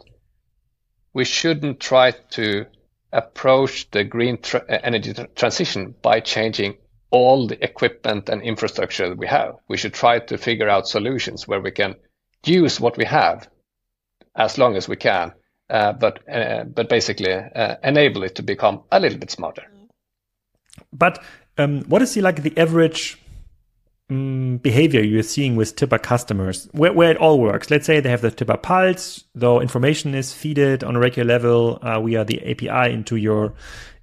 We 1.14 1.24
shouldn't 1.24 1.80
try 1.80 2.10
to 2.32 2.66
approach 3.12 3.90
the 3.92 4.04
green 4.04 4.42
tra- 4.42 4.66
energy 4.68 5.14
transition 5.37 5.94
by 6.02 6.20
changing 6.20 6.77
all 7.11 7.46
the 7.46 7.63
equipment 7.63 8.29
and 8.29 8.42
infrastructure 8.42 9.09
that 9.09 9.19
we 9.19 9.27
have. 9.27 9.57
We 9.69 9.77
should 9.77 9.94
try 9.94 10.19
to 10.19 10.38
figure 10.38 10.69
out 10.69 10.88
solutions 10.88 11.46
where 11.46 11.61
we 11.61 11.71
can 11.71 11.94
use 12.44 12.81
what 12.81 12.96
we 12.96 13.05
have 13.05 13.48
as 14.35 14.59
long 14.59 14.77
as 14.77 14.88
we 14.88 14.96
can 14.96 15.33
uh, 15.71 15.92
but 15.92 16.21
uh, 16.29 16.65
but 16.65 16.88
basically 16.88 17.33
uh, 17.33 17.77
enable 17.83 18.23
it 18.23 18.35
to 18.37 18.42
become 18.42 18.83
a 18.92 19.00
little 19.00 19.19
bit 19.19 19.31
smarter. 19.31 19.63
But 20.92 21.23
um, 21.59 21.83
what 21.85 22.02
is 22.02 22.15
the 22.15 22.21
like 22.21 22.42
the 22.42 22.57
average 22.59 23.19
um, 24.11 24.59
behavior 24.59 25.02
you're 25.02 25.23
seeing 25.23 25.57
with 25.57 25.77
Tibber 25.77 25.98
customers, 25.98 26.69
where, 26.73 26.92
where 26.92 27.11
it 27.11 27.17
all 27.17 27.40
works? 27.40 27.71
Let's 27.71 27.87
say 27.87 28.00
they 28.00 28.11
have 28.11 28.21
the 28.21 28.31
Tibber 28.31 28.57
Pulse, 28.57 29.25
though 29.35 29.61
information 29.61 30.15
is 30.15 30.33
feeded 30.33 30.87
on 30.87 30.96
a 30.96 30.98
regular 30.98 31.27
level 31.27 31.79
uh, 31.81 32.00
via 32.00 32.25
the 32.25 32.44
API 32.50 32.92
into 32.92 33.17
your 33.17 33.55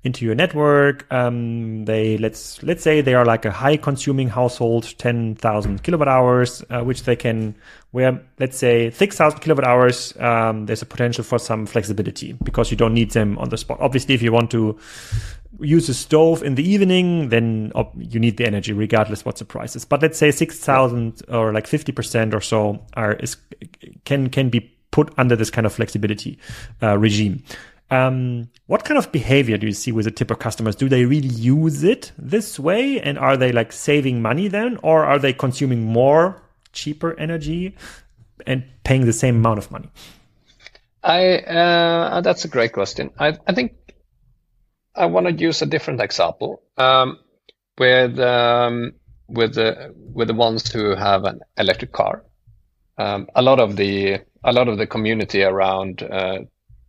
into 0.03 0.25
your 0.25 0.35
network. 0.35 1.05
Um, 1.11 1.85
they 1.85 2.17
let's 2.17 2.61
let's 2.63 2.83
say 2.83 3.01
they 3.01 3.13
are 3.13 3.25
like 3.25 3.45
a 3.45 3.51
high 3.51 3.77
consuming 3.77 4.29
household, 4.29 4.97
ten 4.97 5.35
thousand 5.35 5.83
kilowatt 5.83 6.07
hours, 6.07 6.63
uh, 6.69 6.81
which 6.81 7.03
they 7.03 7.15
can 7.15 7.55
where 7.91 8.21
let's 8.39 8.57
say 8.57 8.89
six 8.91 9.17
thousand 9.17 9.39
kilowatt 9.39 9.65
hours. 9.65 10.15
Um, 10.17 10.65
there's 10.65 10.81
a 10.81 10.85
potential 10.85 11.23
for 11.23 11.39
some 11.39 11.65
flexibility 11.65 12.33
because 12.43 12.71
you 12.71 12.77
don't 12.77 12.93
need 12.93 13.11
them 13.11 13.37
on 13.37 13.49
the 13.49 13.57
spot. 13.57 13.77
Obviously, 13.79 14.15
if 14.15 14.21
you 14.21 14.31
want 14.31 14.49
to 14.51 14.77
use 15.59 15.87
a 15.89 15.93
stove 15.93 16.41
in 16.41 16.55
the 16.55 16.67
evening, 16.67 17.29
then 17.29 17.71
you 17.97 18.19
need 18.19 18.37
the 18.37 18.45
energy 18.45 18.73
regardless 18.73 19.23
what 19.23 19.35
the 19.35 19.45
price 19.45 19.75
is. 19.75 19.85
But 19.85 20.01
let's 20.01 20.17
say 20.17 20.31
six 20.31 20.57
thousand 20.57 21.21
or 21.27 21.53
like 21.53 21.67
fifty 21.67 21.91
percent 21.91 22.33
or 22.33 22.41
so 22.41 22.83
are 22.95 23.13
is 23.13 23.37
can 24.05 24.29
can 24.29 24.49
be 24.49 24.71
put 24.91 25.13
under 25.17 25.35
this 25.35 25.49
kind 25.49 25.65
of 25.65 25.73
flexibility 25.73 26.37
uh, 26.83 26.97
regime. 26.97 27.43
Um, 27.91 28.49
what 28.67 28.85
kind 28.85 28.97
of 28.97 29.11
behavior 29.11 29.57
do 29.57 29.67
you 29.67 29.73
see 29.73 29.91
with 29.91 30.05
the 30.05 30.11
Tibber 30.11 30.35
customers? 30.35 30.75
Do 30.77 30.87
they 30.87 31.03
really 31.03 31.27
use 31.27 31.83
it 31.83 32.13
this 32.17 32.57
way? 32.57 33.01
And 33.01 33.19
are 33.19 33.35
they 33.35 33.51
like 33.51 33.73
saving 33.73 34.21
money 34.21 34.47
then? 34.47 34.79
Or 34.81 35.05
are 35.05 35.19
they 35.19 35.33
consuming 35.33 35.83
more 35.83 36.41
cheaper 36.71 37.19
energy 37.19 37.75
and 38.47 38.63
paying 38.85 39.05
the 39.05 39.13
same 39.13 39.35
amount 39.35 39.59
of 39.59 39.69
money? 39.71 39.89
I 41.03 41.37
uh, 41.39 42.21
that's 42.21 42.45
a 42.45 42.47
great 42.47 42.73
question. 42.73 43.11
I, 43.19 43.37
I 43.45 43.53
think 43.53 43.73
I 44.95 45.07
want 45.07 45.27
to 45.27 45.33
use 45.33 45.61
a 45.61 45.65
different 45.65 45.99
example 45.99 46.61
um, 46.77 47.19
with 47.77 48.19
um, 48.19 48.93
with 49.27 49.55
the 49.55 49.93
with 49.97 50.27
the 50.27 50.33
ones 50.33 50.71
who 50.71 50.95
have 50.95 51.25
an 51.25 51.41
electric 51.57 51.91
car. 51.91 52.23
Um, 52.97 53.27
a 53.35 53.41
lot 53.41 53.59
of 53.59 53.75
the 53.75 54.19
a 54.43 54.53
lot 54.53 54.67
of 54.67 54.77
the 54.77 54.87
community 54.87 55.43
around 55.43 56.03
uh, 56.03 56.39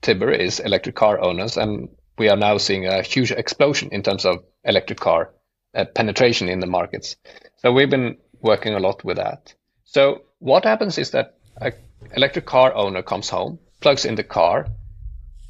Tibber 0.03 0.32
is 0.32 0.61
electric 0.61 0.96
car 0.96 1.20
owners, 1.20 1.57
and 1.57 1.88
we 2.18 2.28
are 2.28 2.36
now 2.36 2.59
seeing 2.59 2.86
a 2.86 3.03
huge 3.03 3.30
explosion 3.30 3.88
in 3.92 4.03
terms 4.03 4.24
of 4.24 4.44
electric 4.64 4.98
car 4.98 5.30
uh, 5.74 5.84
penetration 5.94 6.48
in 6.48 6.61
the 6.61 6.66
markets. 6.66 7.16
So 7.57 7.72
we've 7.72 7.88
been 7.88 8.18
working 8.40 8.74
a 8.74 8.80
lot 8.80 9.05
with 9.05 9.16
that. 9.16 9.55
So 9.84 10.22
what 10.40 10.64
happens 10.64 10.98
is 10.98 11.12
that 11.12 11.36
an 11.57 11.72
electric 12.16 12.46
car 12.46 12.74
owner 12.74 13.03
comes 13.03 13.28
home, 13.30 13.61
plugs 13.80 14.05
in 14.05 14.16
the 14.16 14.24
car, 14.24 14.66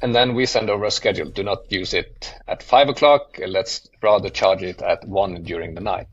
and 0.01 0.13
then 0.13 0.35
we 0.35 0.45
send 0.45 0.69
over 0.69 0.85
a 0.85 0.91
schedule. 0.91 1.29
Do 1.29 1.43
not 1.43 1.71
use 1.71 1.93
it 1.93 2.33
at 2.47 2.61
five 2.61 2.89
o'clock. 2.89 3.39
Let's 3.45 3.89
rather 4.01 4.29
charge 4.29 4.61
it 4.61 4.81
at 4.81 5.07
one 5.07 5.43
during 5.43 5.73
the 5.73 5.81
night. 5.81 6.07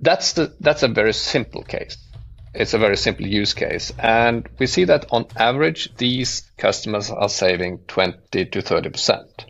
That's 0.00 0.32
the 0.32 0.56
that's 0.60 0.82
a 0.82 0.88
very 0.88 1.12
simple 1.12 1.62
case 1.62 1.96
it's 2.52 2.74
a 2.74 2.78
very 2.78 2.96
simple 2.96 3.26
use 3.26 3.54
case. 3.54 3.92
And 3.98 4.48
we 4.58 4.66
see 4.66 4.84
that 4.84 5.06
on 5.10 5.26
average, 5.36 5.94
these 5.96 6.50
customers 6.56 7.10
are 7.10 7.28
saving 7.28 7.78
20 7.86 8.46
to 8.46 8.58
30% 8.60 9.44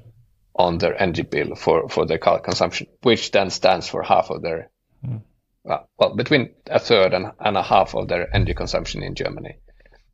on 0.54 0.78
their 0.78 1.00
energy 1.00 1.22
bill 1.22 1.54
for, 1.54 1.88
for 1.88 2.06
their 2.06 2.18
car 2.18 2.40
consumption, 2.40 2.86
which 3.02 3.30
then 3.30 3.50
stands 3.50 3.88
for 3.88 4.02
half 4.02 4.30
of 4.30 4.42
their, 4.42 4.70
mm. 5.04 5.22
well, 5.64 5.88
well, 5.98 6.14
between 6.14 6.50
a 6.66 6.78
third 6.78 7.14
and, 7.14 7.32
and 7.38 7.56
a 7.56 7.62
half 7.62 7.94
of 7.94 8.08
their 8.08 8.34
energy 8.34 8.54
consumption 8.54 9.02
in 9.02 9.14
Germany. 9.14 9.56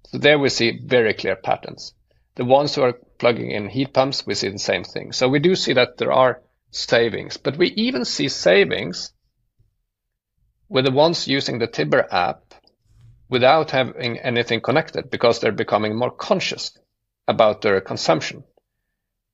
So 0.07 0.19
there 0.19 0.39
we 0.39 0.49
see 0.49 0.79
very 0.85 1.15
clear 1.15 1.35
patterns. 1.35 1.93
The 2.37 2.45
ones 2.45 2.75
who 2.75 2.83
are 2.83 2.93
plugging 3.19 3.51
in 3.51 3.69
heat 3.69 3.93
pumps, 3.93 4.25
we 4.27 4.35
see 4.35 4.49
the 4.49 4.59
same 4.59 4.85
thing. 4.85 5.13
So 5.13 5.29
we 5.29 5.41
do 5.41 5.57
see 5.57 5.73
that 5.73 5.97
there 5.97 6.13
are 6.13 6.43
savings, 6.71 7.39
but 7.39 7.57
we 7.57 7.69
even 7.69 8.05
see 8.05 8.29
savings 8.29 9.13
with 10.69 10.85
the 10.85 10.93
ones 10.93 11.27
using 11.27 11.59
the 11.59 11.67
Tibber 11.67 12.07
app 12.11 12.46
without 13.29 13.71
having 13.71 14.19
anything 14.19 14.61
connected 14.61 15.11
because 15.11 15.41
they're 15.41 15.53
becoming 15.53 15.97
more 15.97 16.11
conscious 16.11 16.77
about 17.29 17.63
their 17.63 17.81
consumption. 17.81 18.45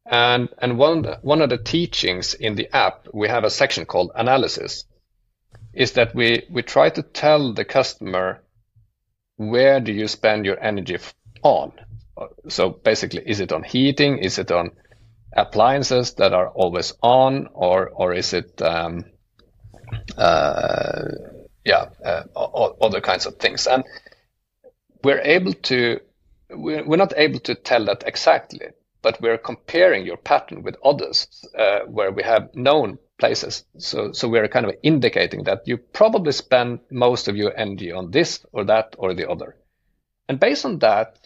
And, 0.07 0.49
and 0.59 0.79
one, 0.79 1.05
one 1.23 1.43
of 1.43 1.51
the 1.51 1.59
teachings 1.59 2.35
in 2.35 2.55
the 2.55 2.75
app, 2.75 3.07
we 3.13 3.29
have 3.29 3.45
a 3.45 3.51
section 3.51 3.87
called 3.87 4.13
analysis, 4.15 4.85
is 5.73 5.93
that 5.93 6.15
we, 6.15 6.45
we 6.51 6.63
try 6.63 6.91
to 6.91 7.03
tell 7.03 7.53
the 7.53 7.65
customer 7.65 8.43
where 9.37 9.81
do 9.81 9.93
you 9.93 10.09
spend 10.09 10.45
your 10.45 10.63
energy 10.63 10.99
on? 11.43 11.73
So 12.49 12.71
basically, 12.71 13.23
is 13.27 13.41
it 13.41 13.53
on 13.53 13.63
heating? 13.63 14.19
Is 14.19 14.39
it 14.39 14.51
on 14.51 14.73
appliances 15.35 16.15
that 16.15 16.33
are 16.33 16.49
always 16.49 16.93
on, 17.03 17.49
or 17.55 17.89
or 17.89 18.13
is 18.13 18.33
it 18.33 18.61
um, 18.61 19.05
uh, 20.17 21.05
yeah, 21.65 21.87
uh, 22.05 22.25
other 22.81 23.01
kinds 23.01 23.27
of 23.27 23.37
things. 23.37 23.67
And 23.67 23.85
we're 25.05 25.21
able 25.21 25.53
to, 25.53 26.01
we're 26.51 26.97
not 26.97 27.13
able 27.17 27.41
to 27.41 27.55
tell 27.55 27.85
that 27.87 28.05
exactly, 28.07 28.67
but 29.03 29.21
we're 29.21 29.39
comparing 29.39 30.07
your 30.07 30.17
pattern 30.17 30.63
with 30.63 30.77
others 30.85 31.27
uh, 31.59 31.81
where 31.87 32.13
we 32.13 32.23
have 32.23 32.55
known 32.55 32.99
places. 33.19 33.65
So, 33.79 34.13
so 34.13 34.29
we're 34.29 34.49
kind 34.49 34.67
of 34.67 34.75
indicating 34.83 35.45
that 35.45 35.63
you 35.67 35.77
probably 35.77 36.33
spend 36.33 36.81
most 36.91 37.29
of 37.29 37.37
your 37.37 37.57
energy 37.57 37.93
on 37.93 38.11
this 38.11 38.45
or 38.53 38.65
that 38.65 38.95
or 38.99 39.15
the 39.15 39.29
other. 39.29 39.57
And 40.29 40.41
based 40.41 40.65
on 40.65 40.79
that, 40.81 41.19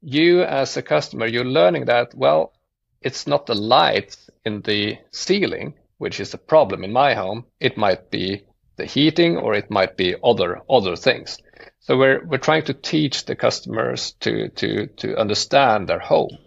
you 0.00 0.42
as 0.42 0.76
a 0.76 0.82
customer, 0.82 1.26
you're 1.26 1.44
learning 1.44 1.86
that, 1.86 2.14
well, 2.14 2.52
it's 3.00 3.26
not 3.26 3.46
the 3.46 3.54
light 3.54 4.16
in 4.44 4.62
the 4.62 4.98
ceiling, 5.10 5.74
which 5.98 6.20
is 6.20 6.34
a 6.34 6.38
problem 6.38 6.84
in 6.84 6.92
my 6.92 7.14
home. 7.14 7.44
It 7.60 7.76
might 7.76 8.10
be 8.10 8.44
the 8.76 8.84
heating 8.84 9.36
or 9.36 9.54
it 9.54 9.70
might 9.70 9.96
be 9.96 10.14
other 10.22 10.60
other 10.68 10.96
things. 10.96 11.38
So 11.80 11.96
we're 11.96 12.24
we're 12.24 12.38
trying 12.38 12.64
to 12.64 12.74
teach 12.74 13.24
the 13.24 13.36
customers 13.36 14.12
to 14.20 14.48
to 14.50 14.86
to 14.86 15.16
understand 15.16 15.88
their 15.88 15.98
home. 15.98 16.38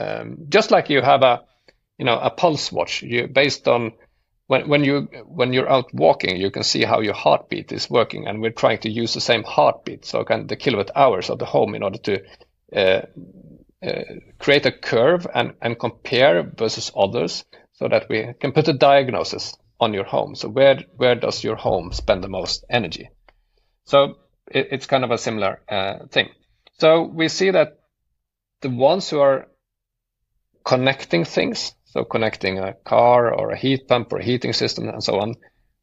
Um, 0.00 0.46
just 0.48 0.70
like 0.70 0.90
you 0.90 1.02
have 1.02 1.22
a 1.22 1.42
you 1.98 2.04
know 2.04 2.18
a 2.18 2.30
pulse 2.30 2.72
watch, 2.72 3.02
you 3.02 3.26
based 3.26 3.68
on 3.68 3.92
when 4.46 4.68
when 4.68 4.84
you 4.84 5.08
when 5.26 5.52
you're 5.52 5.68
out 5.68 5.92
walking, 5.92 6.36
you 6.36 6.50
can 6.50 6.62
see 6.62 6.84
how 6.84 7.00
your 7.00 7.14
heartbeat 7.14 7.72
is 7.72 7.90
working, 7.90 8.26
and 8.26 8.40
we're 8.40 8.50
trying 8.50 8.78
to 8.78 8.90
use 8.90 9.14
the 9.14 9.20
same 9.20 9.44
heartbeat, 9.44 10.04
so 10.04 10.20
of 10.20 10.48
the 10.48 10.56
kilowatt 10.56 10.90
hours 10.96 11.30
of 11.30 11.38
the 11.38 11.44
home, 11.44 11.74
in 11.74 11.82
order 11.82 11.98
to 11.98 12.22
uh, 12.74 13.02
uh, 13.86 14.02
create 14.38 14.64
a 14.64 14.72
curve 14.72 15.26
and 15.34 15.54
and 15.60 15.78
compare 15.78 16.42
versus 16.42 16.90
others, 16.96 17.44
so 17.72 17.88
that 17.88 18.08
we 18.08 18.32
can 18.40 18.52
put 18.52 18.68
a 18.68 18.72
diagnosis 18.72 19.54
on 19.80 19.94
your 19.94 20.04
home. 20.04 20.34
So 20.34 20.48
where 20.48 20.80
where 20.96 21.14
does 21.14 21.44
your 21.44 21.56
home 21.56 21.92
spend 21.92 22.22
the 22.22 22.28
most 22.28 22.64
energy? 22.70 23.10
So 23.84 24.16
it, 24.50 24.68
it's 24.72 24.86
kind 24.86 25.04
of 25.04 25.10
a 25.10 25.18
similar 25.18 25.60
uh, 25.68 26.06
thing. 26.10 26.28
So 26.78 27.02
we 27.02 27.28
see 27.28 27.50
that 27.50 27.78
the 28.60 28.70
ones 28.70 29.08
who 29.08 29.20
are 29.20 29.48
connecting 30.64 31.24
things, 31.24 31.74
so 31.86 32.04
connecting 32.04 32.58
a 32.58 32.74
car 32.74 33.32
or 33.32 33.50
a 33.50 33.58
heat 33.58 33.88
pump 33.88 34.12
or 34.12 34.18
a 34.18 34.24
heating 34.24 34.52
system 34.52 34.88
and 34.88 35.02
so 35.02 35.20
on, 35.20 35.34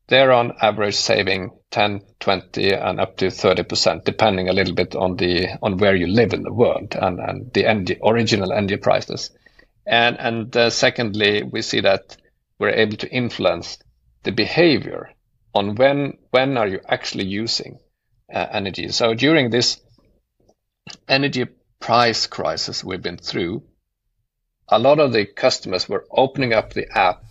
they're 0.08 0.32
on 0.32 0.54
average 0.62 0.96
saving 0.96 1.52
10, 1.72 2.02
20 2.20 2.74
and 2.74 3.00
up 3.00 3.18
to 3.18 3.28
30%, 3.28 4.04
depending 4.04 4.50
a 4.50 4.54
little 4.54 4.76
bit 4.76 4.96
on 4.96 5.16
the 5.16 5.48
on 5.64 5.78
where 5.78 5.96
you 5.96 6.08
live 6.08 6.34
in 6.34 6.44
the 6.44 6.54
world 6.54 6.96
and, 6.96 7.20
and 7.20 7.52
the 7.54 7.66
energy, 7.66 7.98
original 8.04 8.54
energy 8.54 8.78
prices. 8.78 9.32
And, 9.88 10.20
and 10.20 10.56
uh, 10.56 10.70
secondly, 10.70 11.44
we 11.44 11.62
see 11.62 11.82
that 11.82 12.18
we're 12.60 12.70
able 12.70 12.98
to 12.98 13.10
influence 13.12 13.78
the 14.26 14.32
behavior 14.32 15.12
on 15.54 15.76
when 15.76 16.18
when 16.32 16.58
are 16.58 16.68
you 16.68 16.82
actually 16.88 17.26
using 17.26 17.80
uh, 18.34 18.46
energy. 18.52 18.90
So 18.90 19.14
during 19.14 19.50
this 19.50 19.80
energy 21.08 21.46
price 21.80 22.28
crisis 22.28 22.84
we've 22.84 23.02
been 23.02 23.18
through, 23.18 23.64
a 24.68 24.80
lot 24.80 25.00
of 25.00 25.14
the 25.14 25.26
customers 25.26 25.88
were 25.88 26.06
opening 26.12 26.54
up 26.54 26.74
the 26.74 26.88
app 26.98 27.24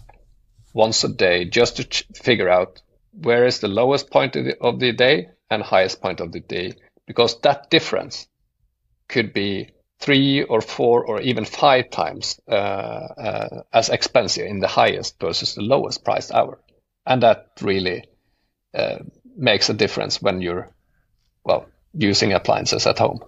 once 0.72 1.04
a 1.04 1.08
day 1.08 1.44
just 1.44 1.76
to 1.76 1.84
ch- 1.84 2.06
figure 2.14 2.48
out 2.48 2.80
where 3.12 3.44
is 3.46 3.58
the 3.58 3.68
lowest 3.68 4.10
point 4.10 4.36
of 4.36 4.44
the, 4.44 4.58
of 4.60 4.80
the 4.80 4.92
day 4.92 5.28
and 5.50 5.62
highest 5.62 6.00
point 6.00 6.20
of 6.20 6.32
the 6.32 6.40
day, 6.40 6.72
because 7.06 7.40
that 7.40 7.70
difference 7.70 8.26
could 9.08 9.32
be 9.32 9.70
three 10.00 10.42
or 10.42 10.60
four 10.60 11.04
or 11.04 11.20
even 11.20 11.44
five 11.44 11.90
times 11.90 12.40
uh, 12.48 12.52
uh, 12.54 13.62
as 13.72 13.88
expensive 13.88 14.46
in 14.46 14.60
the 14.60 14.68
highest 14.68 15.20
versus 15.20 15.54
the 15.54 15.62
lowest 15.62 16.04
priced 16.04 16.32
hour 16.32 16.58
and 17.06 17.22
that 17.22 17.50
really 17.60 18.04
uh, 18.74 18.98
makes 19.36 19.68
a 19.68 19.74
difference 19.74 20.20
when 20.22 20.40
you're 20.40 20.70
well 21.44 21.66
using 21.92 22.32
appliances 22.32 22.86
at 22.86 22.98
home. 22.98 23.20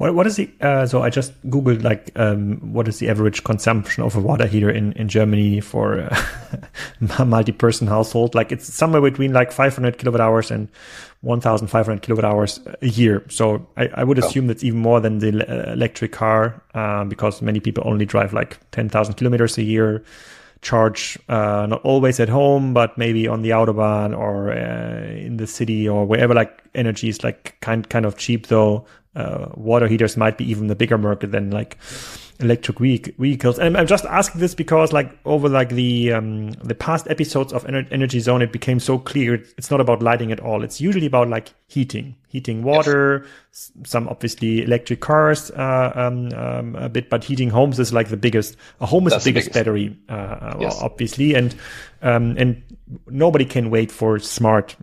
What 0.00 0.14
what 0.14 0.26
is 0.26 0.36
the 0.36 0.50
uh, 0.62 0.86
so 0.86 1.02
I 1.02 1.10
just 1.10 1.32
googled 1.50 1.82
like 1.82 2.10
um, 2.16 2.72
what 2.72 2.88
is 2.88 3.00
the 3.00 3.10
average 3.10 3.44
consumption 3.44 4.02
of 4.02 4.16
a 4.16 4.20
water 4.20 4.46
heater 4.46 4.70
in 4.70 4.92
in 4.94 5.08
Germany 5.08 5.60
for 5.60 5.98
a 7.18 7.24
multi-person 7.26 7.86
household? 7.86 8.34
Like 8.34 8.50
it's 8.50 8.72
somewhere 8.72 9.02
between 9.02 9.34
like 9.34 9.52
500 9.52 9.98
kilowatt 9.98 10.22
hours 10.22 10.50
and 10.50 10.68
1,500 11.20 12.00
kilowatt 12.00 12.24
hours 12.24 12.60
a 12.80 12.86
year. 12.86 13.24
So 13.28 13.66
I, 13.76 13.90
I 13.92 14.04
would 14.04 14.18
oh. 14.22 14.26
assume 14.26 14.46
oh. 14.46 14.48
that's 14.48 14.64
even 14.64 14.78
more 14.78 15.00
than 15.00 15.18
the 15.18 15.46
uh, 15.46 15.72
electric 15.74 16.12
car 16.12 16.62
uh, 16.72 17.04
because 17.04 17.42
many 17.42 17.60
people 17.60 17.82
only 17.86 18.06
drive 18.06 18.32
like 18.32 18.58
10,000 18.70 19.14
kilometers 19.16 19.58
a 19.58 19.62
year. 19.62 20.02
Charge 20.62 21.18
uh, 21.28 21.66
not 21.66 21.80
always 21.82 22.20
at 22.20 22.28
home, 22.28 22.74
but 22.74 22.98
maybe 22.98 23.26
on 23.26 23.42
the 23.42 23.50
autobahn 23.50 24.16
or 24.16 24.52
uh, 24.52 25.10
in 25.10 25.38
the 25.38 25.46
city 25.46 25.88
or 25.88 26.04
wherever. 26.04 26.34
Like 26.34 26.62
energy 26.74 27.08
is 27.08 27.24
like 27.24 27.56
kind 27.60 27.88
kind 27.88 28.04
of 28.04 28.18
cheap 28.18 28.48
though 28.48 28.84
uh, 29.16 29.48
water 29.54 29.88
heaters 29.88 30.16
might 30.16 30.38
be 30.38 30.48
even 30.48 30.68
the 30.68 30.76
bigger 30.76 30.98
market 30.98 31.32
than 31.32 31.50
like 31.50 31.78
electric 32.40 32.78
vehicles. 32.78 33.58
And 33.58 33.76
I'm 33.76 33.86
just 33.86 34.04
asking 34.04 34.40
this 34.40 34.54
because 34.54 34.92
like 34.92 35.18
over 35.24 35.48
like 35.48 35.70
the 35.70 36.12
um, 36.12 36.50
the 36.52 36.74
past 36.74 37.08
episodes 37.08 37.52
of 37.52 37.64
Energy 37.66 38.20
Zone, 38.20 38.42
it 38.42 38.52
became 38.52 38.80
so 38.80 38.98
clear 38.98 39.34
it's 39.34 39.70
not 39.70 39.80
about 39.80 40.02
lighting 40.02 40.32
at 40.32 40.40
all. 40.40 40.62
It's 40.62 40.80
usually 40.80 41.06
about 41.06 41.28
like 41.28 41.52
heating, 41.66 42.16
heating 42.28 42.62
water, 42.62 43.24
yes. 43.52 43.72
some 43.84 44.08
obviously 44.08 44.62
electric 44.62 45.00
cars 45.00 45.50
uh, 45.52 45.92
um, 45.94 46.32
um, 46.32 46.74
a 46.76 46.88
bit, 46.88 47.10
but 47.10 47.24
heating 47.24 47.50
homes 47.50 47.78
is 47.78 47.92
like 47.92 48.08
the 48.08 48.16
biggest. 48.16 48.56
A 48.80 48.86
home 48.86 49.06
is 49.06 49.12
That's 49.12 49.24
the 49.24 49.30
biggest, 49.30 49.48
biggest. 49.48 49.58
battery, 49.58 49.96
uh, 50.08 50.12
uh, 50.12 50.56
yes. 50.60 50.78
obviously, 50.80 51.34
and 51.34 51.54
um, 52.02 52.36
and 52.38 52.62
nobody 53.08 53.44
can 53.44 53.70
wait 53.70 53.90
for 53.90 54.18
smart 54.18 54.76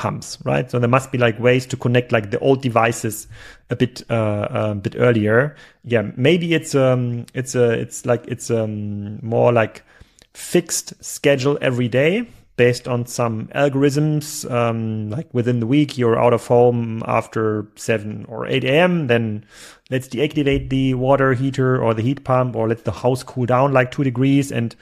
pumps, 0.00 0.38
right? 0.44 0.70
So 0.70 0.78
there 0.78 0.88
must 0.88 1.12
be 1.12 1.18
like 1.18 1.38
ways 1.38 1.66
to 1.66 1.76
connect 1.76 2.10
like 2.10 2.30
the 2.30 2.38
old 2.38 2.62
devices 2.62 3.28
a 3.68 3.76
bit 3.76 4.02
uh, 4.10 4.48
a 4.50 4.74
bit 4.74 4.94
earlier. 4.96 5.54
Yeah, 5.84 6.10
maybe 6.16 6.54
it's 6.54 6.74
um 6.74 7.26
it's 7.34 7.54
a 7.54 7.72
it's 7.72 8.06
like 8.06 8.26
it's 8.26 8.50
um 8.50 9.22
more 9.22 9.52
like 9.52 9.84
fixed 10.32 10.94
schedule 11.04 11.58
every 11.60 11.86
day 11.88 12.26
based 12.56 12.88
on 12.88 13.04
some 13.04 13.48
algorithms. 13.48 14.50
Um, 14.50 15.10
like 15.10 15.28
within 15.34 15.60
the 15.60 15.66
week, 15.66 15.98
you're 15.98 16.18
out 16.18 16.32
of 16.32 16.46
home 16.46 17.02
after 17.06 17.66
7 17.76 18.24
or 18.26 18.46
8 18.46 18.64
a.m. 18.64 19.06
Then 19.06 19.44
let's 19.90 20.08
deactivate 20.08 20.70
the 20.70 20.94
water 20.94 21.34
heater 21.34 21.82
or 21.82 21.92
the 21.92 22.02
heat 22.02 22.24
pump 22.24 22.56
or 22.56 22.68
let 22.68 22.84
the 22.84 22.92
house 22.92 23.22
cool 23.22 23.44
down 23.44 23.72
like 23.72 23.90
two 23.90 24.04
degrees. 24.04 24.50
And 24.50 24.74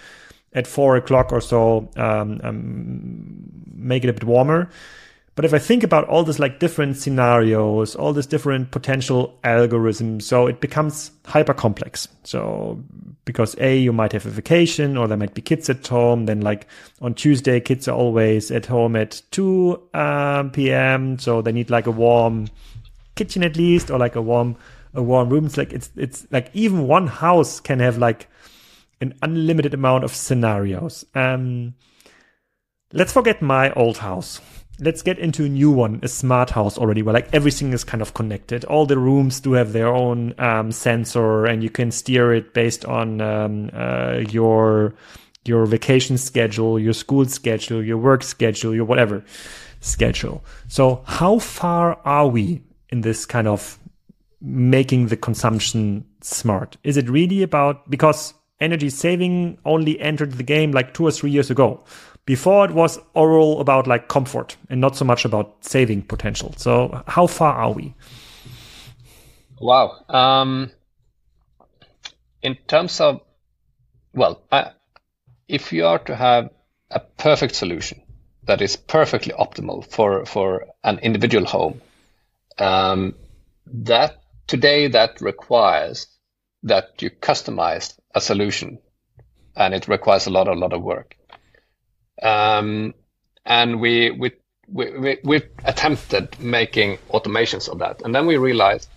at 0.52 0.66
four 0.66 0.96
o'clock 0.96 1.32
or 1.32 1.40
so, 1.40 1.88
um, 1.96 2.40
um, 2.44 3.48
make 3.74 4.04
it 4.04 4.10
a 4.10 4.12
bit 4.12 4.24
warmer. 4.24 4.70
But 5.38 5.44
if 5.44 5.54
I 5.54 5.60
think 5.60 5.84
about 5.84 6.08
all 6.08 6.24
these 6.24 6.40
like 6.40 6.58
different 6.58 6.96
scenarios, 6.96 7.94
all 7.94 8.12
these 8.12 8.26
different 8.26 8.72
potential 8.72 9.38
algorithms, 9.44 10.22
so 10.22 10.48
it 10.48 10.60
becomes 10.60 11.12
hyper 11.26 11.54
complex. 11.54 12.08
So 12.24 12.82
because 13.24 13.54
A, 13.60 13.78
you 13.78 13.92
might 13.92 14.10
have 14.10 14.26
a 14.26 14.30
vacation 14.30 14.96
or 14.96 15.06
there 15.06 15.16
might 15.16 15.34
be 15.34 15.40
kids 15.40 15.70
at 15.70 15.86
home. 15.86 16.26
Then 16.26 16.40
like 16.40 16.66
on 17.00 17.14
Tuesday, 17.14 17.60
kids 17.60 17.86
are 17.86 17.96
always 17.96 18.50
at 18.50 18.66
home 18.66 18.96
at 18.96 19.22
2 19.30 19.80
um, 19.94 20.50
p.m. 20.50 21.20
So 21.20 21.40
they 21.40 21.52
need 21.52 21.70
like 21.70 21.86
a 21.86 21.92
warm 21.92 22.48
kitchen 23.14 23.44
at 23.44 23.56
least 23.56 23.92
or 23.92 23.98
like 24.00 24.16
a 24.16 24.22
warm, 24.22 24.56
a 24.92 25.04
warm 25.04 25.28
room. 25.28 25.46
It's 25.46 25.56
like, 25.56 25.72
it's, 25.72 25.92
it's 25.94 26.26
like 26.32 26.50
even 26.52 26.88
one 26.88 27.06
house 27.06 27.60
can 27.60 27.78
have 27.78 27.96
like 27.96 28.28
an 29.00 29.14
unlimited 29.22 29.72
amount 29.72 30.02
of 30.02 30.12
scenarios. 30.16 31.04
Um, 31.14 31.74
let's 32.92 33.12
forget 33.12 33.40
my 33.40 33.70
old 33.74 33.98
house 33.98 34.40
let's 34.80 35.02
get 35.02 35.18
into 35.18 35.44
a 35.44 35.48
new 35.48 35.70
one, 35.70 36.00
a 36.02 36.08
smart 36.08 36.50
house 36.50 36.78
already, 36.78 37.02
where 37.02 37.14
like 37.14 37.28
everything 37.32 37.72
is 37.72 37.84
kind 37.84 38.02
of 38.02 38.14
connected. 38.14 38.64
All 38.64 38.86
the 38.86 38.98
rooms 38.98 39.40
do 39.40 39.52
have 39.52 39.72
their 39.72 39.88
own 39.88 40.34
um, 40.38 40.72
sensor, 40.72 41.46
and 41.46 41.62
you 41.62 41.70
can 41.70 41.90
steer 41.90 42.32
it 42.32 42.54
based 42.54 42.84
on 42.84 43.20
um, 43.20 43.70
uh, 43.72 44.22
your 44.30 44.94
your 45.44 45.66
vacation 45.66 46.18
schedule, 46.18 46.78
your 46.78 46.92
school 46.92 47.24
schedule, 47.24 47.82
your 47.82 47.96
work 47.96 48.22
schedule, 48.22 48.74
your 48.74 48.84
whatever 48.84 49.24
schedule. 49.80 50.44
So, 50.68 51.02
how 51.06 51.38
far 51.38 51.98
are 52.04 52.28
we 52.28 52.62
in 52.90 53.00
this 53.00 53.26
kind 53.26 53.48
of 53.48 53.78
making 54.40 55.08
the 55.08 55.16
consumption 55.16 56.04
smart? 56.20 56.76
Is 56.84 56.96
it 56.96 57.08
really 57.08 57.42
about 57.42 57.90
because 57.90 58.34
energy 58.60 58.90
saving 58.90 59.58
only 59.64 59.98
entered 60.00 60.32
the 60.32 60.42
game 60.42 60.72
like 60.72 60.94
two 60.94 61.06
or 61.06 61.10
three 61.10 61.30
years 61.30 61.50
ago? 61.50 61.84
Before 62.28 62.66
it 62.66 62.72
was 62.72 63.00
all 63.14 63.58
about 63.58 63.86
like 63.86 64.08
comfort 64.08 64.58
and 64.68 64.82
not 64.82 64.94
so 64.94 65.06
much 65.06 65.24
about 65.24 65.64
saving 65.64 66.02
potential. 66.02 66.52
So 66.58 67.02
how 67.06 67.26
far 67.26 67.54
are 67.54 67.72
we? 67.72 67.94
Wow. 69.58 70.04
Um, 70.10 70.70
in 72.42 72.56
terms 72.66 73.00
of, 73.00 73.22
well, 74.12 74.42
I, 74.52 74.72
if 75.48 75.72
you 75.72 75.86
are 75.86 76.00
to 76.00 76.14
have 76.14 76.50
a 76.90 77.00
perfect 77.00 77.54
solution 77.54 78.02
that 78.42 78.60
is 78.60 78.76
perfectly 78.76 79.32
optimal 79.32 79.90
for, 79.90 80.26
for 80.26 80.66
an 80.84 80.98
individual 80.98 81.46
home, 81.46 81.80
um, 82.58 83.14
that 83.64 84.22
today 84.46 84.88
that 84.88 85.22
requires 85.22 86.06
that 86.64 87.00
you 87.00 87.08
customize 87.08 87.98
a 88.14 88.20
solution 88.20 88.80
and 89.56 89.72
it 89.72 89.88
requires 89.88 90.26
a 90.26 90.30
lot, 90.30 90.46
a 90.46 90.52
lot 90.52 90.74
of 90.74 90.82
work. 90.82 91.14
Um, 92.22 92.94
and 93.44 93.80
we, 93.80 94.10
we, 94.10 94.32
we, 94.68 95.18
we, 95.24 95.42
attempted 95.64 96.38
making 96.38 96.98
automations 97.10 97.68
of 97.68 97.78
that. 97.78 98.02
And 98.02 98.14
then 98.14 98.26
we 98.26 98.36
realized 98.36 98.88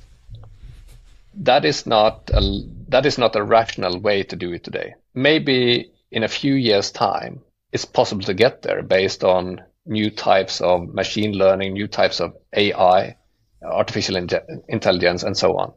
that 1.36 1.65
is 1.65 1.86
not 1.86 2.30
a, 2.34 2.41
that 2.89 3.05
is 3.05 3.17
not 3.17 3.36
a 3.36 3.43
rational 3.43 3.99
way 3.99 4.24
to 4.24 4.36
do 4.36 4.51
it 4.53 4.63
today. 4.63 4.95
Maybe 5.13 5.91
in 6.11 6.24
a 6.24 6.28
few 6.28 6.55
years 6.55 6.91
time, 6.91 7.41
it's 7.72 7.86
possible 7.86 8.24
to 8.24 8.34
get 8.34 8.61
there 8.61 8.84
based 8.84 9.24
on 9.24 9.61
new 9.86 10.09
types 10.09 10.61
of 10.61 10.93
machine 10.93 11.34
learning, 11.34 11.74
new 11.74 11.88
types 11.88 12.19
of 12.19 12.36
AI, 12.53 13.15
artificial 13.63 14.15
in- 14.17 14.30
intelligence, 14.67 15.24
and 15.24 15.38
so 15.38 15.57
on. 15.57 15.74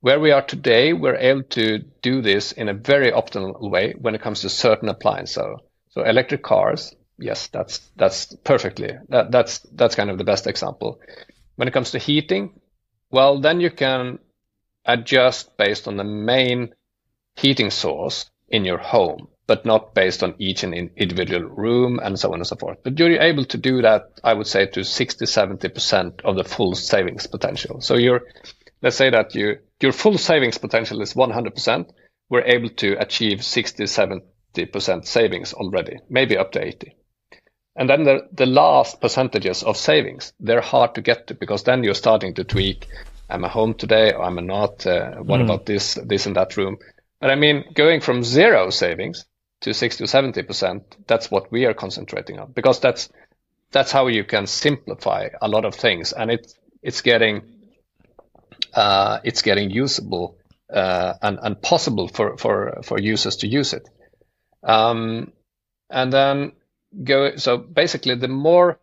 Where 0.00 0.20
we 0.20 0.32
are 0.32 0.42
today, 0.42 0.92
we're 0.92 1.16
able 1.16 1.44
to 1.50 1.78
do 2.02 2.20
this 2.20 2.52
in 2.52 2.68
a 2.68 2.74
very 2.74 3.10
optimal 3.10 3.70
way 3.70 3.94
when 3.98 4.14
it 4.14 4.20
comes 4.20 4.42
to 4.42 4.50
certain 4.50 4.88
appliances. 4.88 5.34
So 5.34 5.60
so 5.94 6.02
electric 6.02 6.42
cars, 6.42 6.92
yes, 7.18 7.46
that's 7.46 7.78
that's 7.94 8.34
perfectly 8.42 8.98
that, 9.10 9.30
that's 9.30 9.60
that's 9.72 9.94
kind 9.94 10.10
of 10.10 10.18
the 10.18 10.24
best 10.24 10.48
example. 10.48 11.00
When 11.54 11.68
it 11.68 11.70
comes 11.70 11.92
to 11.92 12.00
heating, 12.00 12.58
well, 13.12 13.40
then 13.40 13.60
you 13.60 13.70
can 13.70 14.18
adjust 14.84 15.56
based 15.56 15.86
on 15.86 15.96
the 15.96 16.04
main 16.04 16.74
heating 17.36 17.70
source 17.70 18.28
in 18.48 18.64
your 18.64 18.78
home, 18.78 19.28
but 19.46 19.64
not 19.64 19.94
based 19.94 20.24
on 20.24 20.34
each 20.38 20.64
and 20.64 20.74
individual 20.74 21.48
room 21.48 22.00
and 22.02 22.18
so 22.18 22.32
on 22.32 22.40
and 22.40 22.46
so 22.46 22.56
forth. 22.56 22.78
But 22.82 22.98
you're 22.98 23.22
able 23.22 23.44
to 23.44 23.56
do 23.56 23.82
that, 23.82 24.18
I 24.24 24.34
would 24.34 24.48
say, 24.48 24.66
to 24.66 24.82
60, 24.82 25.24
70% 25.26 26.22
of 26.22 26.34
the 26.34 26.44
full 26.44 26.74
savings 26.74 27.28
potential. 27.28 27.80
So 27.80 27.94
you're, 27.94 28.22
let's 28.82 28.96
say 28.96 29.10
that 29.10 29.34
you, 29.36 29.58
your 29.80 29.92
full 29.92 30.18
savings 30.18 30.58
potential 30.58 31.00
is 31.02 31.14
100%. 31.14 31.90
We're 32.28 32.42
able 32.42 32.70
to 32.70 32.94
achieve 33.00 33.44
60, 33.44 33.86
70 33.86 34.24
percent 34.72 35.06
savings 35.06 35.52
already, 35.52 35.98
maybe 36.08 36.38
up 36.38 36.52
to 36.52 36.64
80. 36.64 36.94
And 37.76 37.90
then 37.90 38.04
the, 38.04 38.28
the 38.32 38.46
last 38.46 39.00
percentages 39.00 39.62
of 39.62 39.76
savings, 39.76 40.32
they're 40.38 40.60
hard 40.60 40.94
to 40.94 41.02
get 41.02 41.26
to 41.26 41.34
because 41.34 41.64
then 41.64 41.82
you're 41.82 41.94
starting 41.94 42.34
to 42.34 42.44
tweak. 42.44 42.86
I'm 43.28 43.44
I 43.44 43.48
home 43.48 43.74
today 43.74 44.12
or 44.12 44.24
am 44.24 44.38
I 44.38 44.42
not? 44.42 44.86
Uh, 44.86 45.16
what 45.16 45.40
mm. 45.40 45.44
about 45.44 45.66
this, 45.66 45.94
this 45.94 46.26
and 46.26 46.36
that 46.36 46.56
room? 46.56 46.78
But 47.20 47.30
I 47.30 47.34
mean, 47.34 47.64
going 47.74 48.00
from 48.00 48.22
zero 48.22 48.70
savings 48.70 49.24
to 49.62 49.74
60 49.74 50.06
to 50.06 50.10
70%, 50.10 50.82
that's 51.06 51.30
what 51.30 51.50
we 51.50 51.64
are 51.64 51.74
concentrating 51.74 52.38
on 52.38 52.52
because 52.52 52.80
that's, 52.80 53.08
that's 53.72 53.90
how 53.90 54.06
you 54.06 54.24
can 54.24 54.46
simplify 54.46 55.30
a 55.40 55.48
lot 55.48 55.64
of 55.64 55.74
things. 55.74 56.12
And 56.12 56.30
it's, 56.30 56.54
it's 56.82 57.00
getting, 57.00 57.42
uh, 58.72 59.18
it's 59.24 59.42
getting 59.42 59.70
usable, 59.70 60.38
uh, 60.72 61.14
and, 61.22 61.38
and 61.42 61.60
possible 61.60 62.08
for, 62.08 62.36
for, 62.36 62.80
for 62.84 63.00
users 63.00 63.36
to 63.36 63.48
use 63.48 63.72
it. 63.72 63.88
Um, 64.64 65.32
and 65.90 66.12
then 66.12 66.52
go. 67.02 67.36
So 67.36 67.58
basically, 67.58 68.14
the 68.16 68.28
more 68.28 68.78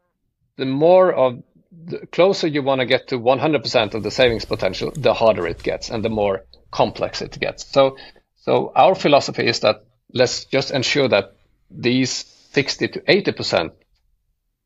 the 0.58 0.66
more 0.66 1.12
of 1.12 1.44
the 1.72 2.06
closer 2.08 2.48
you 2.48 2.62
want 2.62 2.82
to 2.82 2.86
get 2.86 3.08
to 3.08 3.18
100% 3.18 3.94
of 3.94 4.04
the 4.04 4.12
savings 4.12 4.46
potential, 4.46 4.92
the 4.96 5.14
harder 5.14 5.48
it 5.48 5.64
gets 5.64 5.90
and 5.90 6.04
the 6.04 6.10
more 6.10 6.46
complex 6.70 7.22
it 7.22 7.40
gets. 7.40 7.66
So, 7.66 7.98
so 8.36 8.72
our 8.76 8.94
philosophy 8.94 9.48
is 9.48 9.62
that 9.62 9.86
let's 10.14 10.46
just 10.46 10.72
ensure 10.72 11.08
that 11.08 11.36
these 11.70 12.12
60 12.52 12.90
to 12.90 13.00
80% 13.00 13.72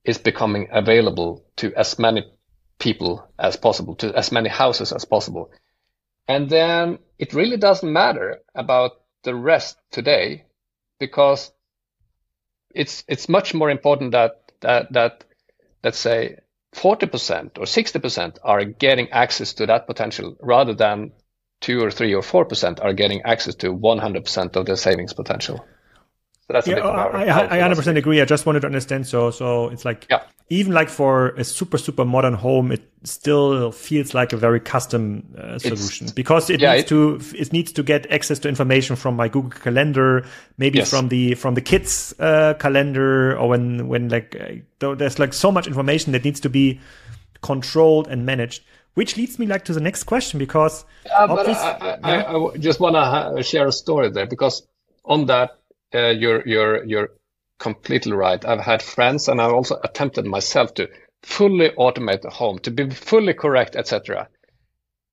is 0.03 0.17
becoming 0.17 0.67
available 0.71 1.45
to 1.57 1.73
as 1.75 1.99
many 1.99 2.23
people 2.79 3.27
as 3.37 3.55
possible, 3.55 3.95
to 3.95 4.13
as 4.13 4.31
many 4.31 4.49
houses 4.49 4.91
as 4.91 5.05
possible. 5.05 5.51
And 6.27 6.49
then 6.49 6.99
it 7.19 7.33
really 7.33 7.57
doesn't 7.57 7.91
matter 7.91 8.39
about 8.55 8.91
the 9.23 9.35
rest 9.35 9.77
today 9.91 10.45
because 10.99 11.51
it's 12.69 13.03
it's 13.07 13.29
much 13.29 13.53
more 13.53 13.69
important 13.69 14.11
that 14.11 14.51
that 14.61 14.91
that 14.93 15.23
let's 15.83 15.99
say 15.99 16.37
40% 16.75 17.57
or 17.57 17.63
60% 17.63 18.37
are 18.43 18.65
getting 18.65 19.09
access 19.11 19.53
to 19.53 19.65
that 19.67 19.87
potential 19.87 20.35
rather 20.41 20.73
than 20.73 21.13
2 21.61 21.81
or 21.81 21.89
3 21.89 22.13
or 22.13 22.21
4% 22.21 22.83
are 22.83 22.93
getting 22.93 23.21
access 23.21 23.55
to 23.55 23.73
100% 23.73 24.55
of 24.55 24.65
the 24.65 24.75
savings 24.75 25.13
potential. 25.13 25.65
So 26.47 26.53
that's 26.53 26.67
yeah, 26.67 26.79
I, 26.79 27.23
I, 27.23 27.65
I 27.65 27.69
100% 27.69 27.97
agree. 27.97 28.21
I 28.21 28.25
just 28.25 28.45
wanted 28.45 28.61
to 28.61 28.67
understand. 28.67 29.07
So, 29.07 29.31
so 29.31 29.69
it's 29.69 29.85
like, 29.85 30.05
yeah. 30.09 30.23
Even 30.49 30.73
like 30.73 30.89
for 30.89 31.29
a 31.29 31.43
super, 31.43 31.77
super 31.77 32.05
modern 32.05 32.35
home, 32.35 32.71
it 32.71 32.87
still 33.03 33.71
feels 33.71 34.13
like 34.13 34.31
a 34.31 34.37
very 34.37 34.59
custom 34.59 35.33
uh, 35.37 35.57
solution 35.57 36.05
it's, 36.05 36.13
because 36.13 36.49
it 36.49 36.61
yeah, 36.61 36.73
needs 36.73 36.83
it, 36.83 36.89
to, 36.89 37.19
it 37.35 37.51
needs 37.51 37.71
to 37.71 37.81
get 37.81 38.09
access 38.11 38.37
to 38.39 38.49
information 38.49 38.95
from 38.95 39.15
my 39.15 39.27
Google 39.27 39.49
Calendar, 39.49 40.25
maybe 40.57 40.79
yes. 40.79 40.89
from 40.89 41.09
the, 41.09 41.33
from 41.33 41.55
the 41.55 41.61
kids, 41.61 42.13
uh, 42.19 42.53
calendar 42.59 43.35
or 43.37 43.49
when, 43.49 43.87
when 43.87 44.09
like, 44.09 44.35
uh, 44.81 44.93
there's 44.93 45.17
like 45.17 45.33
so 45.33 45.51
much 45.51 45.65
information 45.65 46.11
that 46.11 46.23
needs 46.23 46.39
to 46.39 46.49
be 46.49 46.79
controlled 47.41 48.07
and 48.07 48.25
managed. 48.25 48.63
Which 48.93 49.17
leads 49.17 49.37
me 49.37 49.45
like 49.45 49.65
to 49.65 49.73
the 49.73 49.81
next 49.81 50.05
question 50.05 50.39
because 50.39 50.85
yeah, 51.05 51.27
but 51.27 51.49
I, 51.49 51.99
I, 52.01 52.33
I, 52.33 52.57
just 52.57 52.79
want 52.79 52.95
to 52.95 53.43
share 53.43 53.67
a 53.67 53.71
story 53.71 54.09
there 54.09 54.25
because 54.25 54.65
on 55.03 55.25
that 55.25 55.57
uh, 55.93 56.07
you're 56.07 56.47
you're 56.47 56.85
you're 56.85 57.09
completely 57.57 58.13
right. 58.13 58.43
I've 58.43 58.61
had 58.61 58.81
friends, 58.81 59.27
and 59.27 59.41
I've 59.41 59.53
also 59.53 59.79
attempted 59.83 60.25
myself 60.25 60.73
to 60.75 60.89
fully 61.23 61.69
automate 61.69 62.21
the 62.21 62.29
home 62.29 62.59
to 62.59 62.71
be 62.71 62.89
fully 62.89 63.33
correct, 63.33 63.75
etc. 63.75 64.29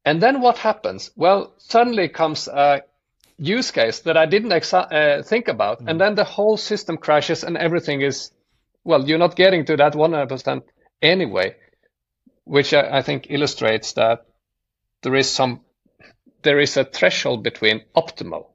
And 0.05 0.21
then 0.21 0.41
what 0.41 0.59
happens? 0.59 1.11
Well, 1.17 1.55
suddenly 1.59 2.09
comes 2.09 2.49
a 2.49 2.83
use 3.39 3.71
case 3.71 4.01
that 4.01 4.17
I 4.17 4.27
didn't 4.27 4.51
exa- 4.51 4.93
uh, 4.93 5.23
think 5.23 5.49
about, 5.49 5.81
mm. 5.81 5.91
and 5.91 6.01
then 6.01 6.15
the 6.15 6.25
whole 6.25 6.57
system 6.57 6.97
crashes, 6.97 7.45
and 7.45 7.57
everything 7.57 8.03
is 8.03 8.31
well, 8.85 9.07
you're 9.07 9.19
not 9.19 9.37
getting 9.37 9.65
to 9.67 9.77
that 9.77 9.95
100% 9.95 10.63
anyway, 11.01 11.57
which 12.45 12.75
I, 12.75 12.99
I 12.99 13.03
think 13.03 13.27
illustrates 13.31 13.93
that 13.95 14.27
there 15.03 15.15
is 15.15 15.31
some 15.31 15.61
there 16.43 16.59
is 16.59 16.77
a 16.77 16.85
threshold 16.85 17.45
between 17.45 17.83
optimal 17.95 18.47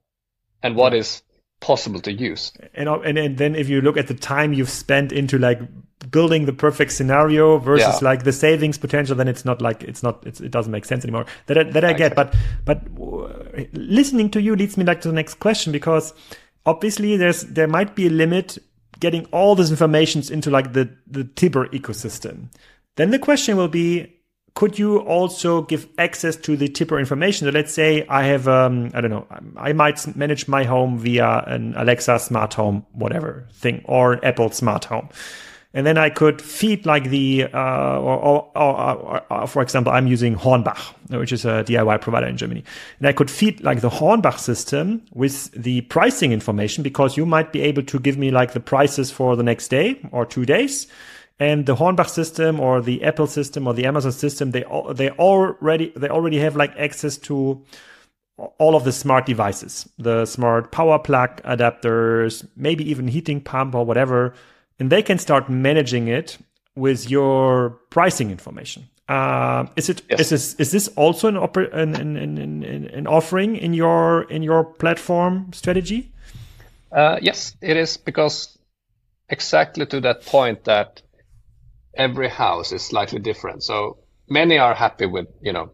and 0.62 0.76
what 0.76 0.92
is 0.92 1.22
possible 1.60 2.00
to 2.00 2.12
use. 2.12 2.52
And, 2.74 2.88
and 2.88 3.18
and 3.18 3.38
then 3.38 3.54
if 3.54 3.68
you 3.68 3.80
look 3.80 3.96
at 3.96 4.08
the 4.08 4.14
time 4.14 4.52
you've 4.52 4.70
spent 4.70 5.12
into 5.12 5.38
like 5.38 5.60
building 6.10 6.46
the 6.46 6.52
perfect 6.52 6.92
scenario 6.92 7.58
versus 7.58 8.00
yeah. 8.00 8.08
like 8.08 8.24
the 8.24 8.32
savings 8.32 8.78
potential, 8.78 9.16
then 9.16 9.28
it's 9.28 9.44
not 9.44 9.60
like 9.60 9.82
it's 9.82 10.02
not 10.02 10.24
it's, 10.26 10.40
it 10.40 10.50
doesn't 10.50 10.72
make 10.72 10.84
sense 10.84 11.04
anymore. 11.04 11.26
That 11.46 11.58
I, 11.58 11.62
that 11.64 11.84
I 11.84 11.92
get, 11.92 12.14
but 12.14 12.34
but 12.64 12.82
uh, 13.00 13.64
listening 13.72 14.30
to 14.30 14.40
you 14.40 14.54
leads 14.54 14.76
me 14.76 14.84
like 14.84 15.00
to 15.02 15.08
the 15.08 15.14
next 15.14 15.34
question 15.34 15.72
because 15.72 16.14
obviously 16.66 17.16
there's 17.16 17.42
there 17.42 17.68
might 17.68 17.94
be 17.94 18.06
a 18.06 18.10
limit 18.10 18.58
getting 19.00 19.24
all 19.26 19.54
these 19.54 19.70
informations 19.70 20.30
into 20.30 20.50
like 20.50 20.72
the 20.72 20.88
the 21.06 21.24
Tibber 21.24 21.68
ecosystem. 21.68 22.50
Then 22.96 23.10
the 23.10 23.18
question 23.18 23.56
will 23.56 23.68
be 23.68 24.17
could 24.58 24.76
you 24.76 24.98
also 24.98 25.62
give 25.62 25.86
access 25.98 26.34
to 26.34 26.56
the 26.56 26.66
Tibber 26.66 26.98
information? 26.98 27.46
So 27.46 27.52
let's 27.52 27.72
say 27.72 28.04
I 28.08 28.24
have, 28.24 28.48
um, 28.48 28.90
I 28.92 29.00
don't 29.00 29.12
know, 29.12 29.24
I 29.56 29.72
might 29.72 30.04
manage 30.16 30.48
my 30.48 30.64
home 30.64 30.98
via 30.98 31.44
an 31.46 31.74
Alexa 31.76 32.18
smart 32.18 32.54
home, 32.54 32.84
whatever 32.90 33.46
thing, 33.52 33.82
or 33.84 34.18
Apple 34.26 34.50
smart 34.50 34.84
home. 34.84 35.10
And 35.74 35.86
then 35.86 35.96
I 35.96 36.10
could 36.10 36.42
feed 36.42 36.86
like 36.86 37.04
the, 37.04 37.44
uh, 37.54 38.00
or, 38.00 38.18
or, 38.18 38.58
or, 38.58 39.22
or, 39.30 39.46
for 39.46 39.62
example, 39.62 39.92
I'm 39.92 40.08
using 40.08 40.34
Hornbach, 40.34 40.92
which 41.08 41.30
is 41.30 41.44
a 41.44 41.62
DIY 41.62 42.00
provider 42.00 42.26
in 42.26 42.36
Germany. 42.36 42.64
And 42.98 43.06
I 43.06 43.12
could 43.12 43.30
feed 43.30 43.62
like 43.62 43.80
the 43.80 43.90
Hornbach 43.90 44.40
system 44.40 45.02
with 45.14 45.52
the 45.52 45.82
pricing 45.82 46.32
information 46.32 46.82
because 46.82 47.16
you 47.16 47.24
might 47.24 47.52
be 47.52 47.60
able 47.60 47.84
to 47.84 48.00
give 48.00 48.18
me 48.18 48.32
like 48.32 48.54
the 48.54 48.60
prices 48.60 49.12
for 49.12 49.36
the 49.36 49.44
next 49.44 49.68
day 49.68 50.00
or 50.10 50.26
two 50.26 50.44
days 50.44 50.88
and 51.40 51.66
the 51.66 51.76
Hornbach 51.76 52.08
system 52.08 52.58
or 52.60 52.80
the 52.80 53.04
Apple 53.04 53.26
system 53.26 53.66
or 53.66 53.74
the 53.74 53.86
Amazon 53.86 54.12
system, 54.12 54.50
they 54.50 54.64
they 54.92 55.10
already 55.10 55.92
they 55.96 56.08
already 56.08 56.38
have 56.38 56.56
like 56.56 56.76
access 56.76 57.16
to 57.18 57.64
all 58.58 58.76
of 58.76 58.84
the 58.84 58.92
smart 58.92 59.26
devices, 59.26 59.88
the 59.98 60.24
smart 60.24 60.70
power 60.70 60.98
plug 60.98 61.42
adapters, 61.42 62.46
maybe 62.56 62.88
even 62.88 63.08
heating 63.08 63.40
pump 63.40 63.74
or 63.74 63.84
whatever, 63.84 64.34
and 64.78 64.90
they 64.90 65.02
can 65.02 65.18
start 65.18 65.48
managing 65.48 66.08
it 66.08 66.38
with 66.76 67.10
your 67.10 67.70
pricing 67.90 68.30
information. 68.30 68.88
Uh, 69.08 69.66
is 69.76 69.88
it 69.88 70.02
yes. 70.10 70.20
is 70.20 70.28
this 70.30 70.54
is 70.56 70.70
this 70.70 70.88
also 70.88 71.28
an, 71.28 71.34
oper- 71.34 71.72
an, 71.72 71.94
an, 71.94 72.16
an, 72.16 72.62
an, 72.92 73.06
offering 73.06 73.56
in 73.56 73.72
your 73.72 74.22
in 74.24 74.42
your 74.42 74.64
platform 74.64 75.50
strategy? 75.52 76.12
Uh, 76.92 77.18
yes, 77.22 77.56
it 77.62 77.76
is 77.76 77.96
because 77.96 78.58
exactly 79.30 79.86
to 79.86 80.00
that 80.00 80.24
point 80.26 80.64
that 80.64 81.00
every 81.98 82.28
house 82.28 82.72
is 82.72 82.82
slightly 82.82 83.18
different. 83.18 83.62
So 83.62 83.98
many 84.28 84.58
are 84.58 84.74
happy 84.74 85.06
with, 85.06 85.26
you 85.42 85.52
know, 85.52 85.72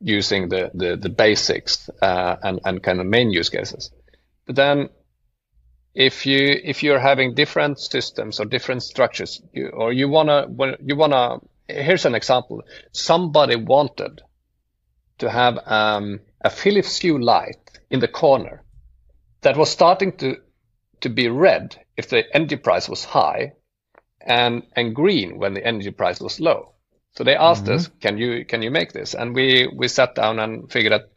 using 0.00 0.48
the, 0.48 0.70
the, 0.74 0.96
the 0.96 1.08
basics 1.08 1.88
uh, 2.00 2.36
and, 2.42 2.60
and 2.64 2.82
kind 2.82 3.00
of 3.00 3.06
main 3.06 3.30
use 3.30 3.48
cases. 3.48 3.90
But 4.46 4.56
then 4.56 4.88
if 5.94 6.24
you 6.26 6.58
if 6.64 6.82
you're 6.82 6.98
having 6.98 7.34
different 7.34 7.78
systems 7.78 8.40
or 8.40 8.46
different 8.46 8.82
structures 8.82 9.42
you, 9.52 9.68
or 9.68 9.92
you 9.92 10.08
want 10.08 10.28
to 10.28 10.78
you 10.82 10.96
want 10.96 11.12
to 11.12 11.40
here's 11.68 12.06
an 12.06 12.14
example 12.14 12.62
somebody 12.92 13.56
wanted 13.56 14.22
to 15.18 15.30
have 15.30 15.58
um, 15.66 16.20
a 16.40 16.48
philips 16.48 16.98
hue 16.98 17.18
light 17.18 17.58
in 17.90 18.00
the 18.00 18.08
corner 18.08 18.62
that 19.42 19.56
was 19.56 19.70
starting 19.70 20.12
to 20.16 20.36
to 21.00 21.10
be 21.10 21.28
red 21.28 21.78
if 21.96 22.08
the 22.08 22.24
energy 22.34 22.56
price 22.56 22.88
was 22.88 23.04
high 23.04 23.52
and 24.26 24.62
and 24.74 24.94
green 24.94 25.38
when 25.38 25.54
the 25.54 25.66
energy 25.66 25.90
price 25.90 26.20
was 26.20 26.40
low. 26.40 26.72
So 27.12 27.24
they 27.24 27.36
asked 27.36 27.64
mm-hmm. 27.64 27.74
us, 27.74 27.90
"Can 28.00 28.18
you 28.18 28.44
can 28.44 28.62
you 28.62 28.70
make 28.70 28.92
this?" 28.92 29.14
And 29.14 29.34
we 29.34 29.68
we 29.74 29.88
sat 29.88 30.14
down 30.14 30.38
and 30.38 30.70
figured 30.70 30.92
that 30.92 31.10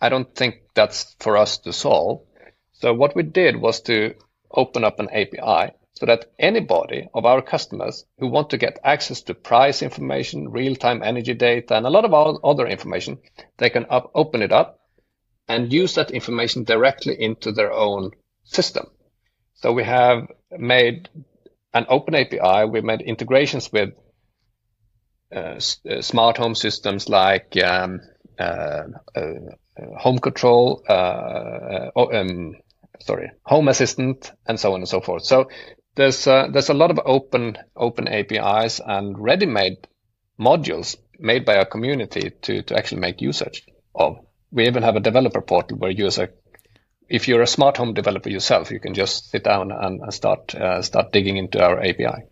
I 0.00 0.08
don't 0.08 0.34
think 0.34 0.56
that's 0.74 1.16
for 1.20 1.36
us 1.36 1.58
to 1.58 1.72
solve. 1.72 2.22
So 2.72 2.94
what 2.94 3.14
we 3.14 3.22
did 3.22 3.56
was 3.56 3.80
to 3.82 4.14
open 4.50 4.84
up 4.84 4.98
an 4.98 5.10
API 5.10 5.74
so 5.92 6.06
that 6.06 6.30
anybody 6.38 7.08
of 7.12 7.26
our 7.26 7.42
customers 7.42 8.06
who 8.18 8.28
want 8.28 8.50
to 8.50 8.56
get 8.56 8.78
access 8.82 9.20
to 9.22 9.34
price 9.34 9.82
information, 9.82 10.50
real-time 10.50 11.02
energy 11.02 11.34
data, 11.34 11.76
and 11.76 11.86
a 11.86 11.90
lot 11.90 12.06
of 12.06 12.40
other 12.42 12.66
information, 12.66 13.18
they 13.58 13.68
can 13.68 13.84
up, 13.90 14.10
open 14.14 14.40
it 14.40 14.52
up 14.52 14.80
and 15.46 15.72
use 15.72 15.94
that 15.96 16.10
information 16.10 16.64
directly 16.64 17.20
into 17.20 17.52
their 17.52 17.72
own 17.72 18.12
system. 18.44 18.86
So 19.54 19.72
we 19.72 19.84
have 19.84 20.28
made 20.50 21.10
an 21.72 21.86
open 21.88 22.14
API. 22.14 22.68
We 22.68 22.80
made 22.80 23.00
integrations 23.00 23.70
with 23.72 23.90
uh, 25.34 25.60
uh, 25.88 26.02
smart 26.02 26.36
home 26.36 26.54
systems 26.54 27.08
like 27.08 27.56
um, 27.62 28.00
uh, 28.38 28.82
uh 29.16 29.34
home 29.96 30.18
control, 30.18 30.82
uh, 30.88 30.92
uh, 30.92 31.90
oh, 31.96 32.12
um, 32.12 32.54
sorry, 33.00 33.30
home 33.44 33.68
assistant, 33.68 34.32
and 34.46 34.58
so 34.58 34.74
on 34.74 34.80
and 34.80 34.88
so 34.88 35.00
forth. 35.00 35.24
So 35.24 35.48
there's 35.94 36.24
there's 36.24 36.68
a 36.68 36.74
lot 36.74 36.90
of 36.90 37.00
open 37.04 37.56
open 37.76 38.08
APIs 38.08 38.80
and 38.84 39.18
ready-made 39.18 39.86
modules 40.38 40.96
made 41.18 41.44
by 41.44 41.56
our 41.56 41.64
community 41.64 42.32
to 42.42 42.62
to 42.62 42.76
actually 42.76 43.00
make 43.00 43.20
usage 43.20 43.64
of. 43.94 44.18
We 44.52 44.66
even 44.66 44.82
have 44.82 44.96
a 44.96 45.00
developer 45.00 45.40
portal 45.42 45.78
where 45.78 45.92
user 45.92 46.34
if 47.10 47.26
you're 47.26 47.42
a 47.42 47.46
smart 47.46 47.76
home 47.76 47.92
developer 47.92 48.30
yourself, 48.30 48.70
you 48.70 48.80
can 48.80 48.94
just 48.94 49.30
sit 49.30 49.44
down 49.44 49.72
and, 49.72 50.14
start 50.14 50.54
uh, 50.54 50.80
start 50.80 51.12
digging 51.12 51.36
into 51.36 51.62
our 51.62 51.80
API. 51.80 52.24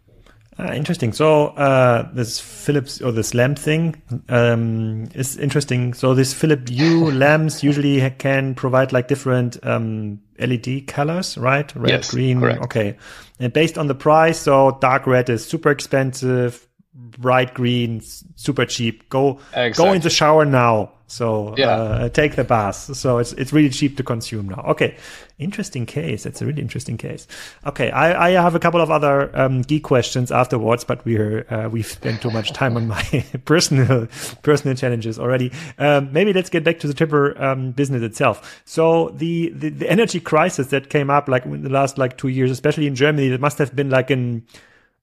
Uh, 0.61 0.73
interesting. 0.73 1.13
So 1.13 1.49
uh, 1.49 2.09
this 2.13 2.41
Philips 2.41 3.01
or 3.01 3.13
this 3.13 3.33
lamp 3.33 3.59
thing 3.59 4.03
um, 4.29 5.09
is 5.15 5.37
interesting. 5.37 5.95
So 5.95 6.15
this 6.15 6.33
Philips 6.33 6.71
Hue 6.71 7.11
lamps 7.13 7.63
usually 7.63 8.09
can 8.19 8.55
provide 8.55 8.93
like 8.93 9.07
different 9.07 9.65
um, 9.65 10.21
LED 10.39 10.87
colors, 10.89 11.39
right? 11.39 11.73
Red, 11.77 11.91
yes, 11.91 12.11
green. 12.11 12.41
Correct. 12.41 12.63
Okay. 12.63 12.97
And 13.39 13.53
based 13.53 13.79
on 13.79 13.87
the 13.87 13.95
price, 13.95 14.39
so 14.41 14.79
dark 14.81 15.07
red 15.07 15.31
is 15.31 15.47
super 15.47 15.71
expensive, 15.71 16.67
bright 16.93 17.55
green, 17.55 18.01
super 18.35 18.65
cheap. 18.65 19.09
Go 19.09 19.41
exactly. 19.53 19.85
go 19.85 19.93
in 19.93 20.03
the 20.03 20.11
shower 20.11 20.45
now. 20.45 20.93
So 21.09 21.55
yeah. 21.57 21.71
uh, 21.71 22.09
take 22.11 22.37
the 22.37 22.45
bath. 22.45 22.95
So 22.95 23.19
it's 23.19 23.33
it's 23.33 23.53
really 23.53 23.71
cheap 23.71 23.97
to 23.97 24.03
consume 24.03 24.51
now. 24.51 24.63
Okay, 24.69 24.95
interesting 25.39 25.87
case. 25.87 26.25
That's 26.25 26.43
a 26.43 26.47
really 26.47 26.61
interesting 26.61 26.99
case. 26.99 27.27
Okay, 27.67 27.91
I, 27.91 28.29
I 28.29 28.31
have 28.43 28.55
a 28.55 28.59
couple 28.61 28.83
of 28.83 28.91
other 28.91 29.37
um, 29.37 29.63
geek 29.63 29.85
questions 29.85 30.31
afterwards, 30.31 30.85
but 30.85 31.05
we're 31.07 31.47
uh, 31.51 31.71
we've 31.71 31.87
spent 31.87 32.21
too 32.21 32.31
much 32.31 32.53
time 32.53 32.77
on 32.77 32.87
my 32.89 33.03
personal 33.47 34.07
personal 34.43 34.77
challenges 34.77 35.19
already. 35.19 35.51
Um, 35.79 36.13
maybe 36.13 36.35
let's 36.35 36.51
get 36.51 36.63
back 36.63 36.79
to 36.81 36.87
the 36.87 36.95
Tibber 36.95 37.43
um, 37.43 37.71
business 37.73 38.03
itself. 38.03 38.63
So 38.67 39.09
the, 39.17 39.49
the 39.49 39.71
the 39.71 39.91
energy 39.91 40.21
crisis 40.21 40.69
that 40.69 40.91
came 40.91 41.09
up 41.09 41.27
like 41.27 41.47
in 41.47 41.63
the 41.63 41.71
last 41.71 41.97
like 41.97 42.19
two 42.19 42.29
years, 42.29 42.51
especially 42.51 42.87
in 42.87 42.95
Germany, 42.95 43.29
that 43.29 43.41
must 43.41 43.57
have 43.57 43.75
been 43.75 43.89
like 43.89 44.11
an 44.11 44.45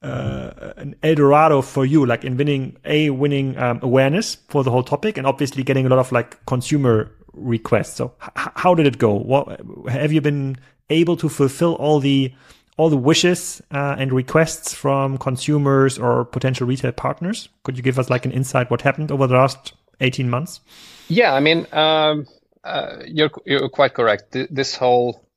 uh, 0.01 0.73
an 0.77 0.95
Eldorado 1.03 1.61
for 1.61 1.85
you, 1.85 2.05
like 2.05 2.23
in 2.23 2.37
winning 2.37 2.77
a 2.85 3.09
winning 3.09 3.57
um, 3.57 3.79
awareness 3.81 4.35
for 4.49 4.63
the 4.63 4.71
whole 4.71 4.83
topic, 4.83 5.17
and 5.17 5.25
obviously 5.25 5.63
getting 5.63 5.85
a 5.85 5.89
lot 5.89 5.99
of 5.99 6.11
like 6.11 6.45
consumer 6.45 7.11
requests. 7.33 7.95
So 7.95 8.13
h- 8.23 8.49
how 8.55 8.75
did 8.75 8.87
it 8.87 8.97
go? 8.97 9.13
What 9.13 9.61
have 9.89 10.11
you 10.11 10.21
been 10.21 10.57
able 10.89 11.17
to 11.17 11.29
fulfill 11.29 11.73
all 11.75 11.99
the 11.99 12.33
all 12.77 12.89
the 12.89 12.97
wishes 12.97 13.61
uh, 13.71 13.95
and 13.97 14.11
requests 14.11 14.73
from 14.73 15.17
consumers 15.17 15.97
or 15.97 16.25
potential 16.25 16.67
retail 16.67 16.91
partners? 16.91 17.49
Could 17.63 17.77
you 17.77 17.83
give 17.83 17.97
us 17.97 18.09
like 18.09 18.25
an 18.25 18.31
insight 18.31 18.69
what 18.69 18.81
happened 18.81 19.11
over 19.11 19.27
the 19.27 19.35
last 19.35 19.73
18 20.01 20.29
months? 20.29 20.59
Yeah, 21.07 21.33
I 21.33 21.39
mean, 21.39 21.67
um, 21.71 22.27
uh, 22.63 22.97
you're 23.05 23.31
you're 23.45 23.69
quite 23.69 23.93
correct. 23.93 24.35
This 24.49 24.75
whole 24.75 25.27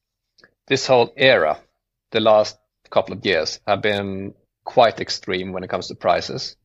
this 0.67 0.87
whole 0.87 1.13
era, 1.17 1.59
the 2.11 2.21
last 2.21 2.59
couple 2.91 3.15
of 3.15 3.25
years, 3.25 3.61
have 3.67 3.83
been 3.83 4.35
quite 4.69 5.01
extreme 5.01 5.53
when 5.53 5.65
it 5.65 5.71
comes 5.71 5.89
to 5.89 5.95
prices. 5.95 6.57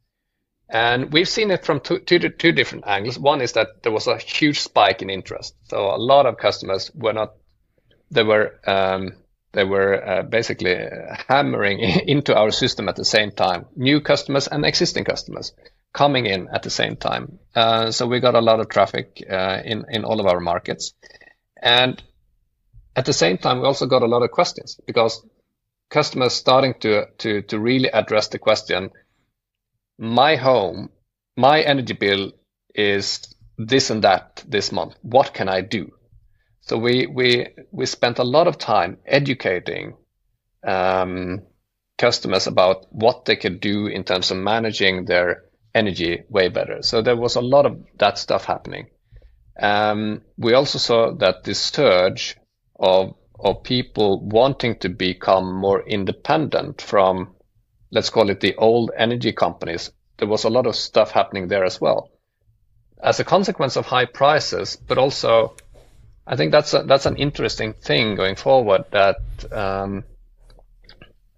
And 0.69 1.13
we've 1.13 1.29
seen 1.29 1.51
it 1.51 1.65
from 1.65 1.79
two, 1.79 1.99
two, 1.99 2.19
two 2.19 2.51
different 2.51 2.85
angles. 2.85 3.17
One 3.17 3.39
is 3.39 3.53
that 3.53 3.81
there 3.81 3.93
was 3.93 4.07
a 4.07 4.17
huge 4.17 4.59
spike 4.59 5.01
in 5.01 5.09
interest. 5.09 5.55
So 5.69 5.77
a 5.95 5.97
lot 5.97 6.25
of 6.25 6.37
customers 6.37 6.91
were 6.93 7.13
not, 7.13 7.33
they 8.11 8.23
were, 8.23 8.59
um, 8.67 9.13
they 9.53 9.63
were 9.63 10.05
uh, 10.05 10.23
basically 10.23 10.75
hammering 11.29 11.79
into 12.07 12.35
our 12.35 12.51
system 12.51 12.89
at 12.89 12.97
the 12.97 13.05
same 13.05 13.31
time. 13.31 13.67
New 13.77 14.01
customers 14.01 14.47
and 14.47 14.65
existing 14.65 15.05
customers 15.05 15.53
coming 15.93 16.25
in 16.25 16.49
at 16.51 16.63
the 16.63 16.69
same 16.69 16.97
time. 16.97 17.39
Uh, 17.55 17.91
so 17.91 18.05
we 18.05 18.19
got 18.19 18.35
a 18.35 18.41
lot 18.41 18.59
of 18.59 18.67
traffic 18.67 19.23
uh, 19.29 19.61
in 19.63 19.85
in 19.89 20.03
all 20.03 20.19
of 20.19 20.25
our 20.25 20.39
markets, 20.39 20.93
and 21.61 22.01
at 22.95 23.05
the 23.05 23.13
same 23.13 23.37
time 23.37 23.59
we 23.59 23.65
also 23.67 23.85
got 23.85 24.01
a 24.01 24.07
lot 24.07 24.23
of 24.23 24.31
questions 24.31 24.79
because 24.87 25.23
customers 25.93 26.33
starting 26.33 26.73
to 26.79 27.05
to 27.17 27.41
to 27.43 27.59
really 27.59 27.89
address 27.91 28.27
the 28.29 28.39
question 28.39 28.89
my 29.97 30.35
home 30.35 30.89
my 31.37 31.61
energy 31.61 31.93
bill 31.93 32.31
is 32.75 33.33
this 33.57 33.89
and 33.89 34.03
that 34.03 34.43
this 34.47 34.71
month. 34.71 34.95
What 35.01 35.33
can 35.33 35.49
i 35.49 35.61
do? 35.61 35.91
So 36.61 36.77
we 36.77 37.07
we 37.07 37.47
we 37.71 37.85
spent 37.85 38.19
a 38.19 38.23
lot 38.23 38.47
of 38.47 38.57
time 38.57 38.97
educating 39.05 39.97
um, 40.65 41.41
customers 41.97 42.47
about 42.47 42.85
what 42.89 43.25
they 43.25 43.35
could 43.35 43.59
do 43.59 43.87
in 43.87 44.03
terms 44.03 44.31
of 44.31 44.37
managing 44.37 45.05
their 45.05 45.43
energy 45.75 46.23
way 46.29 46.49
better. 46.49 46.81
So 46.81 47.01
there 47.01 47.17
was 47.17 47.35
a 47.35 47.41
lot 47.41 47.65
of 47.65 47.83
that 47.97 48.17
stuff 48.17 48.45
happening. 48.45 48.87
Um, 49.59 50.21
we 50.37 50.53
also 50.53 50.79
saw 50.79 51.13
that 51.15 51.43
this 51.43 51.59
surge 51.59 52.37
of 52.79 53.15
of 53.43 53.63
people 53.63 54.21
wanting 54.21 54.77
to 54.79 54.89
become 54.89 55.53
more 55.53 55.83
independent 55.85 56.81
from, 56.81 57.35
let's 57.91 58.09
call 58.09 58.29
it 58.29 58.39
the 58.39 58.55
old 58.55 58.91
energy 58.97 59.33
companies. 59.33 59.91
There 60.17 60.27
was 60.27 60.45
a 60.45 60.49
lot 60.49 60.65
of 60.65 60.75
stuff 60.75 61.11
happening 61.11 61.47
there 61.47 61.65
as 61.65 61.81
well. 61.81 62.11
As 63.03 63.19
a 63.19 63.25
consequence 63.25 63.75
of 63.75 63.85
high 63.85 64.05
prices, 64.05 64.77
but 64.77 64.97
also, 64.97 65.55
I 66.25 66.37
think 66.37 66.51
that's 66.53 66.73
a, 66.73 66.83
that's 66.83 67.05
an 67.05 67.17
interesting 67.17 67.73
thing 67.73 68.15
going 68.15 68.35
forward. 68.35 68.85
That 68.91 69.17
um, 69.51 70.05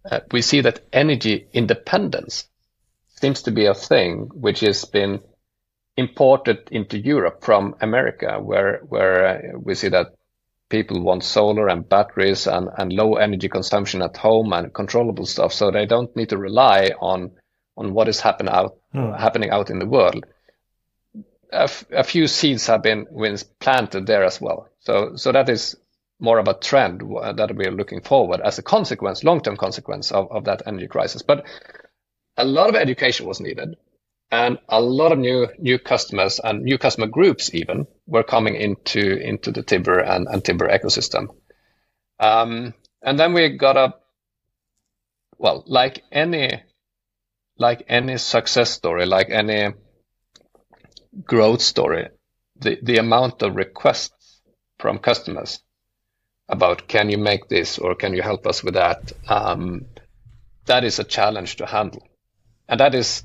uh, 0.10 0.20
we 0.32 0.44
see 0.44 0.62
that 0.62 0.86
energy 0.94 1.48
independence 1.54 2.48
seems 3.20 3.42
to 3.44 3.52
be 3.52 3.66
a 3.66 3.74
thing 3.74 4.30
which 4.34 4.60
has 4.60 4.86
been 4.86 5.22
imported 5.98 6.68
into 6.70 7.00
Europe 7.00 7.44
from 7.44 7.76
America, 7.82 8.40
where 8.40 8.82
where 8.88 9.26
uh, 9.26 9.58
we 9.58 9.74
see 9.74 9.90
that 9.90 10.14
people 10.70 11.02
want 11.02 11.24
solar 11.24 11.68
and 11.68 11.88
batteries 11.88 12.48
and, 12.48 12.70
and 12.78 12.92
low 12.92 13.16
energy 13.16 13.50
consumption 13.50 14.02
at 14.02 14.18
home 14.18 14.54
and 14.54 14.74
controllable 14.74 15.26
stuff. 15.26 15.54
So 15.54 15.72
they 15.72 15.86
don't 15.86 16.16
need 16.16 16.30
to 16.30 16.38
rely 16.38 16.92
on, 17.00 17.32
on 17.78 17.94
what 17.94 18.08
is 18.08 18.20
happen 18.20 18.50
out, 18.50 18.78
mm. 18.94 19.18
happening 19.18 19.52
out 19.52 19.70
in 19.70 19.80
the 19.80 19.86
world. 19.86 20.26
A, 21.52 21.64
f- 21.64 21.86
a 21.92 22.04
few 22.04 22.28
seeds 22.28 22.68
have 22.68 22.82
been, 22.82 23.06
been 23.06 23.38
planted 23.60 24.08
there 24.08 24.24
as 24.24 24.42
well. 24.42 24.70
So, 24.80 25.16
so 25.16 25.32
that 25.32 25.50
is 25.50 25.76
more 26.20 26.40
of 26.40 26.48
a 26.48 26.54
trend 26.54 27.02
that 27.02 27.56
we 27.56 27.66
are 27.66 27.72
looking 27.72 28.02
forward 28.02 28.42
as 28.42 28.58
a 28.58 28.64
consequence, 28.64 29.24
long-term 29.24 29.58
consequence 29.58 30.12
of, 30.12 30.32
of 30.32 30.46
that 30.46 30.64
energy 30.66 30.88
crisis. 30.88 31.22
But 31.22 31.46
a 32.38 32.46
lot 32.46 32.70
of 32.70 32.76
education 32.76 33.28
was 33.28 33.40
needed 33.40 33.76
and 34.32 34.58
a 34.68 34.82
lot 34.82 35.12
of 35.12 35.20
new 35.20 35.48
new 35.60 35.80
customers 35.80 36.40
and 36.44 36.64
new 36.64 36.78
customer 36.78 37.08
groups 37.08 37.54
even 37.54 37.88
were 38.08 38.24
coming 38.24 38.56
into 38.56 39.18
into 39.18 39.52
the 39.52 39.64
Tibber 39.64 40.00
and, 40.00 40.28
and 40.28 40.44
Tibber 40.44 40.68
ecosystem. 40.68 41.30
Um, 42.20 42.74
and 43.02 43.20
then 43.20 43.34
we 43.34 43.58
got 43.58 43.78
a 43.78 43.96
well, 45.38 45.64
like 45.68 46.04
any 46.12 46.64
like 47.58 47.84
any 47.88 48.18
success 48.18 48.72
story, 48.72 49.06
like 49.06 49.30
any 49.30 49.74
growth 51.24 51.62
story, 51.62 52.10
the, 52.58 52.78
the 52.82 52.98
amount 52.98 53.42
of 53.42 53.56
requests 53.56 54.42
from 54.80 55.00
customers 55.00 55.62
about 56.50 56.88
can 56.88 57.10
you 57.10 57.18
make 57.18 57.48
this 57.48 57.80
or 57.80 57.96
can 57.96 58.14
you 58.14 58.22
help 58.22 58.46
us 58.46 58.64
with 58.64 58.76
that, 58.76 59.12
um, 59.28 59.86
that 60.66 60.84
is 60.84 61.00
a 61.00 61.04
challenge 61.04 61.56
to 61.58 61.66
handle. 61.66 62.08
And 62.68 62.80
that 62.80 62.94
is 62.94 63.24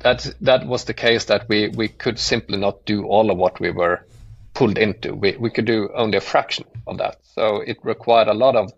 that 0.00 0.26
that 0.40 0.66
was 0.66 0.84
the 0.84 0.94
case 0.94 1.26
that 1.26 1.48
we 1.48 1.68
we 1.68 1.88
could 1.88 2.18
simply 2.18 2.58
not 2.58 2.84
do 2.84 3.06
all 3.06 3.30
of 3.30 3.38
what 3.38 3.60
we 3.60 3.70
were 3.70 4.06
pulled 4.54 4.78
into. 4.78 5.14
We 5.14 5.36
we 5.36 5.50
could 5.50 5.66
do 5.66 5.90
only 5.94 6.18
a 6.18 6.20
fraction 6.20 6.64
of 6.86 6.98
that. 6.98 7.16
So 7.22 7.60
it 7.60 7.78
required 7.82 8.28
a 8.28 8.34
lot 8.34 8.56
of 8.56 8.72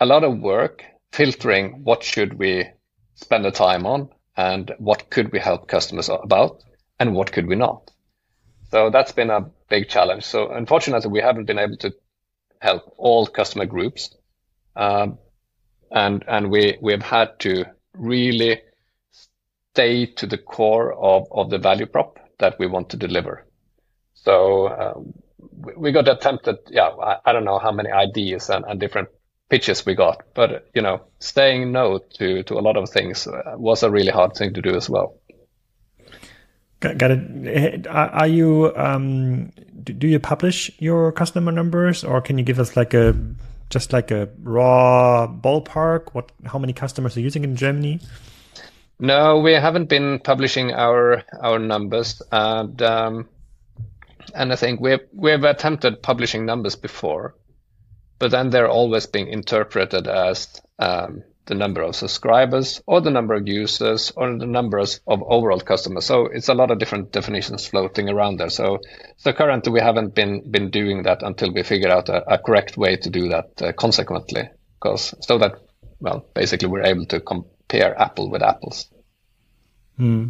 a 0.00 0.06
lot 0.06 0.24
of 0.24 0.38
work 0.38 0.84
filtering 1.12 1.84
what 1.84 2.02
should 2.02 2.38
we 2.38 2.68
spend 3.14 3.44
the 3.44 3.50
time 3.50 3.86
on 3.86 4.08
and 4.36 4.72
what 4.78 5.10
could 5.10 5.32
we 5.32 5.38
help 5.38 5.68
customers 5.68 6.08
about 6.08 6.62
and 6.98 7.14
what 7.14 7.32
could 7.32 7.46
we 7.46 7.56
not. 7.56 7.90
So 8.70 8.90
that's 8.90 9.12
been 9.12 9.30
a 9.30 9.50
big 9.68 9.88
challenge. 9.88 10.24
So 10.24 10.50
unfortunately, 10.50 11.10
we 11.10 11.20
haven't 11.20 11.44
been 11.44 11.58
able 11.58 11.76
to 11.78 11.94
help 12.58 12.94
all 12.96 13.26
customer 13.26 13.66
groups, 13.66 14.16
um, 14.76 15.18
and 15.90 16.24
and 16.26 16.50
we 16.50 16.78
we 16.80 16.92
have 16.92 17.02
had 17.02 17.38
to 17.40 17.66
really 17.92 18.62
stay 19.72 20.06
to 20.06 20.26
the 20.26 20.38
core 20.38 20.92
of, 20.92 21.26
of 21.30 21.50
the 21.50 21.58
value 21.58 21.86
prop 21.86 22.18
that 22.38 22.58
we 22.58 22.66
want 22.66 22.90
to 22.90 22.96
deliver. 22.96 23.46
So 24.14 24.68
um, 24.68 25.14
we 25.76 25.92
got 25.92 26.08
attempted, 26.08 26.58
yeah, 26.68 26.88
I, 26.88 27.16
I, 27.24 27.32
don't 27.32 27.44
know 27.44 27.58
how 27.58 27.72
many 27.72 27.90
ideas 27.90 28.50
and, 28.50 28.64
and, 28.66 28.78
different 28.78 29.08
pitches 29.48 29.86
we 29.86 29.94
got, 29.94 30.22
but 30.34 30.68
you 30.74 30.82
know, 30.82 31.02
saying 31.18 31.72
no 31.72 31.98
to 32.14 32.42
to 32.44 32.58
a 32.58 32.62
lot 32.62 32.76
of 32.76 32.88
things 32.90 33.26
uh, 33.26 33.54
was 33.56 33.82
a 33.82 33.90
really 33.90 34.10
hard 34.10 34.34
thing 34.34 34.54
to 34.54 34.62
do 34.62 34.74
as 34.76 34.88
well. 34.88 35.18
Got 36.80 37.10
it. 37.12 37.86
Are 37.86 38.26
you 38.26 38.72
um, 38.76 39.52
do 39.84 40.08
you 40.08 40.18
publish 40.18 40.70
your 40.78 41.12
customer 41.12 41.52
numbers, 41.52 42.02
or 42.02 42.20
can 42.20 42.38
you 42.38 42.44
give 42.44 42.58
us 42.58 42.76
like 42.76 42.92
a 42.92 43.14
just 43.70 43.92
like 43.92 44.10
a 44.10 44.28
raw 44.42 45.28
ballpark? 45.28 46.12
What 46.12 46.32
how 46.46 46.58
many 46.58 46.72
customers 46.72 47.16
are 47.16 47.20
using 47.20 47.44
in 47.44 47.54
Germany? 47.54 48.00
No, 49.02 49.40
we 49.40 49.54
haven't 49.54 49.88
been 49.88 50.20
publishing 50.20 50.72
our 50.72 51.24
our 51.42 51.58
numbers, 51.58 52.22
and 52.30 52.80
um, 52.82 53.28
and 54.32 54.52
I 54.52 54.54
think 54.54 54.80
we've 54.80 55.00
we've 55.12 55.42
attempted 55.42 56.04
publishing 56.04 56.46
numbers 56.46 56.76
before, 56.76 57.34
but 58.20 58.30
then 58.30 58.50
they're 58.50 58.68
always 58.68 59.06
being 59.06 59.26
interpreted 59.26 60.06
as 60.06 60.46
um, 60.78 61.24
the 61.46 61.56
number 61.56 61.82
of 61.82 61.96
subscribers 61.96 62.80
or 62.86 63.00
the 63.00 63.10
number 63.10 63.34
of 63.34 63.48
users 63.48 64.12
or 64.14 64.38
the 64.38 64.46
numbers 64.46 65.00
of 65.08 65.20
overall 65.26 65.58
customers. 65.58 66.04
So 66.04 66.26
it's 66.26 66.48
a 66.48 66.54
lot 66.54 66.70
of 66.70 66.78
different 66.78 67.10
definitions 67.10 67.66
floating 67.66 68.08
around 68.08 68.36
there. 68.36 68.50
So 68.50 68.78
so 69.16 69.32
currently 69.32 69.72
we 69.72 69.80
haven't 69.80 70.14
been 70.14 70.48
been 70.48 70.70
doing 70.70 71.02
that 71.02 71.24
until 71.24 71.52
we 71.52 71.64
figure 71.64 71.90
out 71.90 72.08
a, 72.08 72.38
correct 72.38 72.76
way 72.76 72.94
to 72.98 73.10
do 73.10 73.30
that 73.30 73.62
uh, 73.62 73.72
consequently, 73.72 74.48
because 74.80 75.12
so 75.22 75.38
that 75.38 75.54
well 75.98 76.24
basically 76.34 76.68
we're 76.68 76.86
able 76.86 77.06
to 77.06 77.18
compare 77.72 78.00
apple 78.00 78.30
with 78.30 78.42
apples. 78.42 78.88
Hmm. 79.96 80.28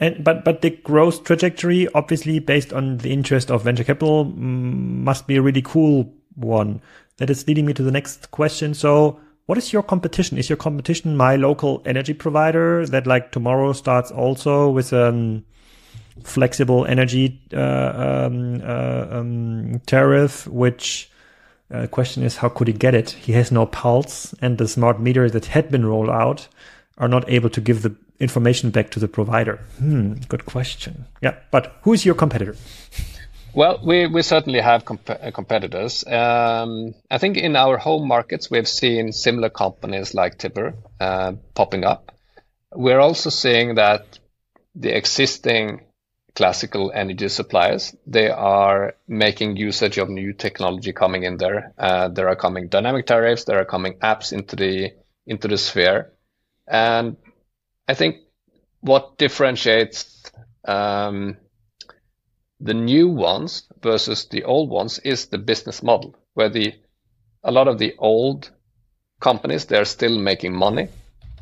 And 0.00 0.24
but 0.24 0.44
but 0.44 0.60
the 0.60 0.70
growth 0.70 1.24
trajectory, 1.24 1.88
obviously 1.94 2.40
based 2.40 2.72
on 2.72 2.98
the 2.98 3.12
interest 3.12 3.50
of 3.50 3.62
venture 3.62 3.84
capital, 3.84 4.26
mm, 4.26 4.34
must 4.34 5.26
be 5.26 5.36
a 5.36 5.42
really 5.42 5.62
cool 5.62 6.12
one. 6.34 6.80
That 7.18 7.30
is 7.30 7.46
leading 7.46 7.64
me 7.66 7.74
to 7.74 7.82
the 7.82 7.92
next 7.92 8.32
question. 8.32 8.74
So, 8.74 9.20
what 9.46 9.56
is 9.56 9.72
your 9.72 9.84
competition? 9.84 10.36
Is 10.36 10.50
your 10.50 10.56
competition 10.56 11.16
my 11.16 11.36
local 11.36 11.80
energy 11.86 12.12
provider 12.12 12.84
that 12.86 13.06
like 13.06 13.30
tomorrow 13.30 13.72
starts 13.72 14.10
also 14.10 14.68
with 14.68 14.92
a 14.92 15.42
flexible 16.24 16.86
energy 16.86 17.40
uh, 17.52 18.26
um, 18.26 18.60
uh, 18.64 19.06
um, 19.10 19.80
tariff? 19.86 20.48
Which 20.48 21.08
uh, 21.72 21.86
question 21.86 22.22
is 22.22 22.36
how 22.36 22.48
could 22.48 22.68
he 22.68 22.74
get 22.74 22.94
it? 22.94 23.10
He 23.10 23.32
has 23.32 23.50
no 23.50 23.66
pulse, 23.66 24.34
and 24.40 24.58
the 24.58 24.68
smart 24.68 25.00
meters 25.00 25.32
that 25.32 25.46
had 25.46 25.70
been 25.70 25.86
rolled 25.86 26.10
out 26.10 26.48
are 26.98 27.08
not 27.08 27.28
able 27.28 27.50
to 27.50 27.60
give 27.60 27.82
the 27.82 27.94
information 28.20 28.70
back 28.70 28.90
to 28.90 29.00
the 29.00 29.08
provider? 29.08 29.56
Hmm, 29.78 30.14
good 30.28 30.46
question. 30.46 31.06
Yeah, 31.20 31.34
but 31.50 31.76
who's 31.82 32.04
your 32.04 32.14
competitor? 32.14 32.56
Well, 33.54 33.80
we, 33.84 34.06
we 34.06 34.22
certainly 34.22 34.60
have 34.60 34.84
comp- 34.84 35.08
uh, 35.08 35.30
competitors. 35.30 36.04
Um, 36.06 36.94
I 37.08 37.18
think 37.18 37.36
in 37.36 37.54
our 37.54 37.78
home 37.78 38.08
markets, 38.08 38.50
we've 38.50 38.68
seen 38.68 39.12
similar 39.12 39.48
companies 39.48 40.12
like 40.12 40.38
Tibber 40.38 40.74
uh, 41.00 41.34
popping 41.54 41.84
up. 41.84 42.10
We're 42.72 42.98
also 42.98 43.30
seeing 43.30 43.76
that 43.76 44.18
the 44.74 44.96
existing 44.96 45.82
classical 46.34 46.90
energy 46.94 47.28
suppliers. 47.28 47.94
They 48.06 48.28
are 48.28 48.96
making 49.06 49.56
usage 49.56 49.98
of 49.98 50.08
new 50.08 50.32
technology 50.32 50.92
coming 50.92 51.22
in 51.22 51.36
there. 51.36 51.72
Uh, 51.78 52.08
there 52.08 52.28
are 52.28 52.36
coming 52.36 52.68
dynamic 52.68 53.06
tariffs. 53.06 53.44
There 53.44 53.60
are 53.60 53.64
coming 53.64 53.94
apps 54.00 54.32
into 54.32 54.56
the 54.56 54.90
into 55.26 55.48
the 55.48 55.56
sphere, 55.56 56.12
and 56.66 57.16
I 57.88 57.94
think 57.94 58.16
what 58.80 59.16
differentiates 59.16 60.30
um, 60.66 61.38
the 62.60 62.74
new 62.74 63.08
ones 63.08 63.66
versus 63.82 64.26
the 64.26 64.44
old 64.44 64.68
ones 64.70 64.98
is 64.98 65.26
the 65.26 65.38
business 65.38 65.82
model, 65.82 66.14
where 66.34 66.50
the 66.50 66.74
a 67.42 67.52
lot 67.52 67.68
of 67.68 67.78
the 67.78 67.94
old 67.98 68.50
companies 69.20 69.66
they're 69.66 69.84
still 69.84 70.18
making 70.18 70.54
money 70.54 70.88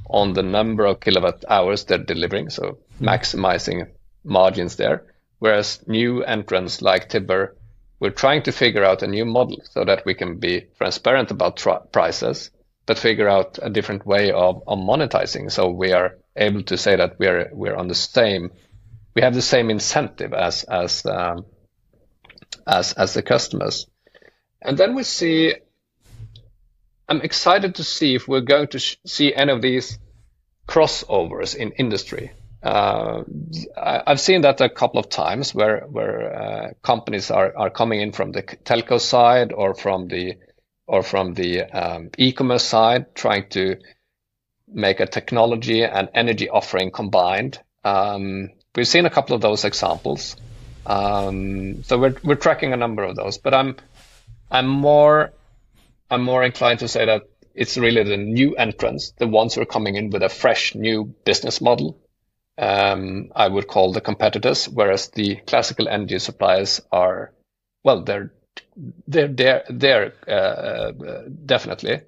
on 0.06 0.34
the 0.34 0.42
number 0.42 0.84
of 0.84 1.00
kilowatt 1.00 1.44
hours 1.48 1.84
they're 1.84 1.98
delivering, 1.98 2.50
so 2.50 2.78
maximizing 3.00 3.88
margins 4.24 4.76
there. 4.76 5.04
Whereas 5.38 5.80
new 5.88 6.22
entrants 6.22 6.82
like 6.82 7.08
Tibber, 7.08 7.56
we're 7.98 8.10
trying 8.10 8.42
to 8.44 8.52
figure 8.52 8.84
out 8.84 9.02
a 9.02 9.06
new 9.06 9.24
model 9.24 9.60
so 9.64 9.84
that 9.84 10.04
we 10.04 10.14
can 10.14 10.38
be 10.38 10.66
transparent 10.76 11.30
about 11.30 11.64
prices, 11.92 12.50
but 12.86 12.98
figure 12.98 13.28
out 13.28 13.58
a 13.62 13.70
different 13.70 14.06
way 14.06 14.30
of, 14.30 14.62
of 14.66 14.78
monetizing. 14.78 15.50
So 15.50 15.70
we 15.70 15.92
are 15.92 16.18
able 16.36 16.62
to 16.64 16.76
say 16.76 16.96
that 16.96 17.18
we're 17.18 17.50
we're 17.52 17.76
on 17.76 17.88
the 17.88 17.94
same, 17.94 18.50
we 19.14 19.22
have 19.22 19.34
the 19.34 19.42
same 19.42 19.70
incentive 19.70 20.32
as 20.32 20.64
as 20.64 21.04
um, 21.06 21.44
as 22.66 22.92
as 22.92 23.14
the 23.14 23.22
customers. 23.22 23.86
And 24.60 24.78
then 24.78 24.94
we 24.94 25.02
see. 25.02 25.54
I'm 27.08 27.20
excited 27.20 27.74
to 27.74 27.84
see 27.84 28.14
if 28.14 28.26
we're 28.26 28.40
going 28.40 28.68
to 28.68 28.78
see 28.78 29.34
any 29.34 29.52
of 29.52 29.60
these 29.60 29.98
crossovers 30.66 31.54
in 31.54 31.72
industry. 31.72 32.32
Uh, 32.62 33.24
I've 33.76 34.20
seen 34.20 34.42
that 34.42 34.60
a 34.60 34.68
couple 34.68 35.00
of 35.00 35.08
times 35.08 35.52
where 35.52 35.80
where 35.80 36.34
uh, 36.34 36.72
companies 36.82 37.30
are, 37.30 37.52
are 37.56 37.70
coming 37.70 38.00
in 38.00 38.12
from 38.12 38.30
the 38.30 38.42
telco 38.42 39.00
side 39.00 39.52
or 39.52 39.74
from 39.74 40.06
the 40.06 40.34
or 40.86 41.02
from 41.02 41.34
the 41.34 41.62
um, 41.62 42.10
e-commerce 42.18 42.64
side, 42.64 43.14
trying 43.14 43.48
to 43.50 43.78
make 44.68 45.00
a 45.00 45.06
technology 45.06 45.82
and 45.82 46.08
energy 46.14 46.48
offering 46.48 46.92
combined. 46.92 47.58
Um, 47.82 48.50
we've 48.76 48.86
seen 48.86 49.06
a 49.06 49.10
couple 49.10 49.34
of 49.34 49.40
those 49.40 49.64
examples, 49.64 50.36
um, 50.86 51.82
so 51.82 51.98
we're 51.98 52.14
we're 52.22 52.36
tracking 52.36 52.72
a 52.72 52.76
number 52.76 53.02
of 53.02 53.16
those. 53.16 53.38
But 53.38 53.54
I'm 53.54 53.74
I'm 54.52 54.68
more 54.68 55.32
I'm 56.08 56.22
more 56.22 56.44
inclined 56.44 56.78
to 56.80 56.88
say 56.88 57.06
that 57.06 57.22
it's 57.56 57.76
really 57.76 58.04
the 58.04 58.16
new 58.16 58.54
entrants, 58.54 59.10
the 59.18 59.26
ones 59.26 59.54
who 59.54 59.62
are 59.62 59.66
coming 59.66 59.96
in 59.96 60.10
with 60.10 60.22
a 60.22 60.28
fresh 60.28 60.76
new 60.76 61.12
business 61.24 61.60
model 61.60 61.98
um, 62.58 63.30
I 63.34 63.48
would 63.48 63.66
call 63.66 63.92
the 63.92 64.00
competitors, 64.00 64.68
whereas 64.68 65.08
the 65.08 65.36
classical 65.46 65.88
energy 65.88 66.18
suppliers 66.18 66.80
are, 66.90 67.32
well, 67.84 68.02
they're 68.02 68.32
they're 69.06 69.28
there, 69.28 69.64
there 69.70 70.12
uh, 70.28 70.92
uh, 70.92 71.22
definitely. 71.46 72.02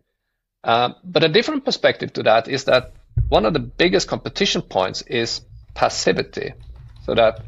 Uh, 0.62 0.90
but 1.02 1.24
a 1.24 1.28
different 1.28 1.64
perspective 1.64 2.12
to 2.12 2.22
that 2.22 2.48
is 2.48 2.64
that 2.64 2.92
one 3.28 3.46
of 3.46 3.52
the 3.52 3.60
biggest 3.60 4.08
competition 4.08 4.62
points 4.62 5.02
is 5.02 5.40
passivity, 5.74 6.52
so 7.04 7.14
that 7.14 7.40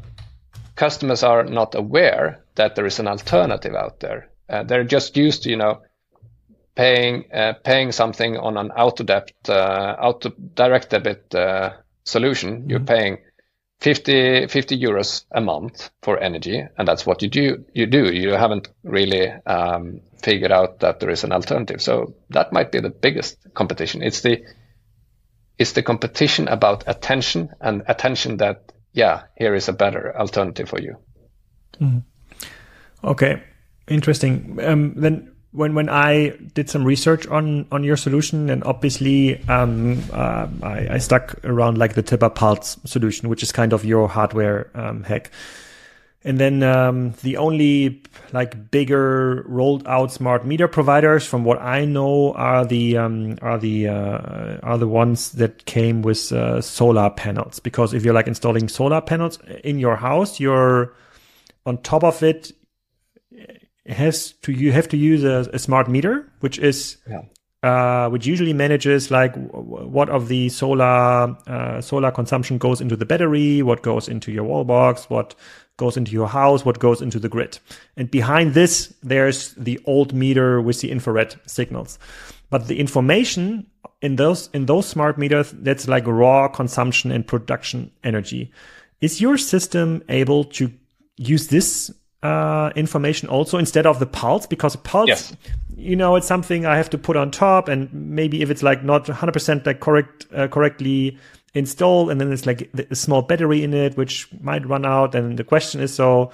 customers 0.75 1.23
are 1.23 1.43
not 1.43 1.75
aware 1.75 2.43
that 2.55 2.75
there 2.75 2.85
is 2.85 2.99
an 2.99 3.07
alternative 3.07 3.75
out 3.75 3.99
there. 3.99 4.29
Uh, 4.49 4.63
they're 4.63 4.83
just 4.83 5.17
used 5.17 5.43
to, 5.43 5.49
you 5.49 5.57
know, 5.57 5.81
paying 6.75 7.25
uh, 7.31 7.53
paying 7.63 7.91
something 7.91 8.37
on 8.37 8.57
an 8.57 8.71
auto 8.71 9.03
debt, 9.03 9.31
uh, 9.49 9.95
auto 9.99 10.31
direct 10.55 10.89
debit 10.89 11.33
solution, 12.07 12.61
mm-hmm. 12.61 12.69
you're 12.69 12.79
paying 12.79 13.19
50, 13.79 14.47
50 14.47 14.81
euros 14.81 15.25
a 15.31 15.41
month 15.41 15.91
for 16.01 16.17
energy, 16.19 16.65
and 16.77 16.87
that's 16.87 17.05
what 17.05 17.21
you 17.21 17.29
do. 17.29 17.65
You 17.73 17.85
do. 17.85 18.11
You 18.11 18.31
haven't 18.31 18.69
really 18.83 19.27
um, 19.45 20.01
figured 20.23 20.51
out 20.51 20.79
that 20.79 20.99
there 20.99 21.11
is 21.11 21.23
an 21.23 21.31
alternative. 21.31 21.81
So 21.81 22.15
that 22.29 22.51
might 22.51 22.71
be 22.71 22.79
the 22.79 22.89
biggest 22.89 23.37
competition. 23.53 24.01
It's 24.01 24.21
the 24.21 24.43
it's 25.59 25.73
the 25.73 25.83
competition 25.83 26.47
about 26.47 26.83
attention 26.87 27.49
and 27.61 27.83
attention 27.87 28.37
that 28.37 28.71
yeah, 28.93 29.23
here 29.37 29.55
is 29.55 29.67
a 29.67 29.73
better 29.73 30.15
alternative 30.17 30.69
for 30.69 30.79
you. 30.79 30.97
Mm. 31.79 32.03
Okay, 33.03 33.43
interesting. 33.87 34.59
Um, 34.61 34.93
then 34.95 35.35
when 35.51 35.73
when 35.75 35.89
I 35.89 36.37
did 36.53 36.69
some 36.69 36.83
research 36.83 37.25
on 37.27 37.67
on 37.71 37.83
your 37.83 37.97
solution, 37.97 38.49
and 38.49 38.63
obviously 38.63 39.41
um, 39.47 40.03
uh, 40.11 40.47
I, 40.61 40.87
I, 40.91 40.97
stuck 40.97 41.43
around 41.45 41.77
like 41.77 41.93
the 41.93 42.03
Tibber 42.03 42.29
Pulse 42.29 42.77
solution, 42.85 43.29
which 43.29 43.43
is 43.43 43.51
kind 43.51 43.73
of 43.73 43.85
your 43.85 44.07
hardware 44.07 44.69
um, 44.75 45.03
hack. 45.03 45.31
And 46.23 46.39
then 46.39 46.61
um, 46.61 47.13
the 47.23 47.37
only 47.37 48.03
like 48.33 48.69
bigger 48.69 49.43
rolled 49.47 49.87
out 49.87 50.11
smart 50.11 50.45
meter 50.45 50.67
providers, 50.67 51.25
from 51.25 51.45
what 51.45 51.61
I 51.61 51.85
know, 51.85 52.33
are 52.33 52.65
the 52.65 52.97
um, 52.97 53.37
are 53.41 53.57
the 53.57 53.87
uh, 53.87 54.57
are 54.61 54.77
the 54.77 54.87
ones 54.89 55.31
that 55.33 55.65
came 55.65 56.01
with 56.01 56.31
uh, 56.33 56.61
solar 56.61 57.09
panels. 57.11 57.61
Because 57.61 57.93
if 57.93 58.03
you're 58.03 58.13
like 58.13 58.27
installing 58.27 58.67
solar 58.67 58.99
panels 58.99 59.39
in 59.63 59.79
your 59.79 59.95
house, 59.95 60.39
you're 60.39 60.93
on 61.65 61.77
top 61.77 62.03
of 62.03 62.21
it 62.23 62.51
has 63.89 64.33
to 64.41 64.51
you 64.51 64.71
have 64.71 64.87
to 64.89 64.97
use 64.97 65.23
a, 65.23 65.49
a 65.53 65.59
smart 65.59 65.87
meter, 65.87 66.31
which 66.41 66.59
is 66.59 66.97
yeah. 67.09 67.21
uh, 67.63 68.09
which 68.09 68.25
usually 68.25 68.53
manages 68.53 69.09
like 69.11 69.35
what 69.35 70.09
of 70.09 70.27
the 70.27 70.49
solar 70.49 71.35
uh, 71.47 71.81
solar 71.81 72.11
consumption 72.11 72.57
goes 72.57 72.81
into 72.81 72.95
the 72.95 73.05
battery, 73.05 73.61
what 73.61 73.81
goes 73.81 74.07
into 74.07 74.31
your 74.31 74.43
wall 74.43 74.63
box, 74.63 75.09
what 75.09 75.35
goes 75.77 75.95
into 75.95 76.11
your 76.11 76.27
house, 76.27 76.65
what 76.65 76.79
goes 76.79 77.01
into 77.01 77.19
the 77.19 77.29
grid. 77.29 77.59
And 77.95 78.09
behind 78.09 78.53
this, 78.55 78.93
there's 79.03 79.53
the 79.53 79.79
old 79.85 80.13
meter 80.13 80.61
with 80.61 80.81
the 80.81 80.91
infrared 80.91 81.35
signals. 81.45 81.99
But 82.49 82.67
the 82.67 82.79
information 82.79 83.67
in 84.01 84.15
those 84.15 84.49
in 84.53 84.65
those 84.65 84.87
smart 84.87 85.17
meters, 85.17 85.51
that's 85.51 85.87
like 85.87 86.05
raw 86.07 86.47
consumption 86.47 87.11
and 87.11 87.25
production 87.25 87.91
energy. 88.03 88.51
Is 89.01 89.21
your 89.21 89.37
system 89.37 90.03
able 90.09 90.43
to 90.45 90.73
use 91.17 91.47
this 91.47 91.91
uh, 92.27 92.71
information 92.75 93.29
also 93.29 93.57
instead 93.57 93.85
of 93.85 93.99
the 93.99 94.05
pulse 94.05 94.45
because 94.45 94.75
pulse 94.77 95.07
yes. 95.07 95.35
you 95.75 95.95
know 95.95 96.15
it's 96.17 96.27
something 96.27 96.65
i 96.65 96.75
have 96.75 96.89
to 96.89 96.97
put 96.97 97.15
on 97.15 97.31
top 97.31 97.69
and 97.69 97.91
maybe 97.93 98.41
if 98.41 98.49
it's 98.49 98.63
like 98.63 98.83
not 98.83 99.05
100% 99.05 99.65
like 99.65 99.79
correct 99.79 100.25
uh, 100.35 100.47
correctly 100.47 101.17
installed 101.53 102.11
and 102.11 102.19
then 102.19 102.31
it's 102.31 102.45
like 102.45 102.69
a 102.91 102.95
small 102.95 103.21
battery 103.21 103.63
in 103.63 103.73
it 103.73 103.95
which 103.95 104.27
might 104.41 104.67
run 104.67 104.85
out 104.85 105.15
and 105.15 105.37
the 105.37 105.43
question 105.43 105.79
is 105.79 105.93
so 105.93 106.29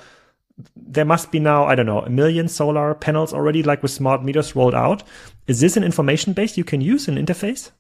there 0.76 1.06
must 1.06 1.32
be 1.32 1.40
now 1.40 1.66
i 1.66 1.76
don't 1.76 1.86
know 1.86 2.02
a 2.02 2.10
million 2.10 2.48
solar 2.48 2.96
panels 2.96 3.34
already 3.34 3.62
like 3.62 3.84
with 3.84 3.92
smart 3.92 4.24
meters 4.24 4.56
rolled 4.56 4.76
out. 4.76 5.04
Is 5.48 5.60
this 5.60 5.78
an 5.78 5.84
information 5.84 6.34
base 6.34 6.58
you 6.58 6.64
can 6.64 6.80
use 6.80 7.08
in 7.08 7.16
interface? 7.16 7.72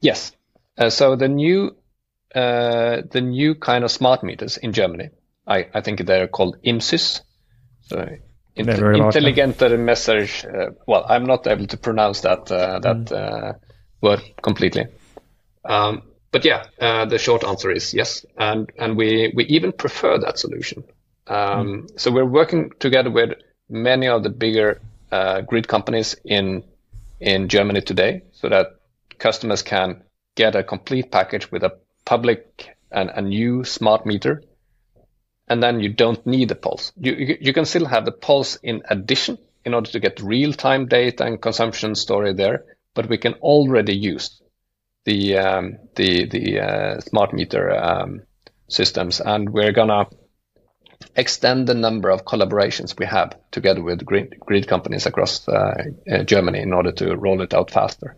Yes. 0.00 0.32
Uh, 0.76 0.90
so 0.90 1.16
the 1.16 1.28
new 1.28 1.74
uh, 2.34 3.02
the 3.10 3.20
new 3.20 3.54
kind 3.54 3.84
of 3.84 3.90
smart 3.90 4.22
meters 4.22 4.58
in 4.58 4.72
germany 4.72 5.08
I, 5.48 5.66
I 5.74 5.80
think 5.80 6.04
they're 6.04 6.28
called 6.28 6.62
IMSYS, 6.62 7.22
so 7.88 8.18
intelligenter 8.56 9.78
message. 9.78 10.44
Uh, 10.44 10.70
well, 10.86 11.04
I'm 11.08 11.24
not 11.26 11.46
able 11.46 11.66
to 11.66 11.76
pronounce 11.76 12.20
that 12.22 12.50
uh, 12.50 12.78
that 12.80 12.96
mm. 12.96 13.12
uh, 13.12 13.52
word 14.00 14.22
completely. 14.42 14.86
Um, 15.64 16.02
but 16.30 16.44
yeah, 16.44 16.64
uh, 16.80 17.04
the 17.06 17.18
short 17.18 17.44
answer 17.44 17.70
is 17.70 17.94
yes, 17.94 18.24
and 18.36 18.70
and 18.78 18.96
we 18.96 19.32
we 19.34 19.44
even 19.44 19.72
prefer 19.72 20.18
that 20.18 20.38
solution. 20.38 20.84
Um, 21.26 21.36
mm. 21.36 22.00
So 22.00 22.10
we're 22.10 22.24
working 22.24 22.70
together 22.78 23.10
with 23.10 23.30
many 23.68 24.08
of 24.08 24.22
the 24.22 24.30
bigger 24.30 24.80
uh, 25.12 25.40
grid 25.42 25.68
companies 25.68 26.16
in 26.24 26.64
in 27.20 27.48
Germany 27.48 27.80
today, 27.80 28.22
so 28.32 28.48
that 28.48 28.76
customers 29.18 29.62
can 29.62 30.02
get 30.36 30.54
a 30.54 30.62
complete 30.62 31.10
package 31.10 31.50
with 31.50 31.64
a 31.64 31.76
public 32.04 32.76
and 32.90 33.10
a 33.10 33.20
new 33.20 33.64
smart 33.64 34.06
meter 34.06 34.42
and 35.48 35.62
then 35.62 35.80
you 35.80 35.88
don't 35.88 36.26
need 36.26 36.48
the 36.48 36.54
pulse. 36.54 36.92
You, 36.96 37.36
you 37.40 37.52
can 37.52 37.64
still 37.64 37.86
have 37.86 38.04
the 38.04 38.12
pulse 38.12 38.56
in 38.56 38.82
addition 38.88 39.38
in 39.64 39.74
order 39.74 39.90
to 39.90 40.00
get 40.00 40.20
real 40.20 40.52
time 40.52 40.86
data 40.86 41.24
and 41.24 41.40
consumption 41.40 41.94
story 41.94 42.32
there, 42.32 42.64
but 42.94 43.08
we 43.08 43.18
can 43.18 43.34
already 43.34 43.96
use 43.96 44.40
the 45.04 45.38
um, 45.38 45.78
the 45.96 46.26
the 46.26 46.60
uh, 46.60 47.00
smart 47.00 47.32
meter 47.32 47.74
um, 47.74 48.22
systems, 48.68 49.20
and 49.20 49.50
we're 49.50 49.72
gonna 49.72 50.06
extend 51.16 51.66
the 51.66 51.74
number 51.74 52.10
of 52.10 52.24
collaborations 52.24 52.98
we 52.98 53.06
have 53.06 53.36
together 53.50 53.82
with 53.82 54.04
grid, 54.04 54.36
grid 54.40 54.68
companies 54.68 55.06
across 55.06 55.48
uh, 55.48 55.84
uh, 56.10 56.22
Germany 56.24 56.60
in 56.60 56.72
order 56.72 56.92
to 56.92 57.16
roll 57.16 57.40
it 57.42 57.54
out 57.54 57.70
faster. 57.70 58.16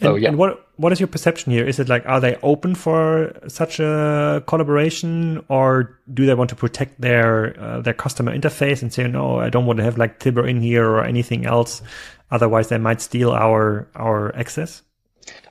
So 0.00 0.14
and, 0.14 0.22
yeah. 0.22 0.28
And 0.30 0.38
what 0.38 0.66
what 0.82 0.92
is 0.92 0.98
your 0.98 1.06
perception 1.06 1.52
here? 1.52 1.64
Is 1.64 1.78
it 1.78 1.88
like 1.88 2.04
are 2.06 2.20
they 2.20 2.36
open 2.42 2.74
for 2.74 3.32
such 3.46 3.78
a 3.78 4.42
collaboration, 4.48 5.44
or 5.48 5.96
do 6.12 6.26
they 6.26 6.34
want 6.34 6.50
to 6.50 6.56
protect 6.56 7.00
their 7.00 7.58
uh, 7.58 7.80
their 7.80 7.94
customer 7.94 8.36
interface 8.36 8.82
and 8.82 8.92
say 8.92 9.06
no, 9.06 9.38
I 9.38 9.48
don't 9.48 9.64
want 9.64 9.76
to 9.78 9.84
have 9.84 9.96
like 9.96 10.18
Tibber 10.18 10.44
in 10.46 10.60
here 10.60 10.84
or 10.84 11.04
anything 11.04 11.46
else, 11.46 11.82
otherwise 12.32 12.68
they 12.68 12.78
might 12.78 13.00
steal 13.00 13.30
our 13.30 13.88
our 13.94 14.34
access? 14.34 14.82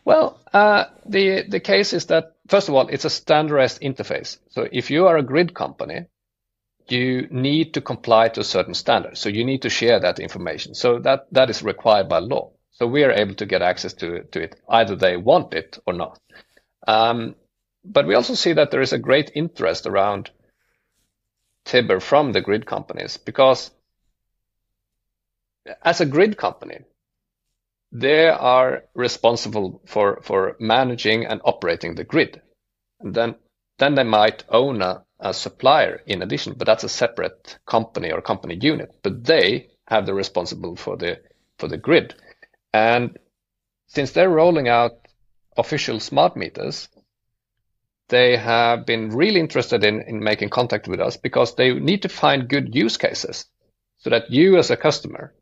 Well, 0.04 0.38
uh, 0.54 0.86
the 1.06 1.44
the 1.48 1.62
case 1.62 1.94
is 1.94 2.08
that 2.08 2.36
first 2.50 2.68
of 2.68 2.76
all, 2.76 2.90
it's 2.90 3.06
a 3.06 3.10
standardized 3.10 3.82
interface. 3.82 4.38
So 4.50 4.68
if 4.70 4.92
you 4.92 5.08
are 5.08 5.16
a 5.16 5.24
grid 5.24 5.54
company, 5.54 6.08
you 6.90 7.28
need 7.32 7.76
to 7.76 7.82
comply 7.82 8.28
to 8.30 8.42
a 8.42 8.44
certain 8.44 8.74
standard. 8.74 9.18
So 9.18 9.30
you 9.30 9.46
need 9.46 9.62
to 9.62 9.70
share 9.70 10.02
that 10.02 10.20
information. 10.20 10.76
So 10.76 11.00
that 11.00 11.28
that 11.32 11.50
is 11.50 11.64
required 11.64 12.10
by 12.10 12.20
law. 12.20 12.52
So 12.72 12.88
we 12.88 13.04
are 13.04 13.12
able 13.12 13.36
to 13.36 13.46
get 13.46 13.62
access 13.62 13.94
to 13.96 14.24
to 14.24 14.42
it 14.42 14.56
either 14.70 14.96
they 14.96 15.18
want 15.18 15.54
it 15.54 15.78
or 15.86 15.94
not. 15.94 16.20
Um, 16.88 17.36
but 17.84 18.08
we 18.08 18.16
also 18.16 18.34
see 18.34 18.54
that 18.54 18.72
there 18.72 18.82
is 18.82 18.94
a 18.94 19.00
great 19.00 19.32
interest 19.36 19.86
around 19.86 20.32
Tibber 21.66 22.00
from 22.00 22.32
the 22.32 22.42
grid 22.42 22.66
companies 22.66 23.18
because 23.18 23.72
as 25.84 26.02
a 26.02 26.06
grid 26.06 26.38
company, 26.38 26.80
they 27.92 28.28
are 28.30 28.86
responsible 28.94 29.82
for, 29.86 30.22
for 30.22 30.56
managing 30.60 31.26
and 31.26 31.42
operating 31.44 31.96
the 31.96 32.04
grid. 32.04 32.42
And 33.00 33.14
then, 33.14 33.36
then 33.78 33.96
they 33.96 34.04
might 34.04 34.44
own 34.50 34.82
a, 34.82 35.04
a 35.20 35.34
supplier 35.34 36.02
in 36.06 36.22
addition, 36.22 36.54
but 36.54 36.66
that's 36.66 36.84
a 36.84 36.90
separate 36.90 37.58
company 37.66 38.12
or 38.12 38.22
company 38.22 38.58
unit. 38.60 38.92
But 39.04 39.24
they 39.26 39.70
have 39.88 40.06
the 40.06 40.14
responsible 40.14 40.76
for 40.76 40.96
the 40.98 41.20
for 41.58 41.68
the 41.68 41.78
grid. 41.78 42.16
And 42.74 43.18
since 43.88 44.12
they're 44.12 44.30
rolling 44.30 44.68
out 44.68 44.92
official 45.58 46.00
smart 46.00 46.38
meters, 46.38 46.88
they 48.10 48.38
have 48.38 48.86
been 48.86 49.10
really 49.10 49.40
interested 49.40 49.84
in, 49.84 50.02
in 50.02 50.24
making 50.24 50.50
contact 50.50 50.88
with 50.88 51.00
us 51.00 51.18
because 51.18 51.56
they 51.56 51.74
need 51.74 52.02
to 52.02 52.10
find 52.10 52.50
good 52.50 52.76
use 52.76 52.98
cases 52.98 53.46
so 54.00 54.10
that 54.10 54.30
you 54.30 54.58
as 54.58 54.70
a 54.70 54.78
customer 54.78 55.34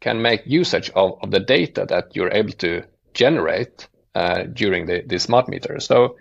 can 0.00 0.22
make 0.22 0.42
usage 0.46 0.90
of, 0.90 1.18
of 1.22 1.30
the 1.30 1.40
data 1.40 1.86
that 1.88 2.14
you're 2.14 2.32
able 2.32 2.52
to 2.52 2.82
generate 3.14 3.88
uh, 4.14 4.44
during 4.44 4.86
the, 4.86 5.02
the 5.06 5.18
smart 5.18 5.48
meter. 5.48 5.78
So, 5.80 6.16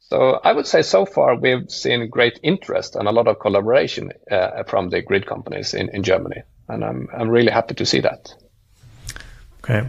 so 0.00 0.40
I 0.44 0.52
would 0.52 0.66
say 0.66 0.82
so 0.82 1.04
far 1.04 1.36
we've 1.36 1.70
seen 1.70 2.08
great 2.08 2.38
interest 2.42 2.96
and 2.96 3.08
a 3.08 3.12
lot 3.12 3.26
of 3.26 3.40
collaboration 3.40 4.12
uh, 4.30 4.62
from 4.64 4.90
the 4.90 5.02
grid 5.02 5.26
companies 5.26 5.74
in, 5.74 5.88
in 5.90 6.02
Germany. 6.02 6.42
And 6.68 6.84
I'm, 6.84 7.08
I'm 7.16 7.28
really 7.28 7.50
happy 7.50 7.74
to 7.74 7.86
see 7.86 8.00
that. 8.00 8.34
Okay. 9.68 9.88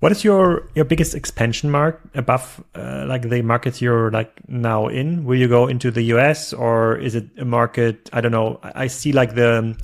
What 0.00 0.12
is 0.12 0.24
your 0.24 0.68
your 0.74 0.84
biggest 0.84 1.14
expansion 1.14 1.70
mark 1.70 2.00
above 2.14 2.62
uh, 2.74 3.06
like 3.06 3.22
the 3.30 3.42
markets 3.42 3.80
you're 3.80 4.10
like 4.10 4.46
now 4.48 4.88
in? 4.88 5.24
Will 5.24 5.38
you 5.38 5.48
go 5.48 5.66
into 5.66 5.90
the 5.90 6.02
US 6.14 6.52
or 6.52 6.98
is 6.98 7.14
it 7.14 7.26
a 7.38 7.44
market? 7.44 8.10
I 8.12 8.20
don't 8.20 8.32
know. 8.32 8.58
I 8.62 8.88
see 8.88 9.12
like 9.12 9.34
the 9.34 9.76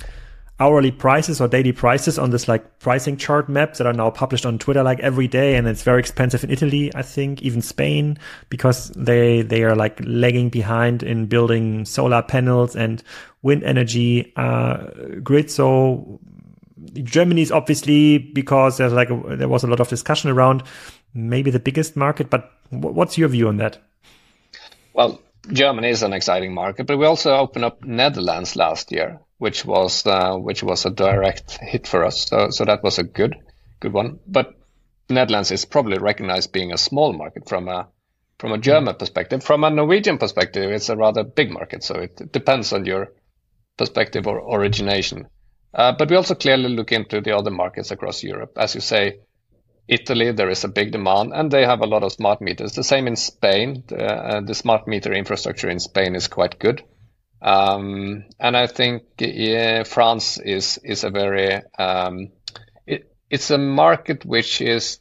hourly 0.59 0.91
prices 0.91 1.41
or 1.41 1.47
daily 1.47 1.71
prices 1.71 2.19
on 2.19 2.29
this 2.29 2.47
like 2.47 2.77
pricing 2.77 3.17
chart 3.17 3.49
maps 3.49 3.79
that 3.79 3.87
are 3.87 3.93
now 3.93 4.11
published 4.11 4.45
on 4.45 4.59
Twitter 4.59 4.83
like 4.83 4.99
every 4.99 5.27
day, 5.27 5.55
and 5.55 5.67
it's 5.67 5.81
very 5.81 5.99
expensive 5.99 6.43
in 6.43 6.51
Italy. 6.51 6.91
I 6.93 7.01
think 7.01 7.41
even 7.41 7.61
Spain 7.63 8.19
because 8.49 8.89
they 8.89 9.41
they 9.41 9.63
are 9.63 9.75
like 9.75 9.99
lagging 10.05 10.49
behind 10.49 11.01
in 11.01 11.25
building 11.25 11.85
solar 11.85 12.21
panels 12.21 12.75
and 12.75 13.01
wind 13.41 13.63
energy 13.63 14.33
uh, 14.35 14.85
grid. 15.23 15.49
So 15.49 16.19
Germany 16.93 17.41
is 17.41 17.51
obviously 17.51 18.17
because 18.17 18.77
there's 18.77 18.93
like 18.93 19.09
a, 19.09 19.35
there 19.35 19.49
was 19.49 19.63
a 19.63 19.67
lot 19.67 19.79
of 19.79 19.89
discussion 19.89 20.29
around 20.29 20.63
maybe 21.13 21.51
the 21.51 21.59
biggest 21.59 21.95
market. 21.95 22.29
But 22.29 22.51
what's 22.69 23.17
your 23.17 23.29
view 23.29 23.47
on 23.47 23.57
that? 23.57 23.77
Well, 24.93 25.21
Germany 25.51 25.89
is 25.89 26.03
an 26.03 26.13
exciting 26.13 26.53
market, 26.53 26.87
but 26.87 26.97
we 26.97 27.05
also 27.05 27.35
opened 27.35 27.65
up 27.65 27.83
Netherlands 27.83 28.55
last 28.55 28.91
year, 28.91 29.19
which 29.37 29.65
was 29.65 30.05
uh, 30.05 30.35
which 30.35 30.63
was 30.63 30.85
a 30.85 30.91
direct 30.91 31.57
hit 31.61 31.87
for 31.87 32.05
us. 32.05 32.27
So 32.27 32.49
so 32.49 32.65
that 32.65 32.83
was 32.83 32.99
a 32.99 33.03
good 33.03 33.35
good 33.79 33.93
one. 33.93 34.19
But 34.27 34.53
Netherlands 35.09 35.51
is 35.51 35.65
probably 35.65 35.97
recognized 35.97 36.51
being 36.51 36.71
a 36.71 36.77
small 36.77 37.13
market 37.13 37.47
from 37.47 37.67
a 37.67 37.87
from 38.39 38.51
a 38.51 38.57
German 38.57 38.95
perspective. 38.95 39.43
From 39.43 39.63
a 39.63 39.69
Norwegian 39.69 40.17
perspective, 40.17 40.71
it's 40.71 40.89
a 40.89 40.97
rather 40.97 41.23
big 41.23 41.51
market. 41.51 41.83
So 41.83 41.95
it 41.95 42.31
depends 42.31 42.73
on 42.73 42.85
your 42.85 43.13
perspective 43.77 44.27
or 44.27 44.55
origination. 44.55 45.27
Uh, 45.73 45.93
but 45.97 46.09
we 46.09 46.15
also 46.15 46.35
clearly 46.35 46.69
look 46.69 46.91
into 46.91 47.21
the 47.21 47.35
other 47.35 47.51
markets 47.51 47.91
across 47.91 48.23
Europe. 48.23 48.51
As 48.57 48.75
you 48.75 48.81
say, 48.81 49.19
Italy, 49.87 50.31
there 50.31 50.49
is 50.49 50.63
a 50.63 50.69
big 50.69 50.91
demand, 50.91 51.33
and 51.33 51.51
they 51.51 51.65
have 51.65 51.81
a 51.81 51.87
lot 51.87 52.03
of 52.03 52.11
smart 52.11 52.41
meters. 52.41 52.73
The 52.73 52.83
same 52.83 53.07
in 53.07 53.15
Spain. 53.15 53.83
Uh, 53.91 54.41
the 54.41 54.55
smart 54.55 54.87
meter 54.87 55.13
infrastructure 55.13 55.69
in 55.69 55.79
Spain 55.79 56.15
is 56.15 56.27
quite 56.27 56.59
good. 56.59 56.83
Um, 57.41 58.25
and 58.39 58.55
I 58.55 58.67
think 58.67 59.03
France 59.87 60.37
is 60.37 60.79
is 60.83 61.03
a 61.03 61.09
very 61.09 61.61
um, 61.79 62.31
it, 62.85 63.11
it's 63.29 63.49
a 63.49 63.57
market 63.57 64.23
which 64.25 64.61
is 64.61 64.99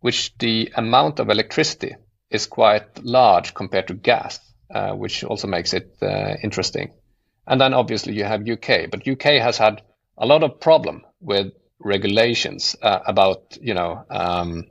which 0.00 0.36
the 0.38 0.72
amount 0.74 1.20
of 1.20 1.30
electricity 1.30 1.94
is 2.30 2.46
quite 2.46 3.04
large 3.04 3.54
compared 3.54 3.86
to 3.88 3.94
gas, 3.94 4.40
uh, 4.74 4.92
which 4.92 5.22
also 5.22 5.46
makes 5.46 5.72
it 5.72 5.96
uh, 6.02 6.34
interesting. 6.42 6.92
And 7.46 7.60
then 7.60 7.74
obviously 7.74 8.14
you 8.14 8.24
have 8.24 8.48
UK, 8.48 8.90
but 8.90 9.06
UK 9.06 9.40
has 9.40 9.58
had 9.58 9.82
a 10.16 10.26
lot 10.26 10.42
of 10.42 10.60
problem 10.60 11.02
with 11.20 11.52
regulations 11.78 12.76
uh, 12.82 13.00
about, 13.06 13.58
you 13.60 13.74
know, 13.74 14.04
um, 14.10 14.64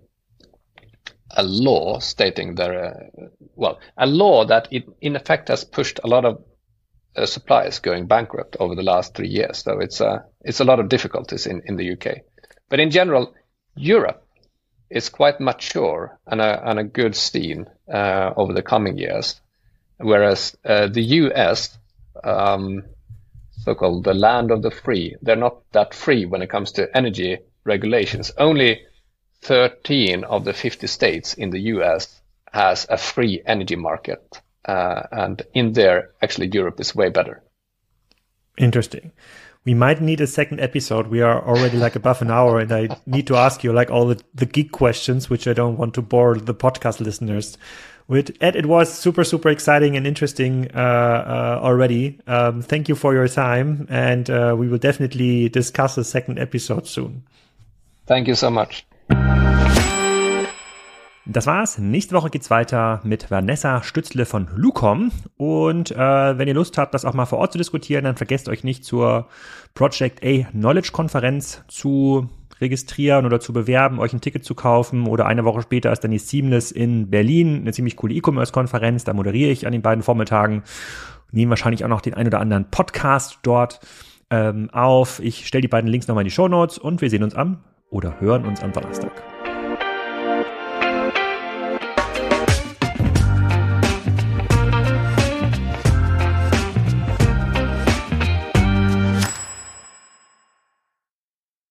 a 1.36 1.44
law 1.44 2.00
stating 2.00 2.56
there, 2.56 2.86
uh, 2.86 3.28
well, 3.56 3.80
a 3.98 4.06
law 4.06 4.46
that 4.46 4.68
it, 4.72 4.86
in 5.02 5.16
effect 5.16 5.48
has 5.48 5.64
pushed 5.64 6.00
a 6.04 6.08
lot 6.08 6.26
of 6.26 6.44
uh, 7.16 7.26
suppliers 7.26 7.80
going 7.80 8.08
bankrupt 8.08 8.58
over 8.60 8.76
the 8.76 8.84
last 8.84 9.16
three 9.16 9.28
years. 9.28 9.60
So 9.60 9.80
it's 9.80 10.00
a, 10.00 10.08
uh, 10.08 10.22
it's 10.42 10.60
a 10.60 10.66
lot 10.66 10.80
of 10.80 10.90
difficulties 10.90 11.46
in, 11.46 11.62
in 11.66 11.76
the 11.76 11.92
UK. 11.94 12.22
But 12.70 12.80
in 12.80 12.92
general, 12.92 13.34
Europe 13.76 14.26
is 14.90 15.10
quite 15.10 15.40
mature 15.40 16.18
and 16.28 16.42
a, 16.42 16.70
and 16.70 16.80
a 16.80 16.84
good 16.84 17.16
scene 17.16 17.66
uh, 17.92 18.32
over 18.36 18.54
the 18.54 18.62
coming 18.62 18.98
years, 18.98 19.40
whereas 19.98 20.56
uh, 20.66 20.88
the 20.88 21.02
US 21.02 21.78
um, 22.24 22.84
so-called 23.51 24.03
the 24.03 24.14
land 24.14 24.51
of 24.51 24.62
the 24.62 24.72
free. 24.72 25.16
They're 25.22 25.36
not 25.36 25.62
that 25.72 25.93
free 25.93 26.26
when 26.26 26.41
it 26.41 26.49
comes 26.49 26.72
to 26.74 26.95
energy 26.95 27.38
regulations. 27.64 28.32
Only 28.38 28.82
13 29.41 30.24
of 30.24 30.45
the 30.45 30.53
50 30.53 30.88
states 30.88 31.34
in 31.34 31.49
the 31.49 31.59
US 31.59 32.22
has 32.51 32.86
a 32.89 32.97
free 32.97 33.41
energy 33.45 33.76
market. 33.76 34.41
Uh, 34.66 35.03
and 35.12 35.41
in 35.53 35.74
there, 35.74 36.12
actually, 36.22 36.49
Europe 36.51 36.80
is 36.80 36.95
way 36.95 37.09
better. 37.09 37.41
Interesting. 38.57 39.12
We 39.64 39.74
might 39.76 40.01
need 40.01 40.22
a 40.22 40.28
second 40.28 40.59
episode. 40.59 41.07
We 41.07 41.22
are 41.22 41.43
already 41.47 41.78
like 41.78 41.95
above 41.95 42.22
an 42.22 42.32
hour, 42.32 42.59
and 42.59 42.72
I 42.72 42.89
need 43.05 43.28
to 43.28 43.36
ask 43.36 43.64
you 43.64 43.72
like 43.72 43.91
all 43.91 44.07
the, 44.07 44.22
the 44.34 44.47
geek 44.47 44.72
questions, 44.72 45.30
which 45.30 45.47
I 45.47 45.53
don't 45.53 45.78
want 45.78 45.93
to 45.95 46.01
bore 46.01 46.36
the 46.36 46.55
podcast 46.55 46.99
listeners 46.99 47.57
with 48.12 48.32
Ed. 48.41 48.55
It 48.55 48.66
was 48.66 48.93
super, 48.93 49.24
super 49.24 49.49
exciting 49.49 49.95
and 49.95 50.05
interesting 50.05 50.68
uh, 50.76 50.78
uh, 50.78 51.59
already. 51.64 52.20
Um, 52.28 52.62
thank 52.62 52.89
you 52.89 52.95
for 52.95 53.16
your 53.16 53.30
time, 53.30 53.88
and 53.89 54.30
uh, 54.30 54.53
we 54.55 54.68
will 54.68 54.78
definitely 54.78 55.49
discuss 55.49 55.97
a 55.97 56.03
second 56.03 56.38
episode 56.38 56.86
soon. 56.88 57.24
Thank 58.05 58.28
you 58.28 58.36
so 58.36 58.51
much. 58.51 58.86
Das 61.26 61.45
war's. 61.47 61.78
Nächste 61.78 62.14
Woche 62.14 62.30
geht's 62.30 62.49
weiter 62.49 62.99
mit 63.03 63.32
Vanessa 63.32 63.84
Stützle 63.84 64.26
von 64.26 64.49
Lucom. 64.55 65.12
Und 65.38 65.91
äh, 65.91 66.38
wenn 66.38 66.47
ihr 66.47 66.53
Lust 66.53 66.78
habt, 66.78 66.93
das 66.93 67.05
auch 67.05 67.14
mal 67.14 67.28
vor 67.28 67.38
Ort 67.38 67.53
zu 67.53 67.57
diskutieren, 67.57 68.03
dann 68.03 68.18
vergesst 68.18 68.49
euch 68.49 68.66
nicht 68.66 68.84
zur 68.84 69.28
Project 69.74 70.22
A 70.26 70.49
Knowledge 70.51 70.89
Konferenz 70.91 71.64
zu 71.70 72.28
registrieren 72.62 73.26
oder 73.26 73.39
zu 73.39 73.53
bewerben, 73.53 73.99
euch 73.99 74.14
ein 74.14 74.22
Ticket 74.22 74.45
zu 74.45 74.55
kaufen 74.55 75.07
oder 75.07 75.26
eine 75.26 75.43
Woche 75.43 75.62
später 75.62 75.91
ist 75.91 76.03
dann 76.03 76.12
die 76.12 76.20
Seamless 76.20 76.72
in 76.72 77.09
Berlin, 77.09 77.62
eine 77.62 77.74
ziemlich 77.74 77.95
coole 77.95 78.14
E-Commerce-Konferenz, 78.14 79.03
da 79.03 79.14
moderiere 79.14 79.51
ich 79.51 79.66
an 79.66 79.72
den 79.72 79.82
beiden 79.82 80.03
Vormittagen, 80.03 80.64
nehmen 81.32 81.49
wahrscheinlich 81.49 81.84
auch 81.84 81.89
noch 81.89 82.01
den 82.01 82.14
ein 82.14 82.28
oder 82.28 82.39
anderen 82.39 82.70
Podcast 82.70 83.39
dort 83.43 83.80
ähm, 84.30 84.70
auf. 84.72 85.20
Ich 85.20 85.47
stelle 85.47 85.62
die 85.62 85.68
beiden 85.68 85.89
Links 85.89 86.07
nochmal 86.07 86.24
in 86.24 86.28
die 86.28 86.32
Show 86.32 86.47
Notes 86.47 86.78
und 86.78 87.01
wir 87.01 87.09
sehen 87.09 87.24
uns 87.24 87.36
am 87.36 87.64
oder 87.89 88.20
hören 88.22 88.45
uns 88.45 88.62
am 88.62 88.72
Donnerstag. 88.72 89.41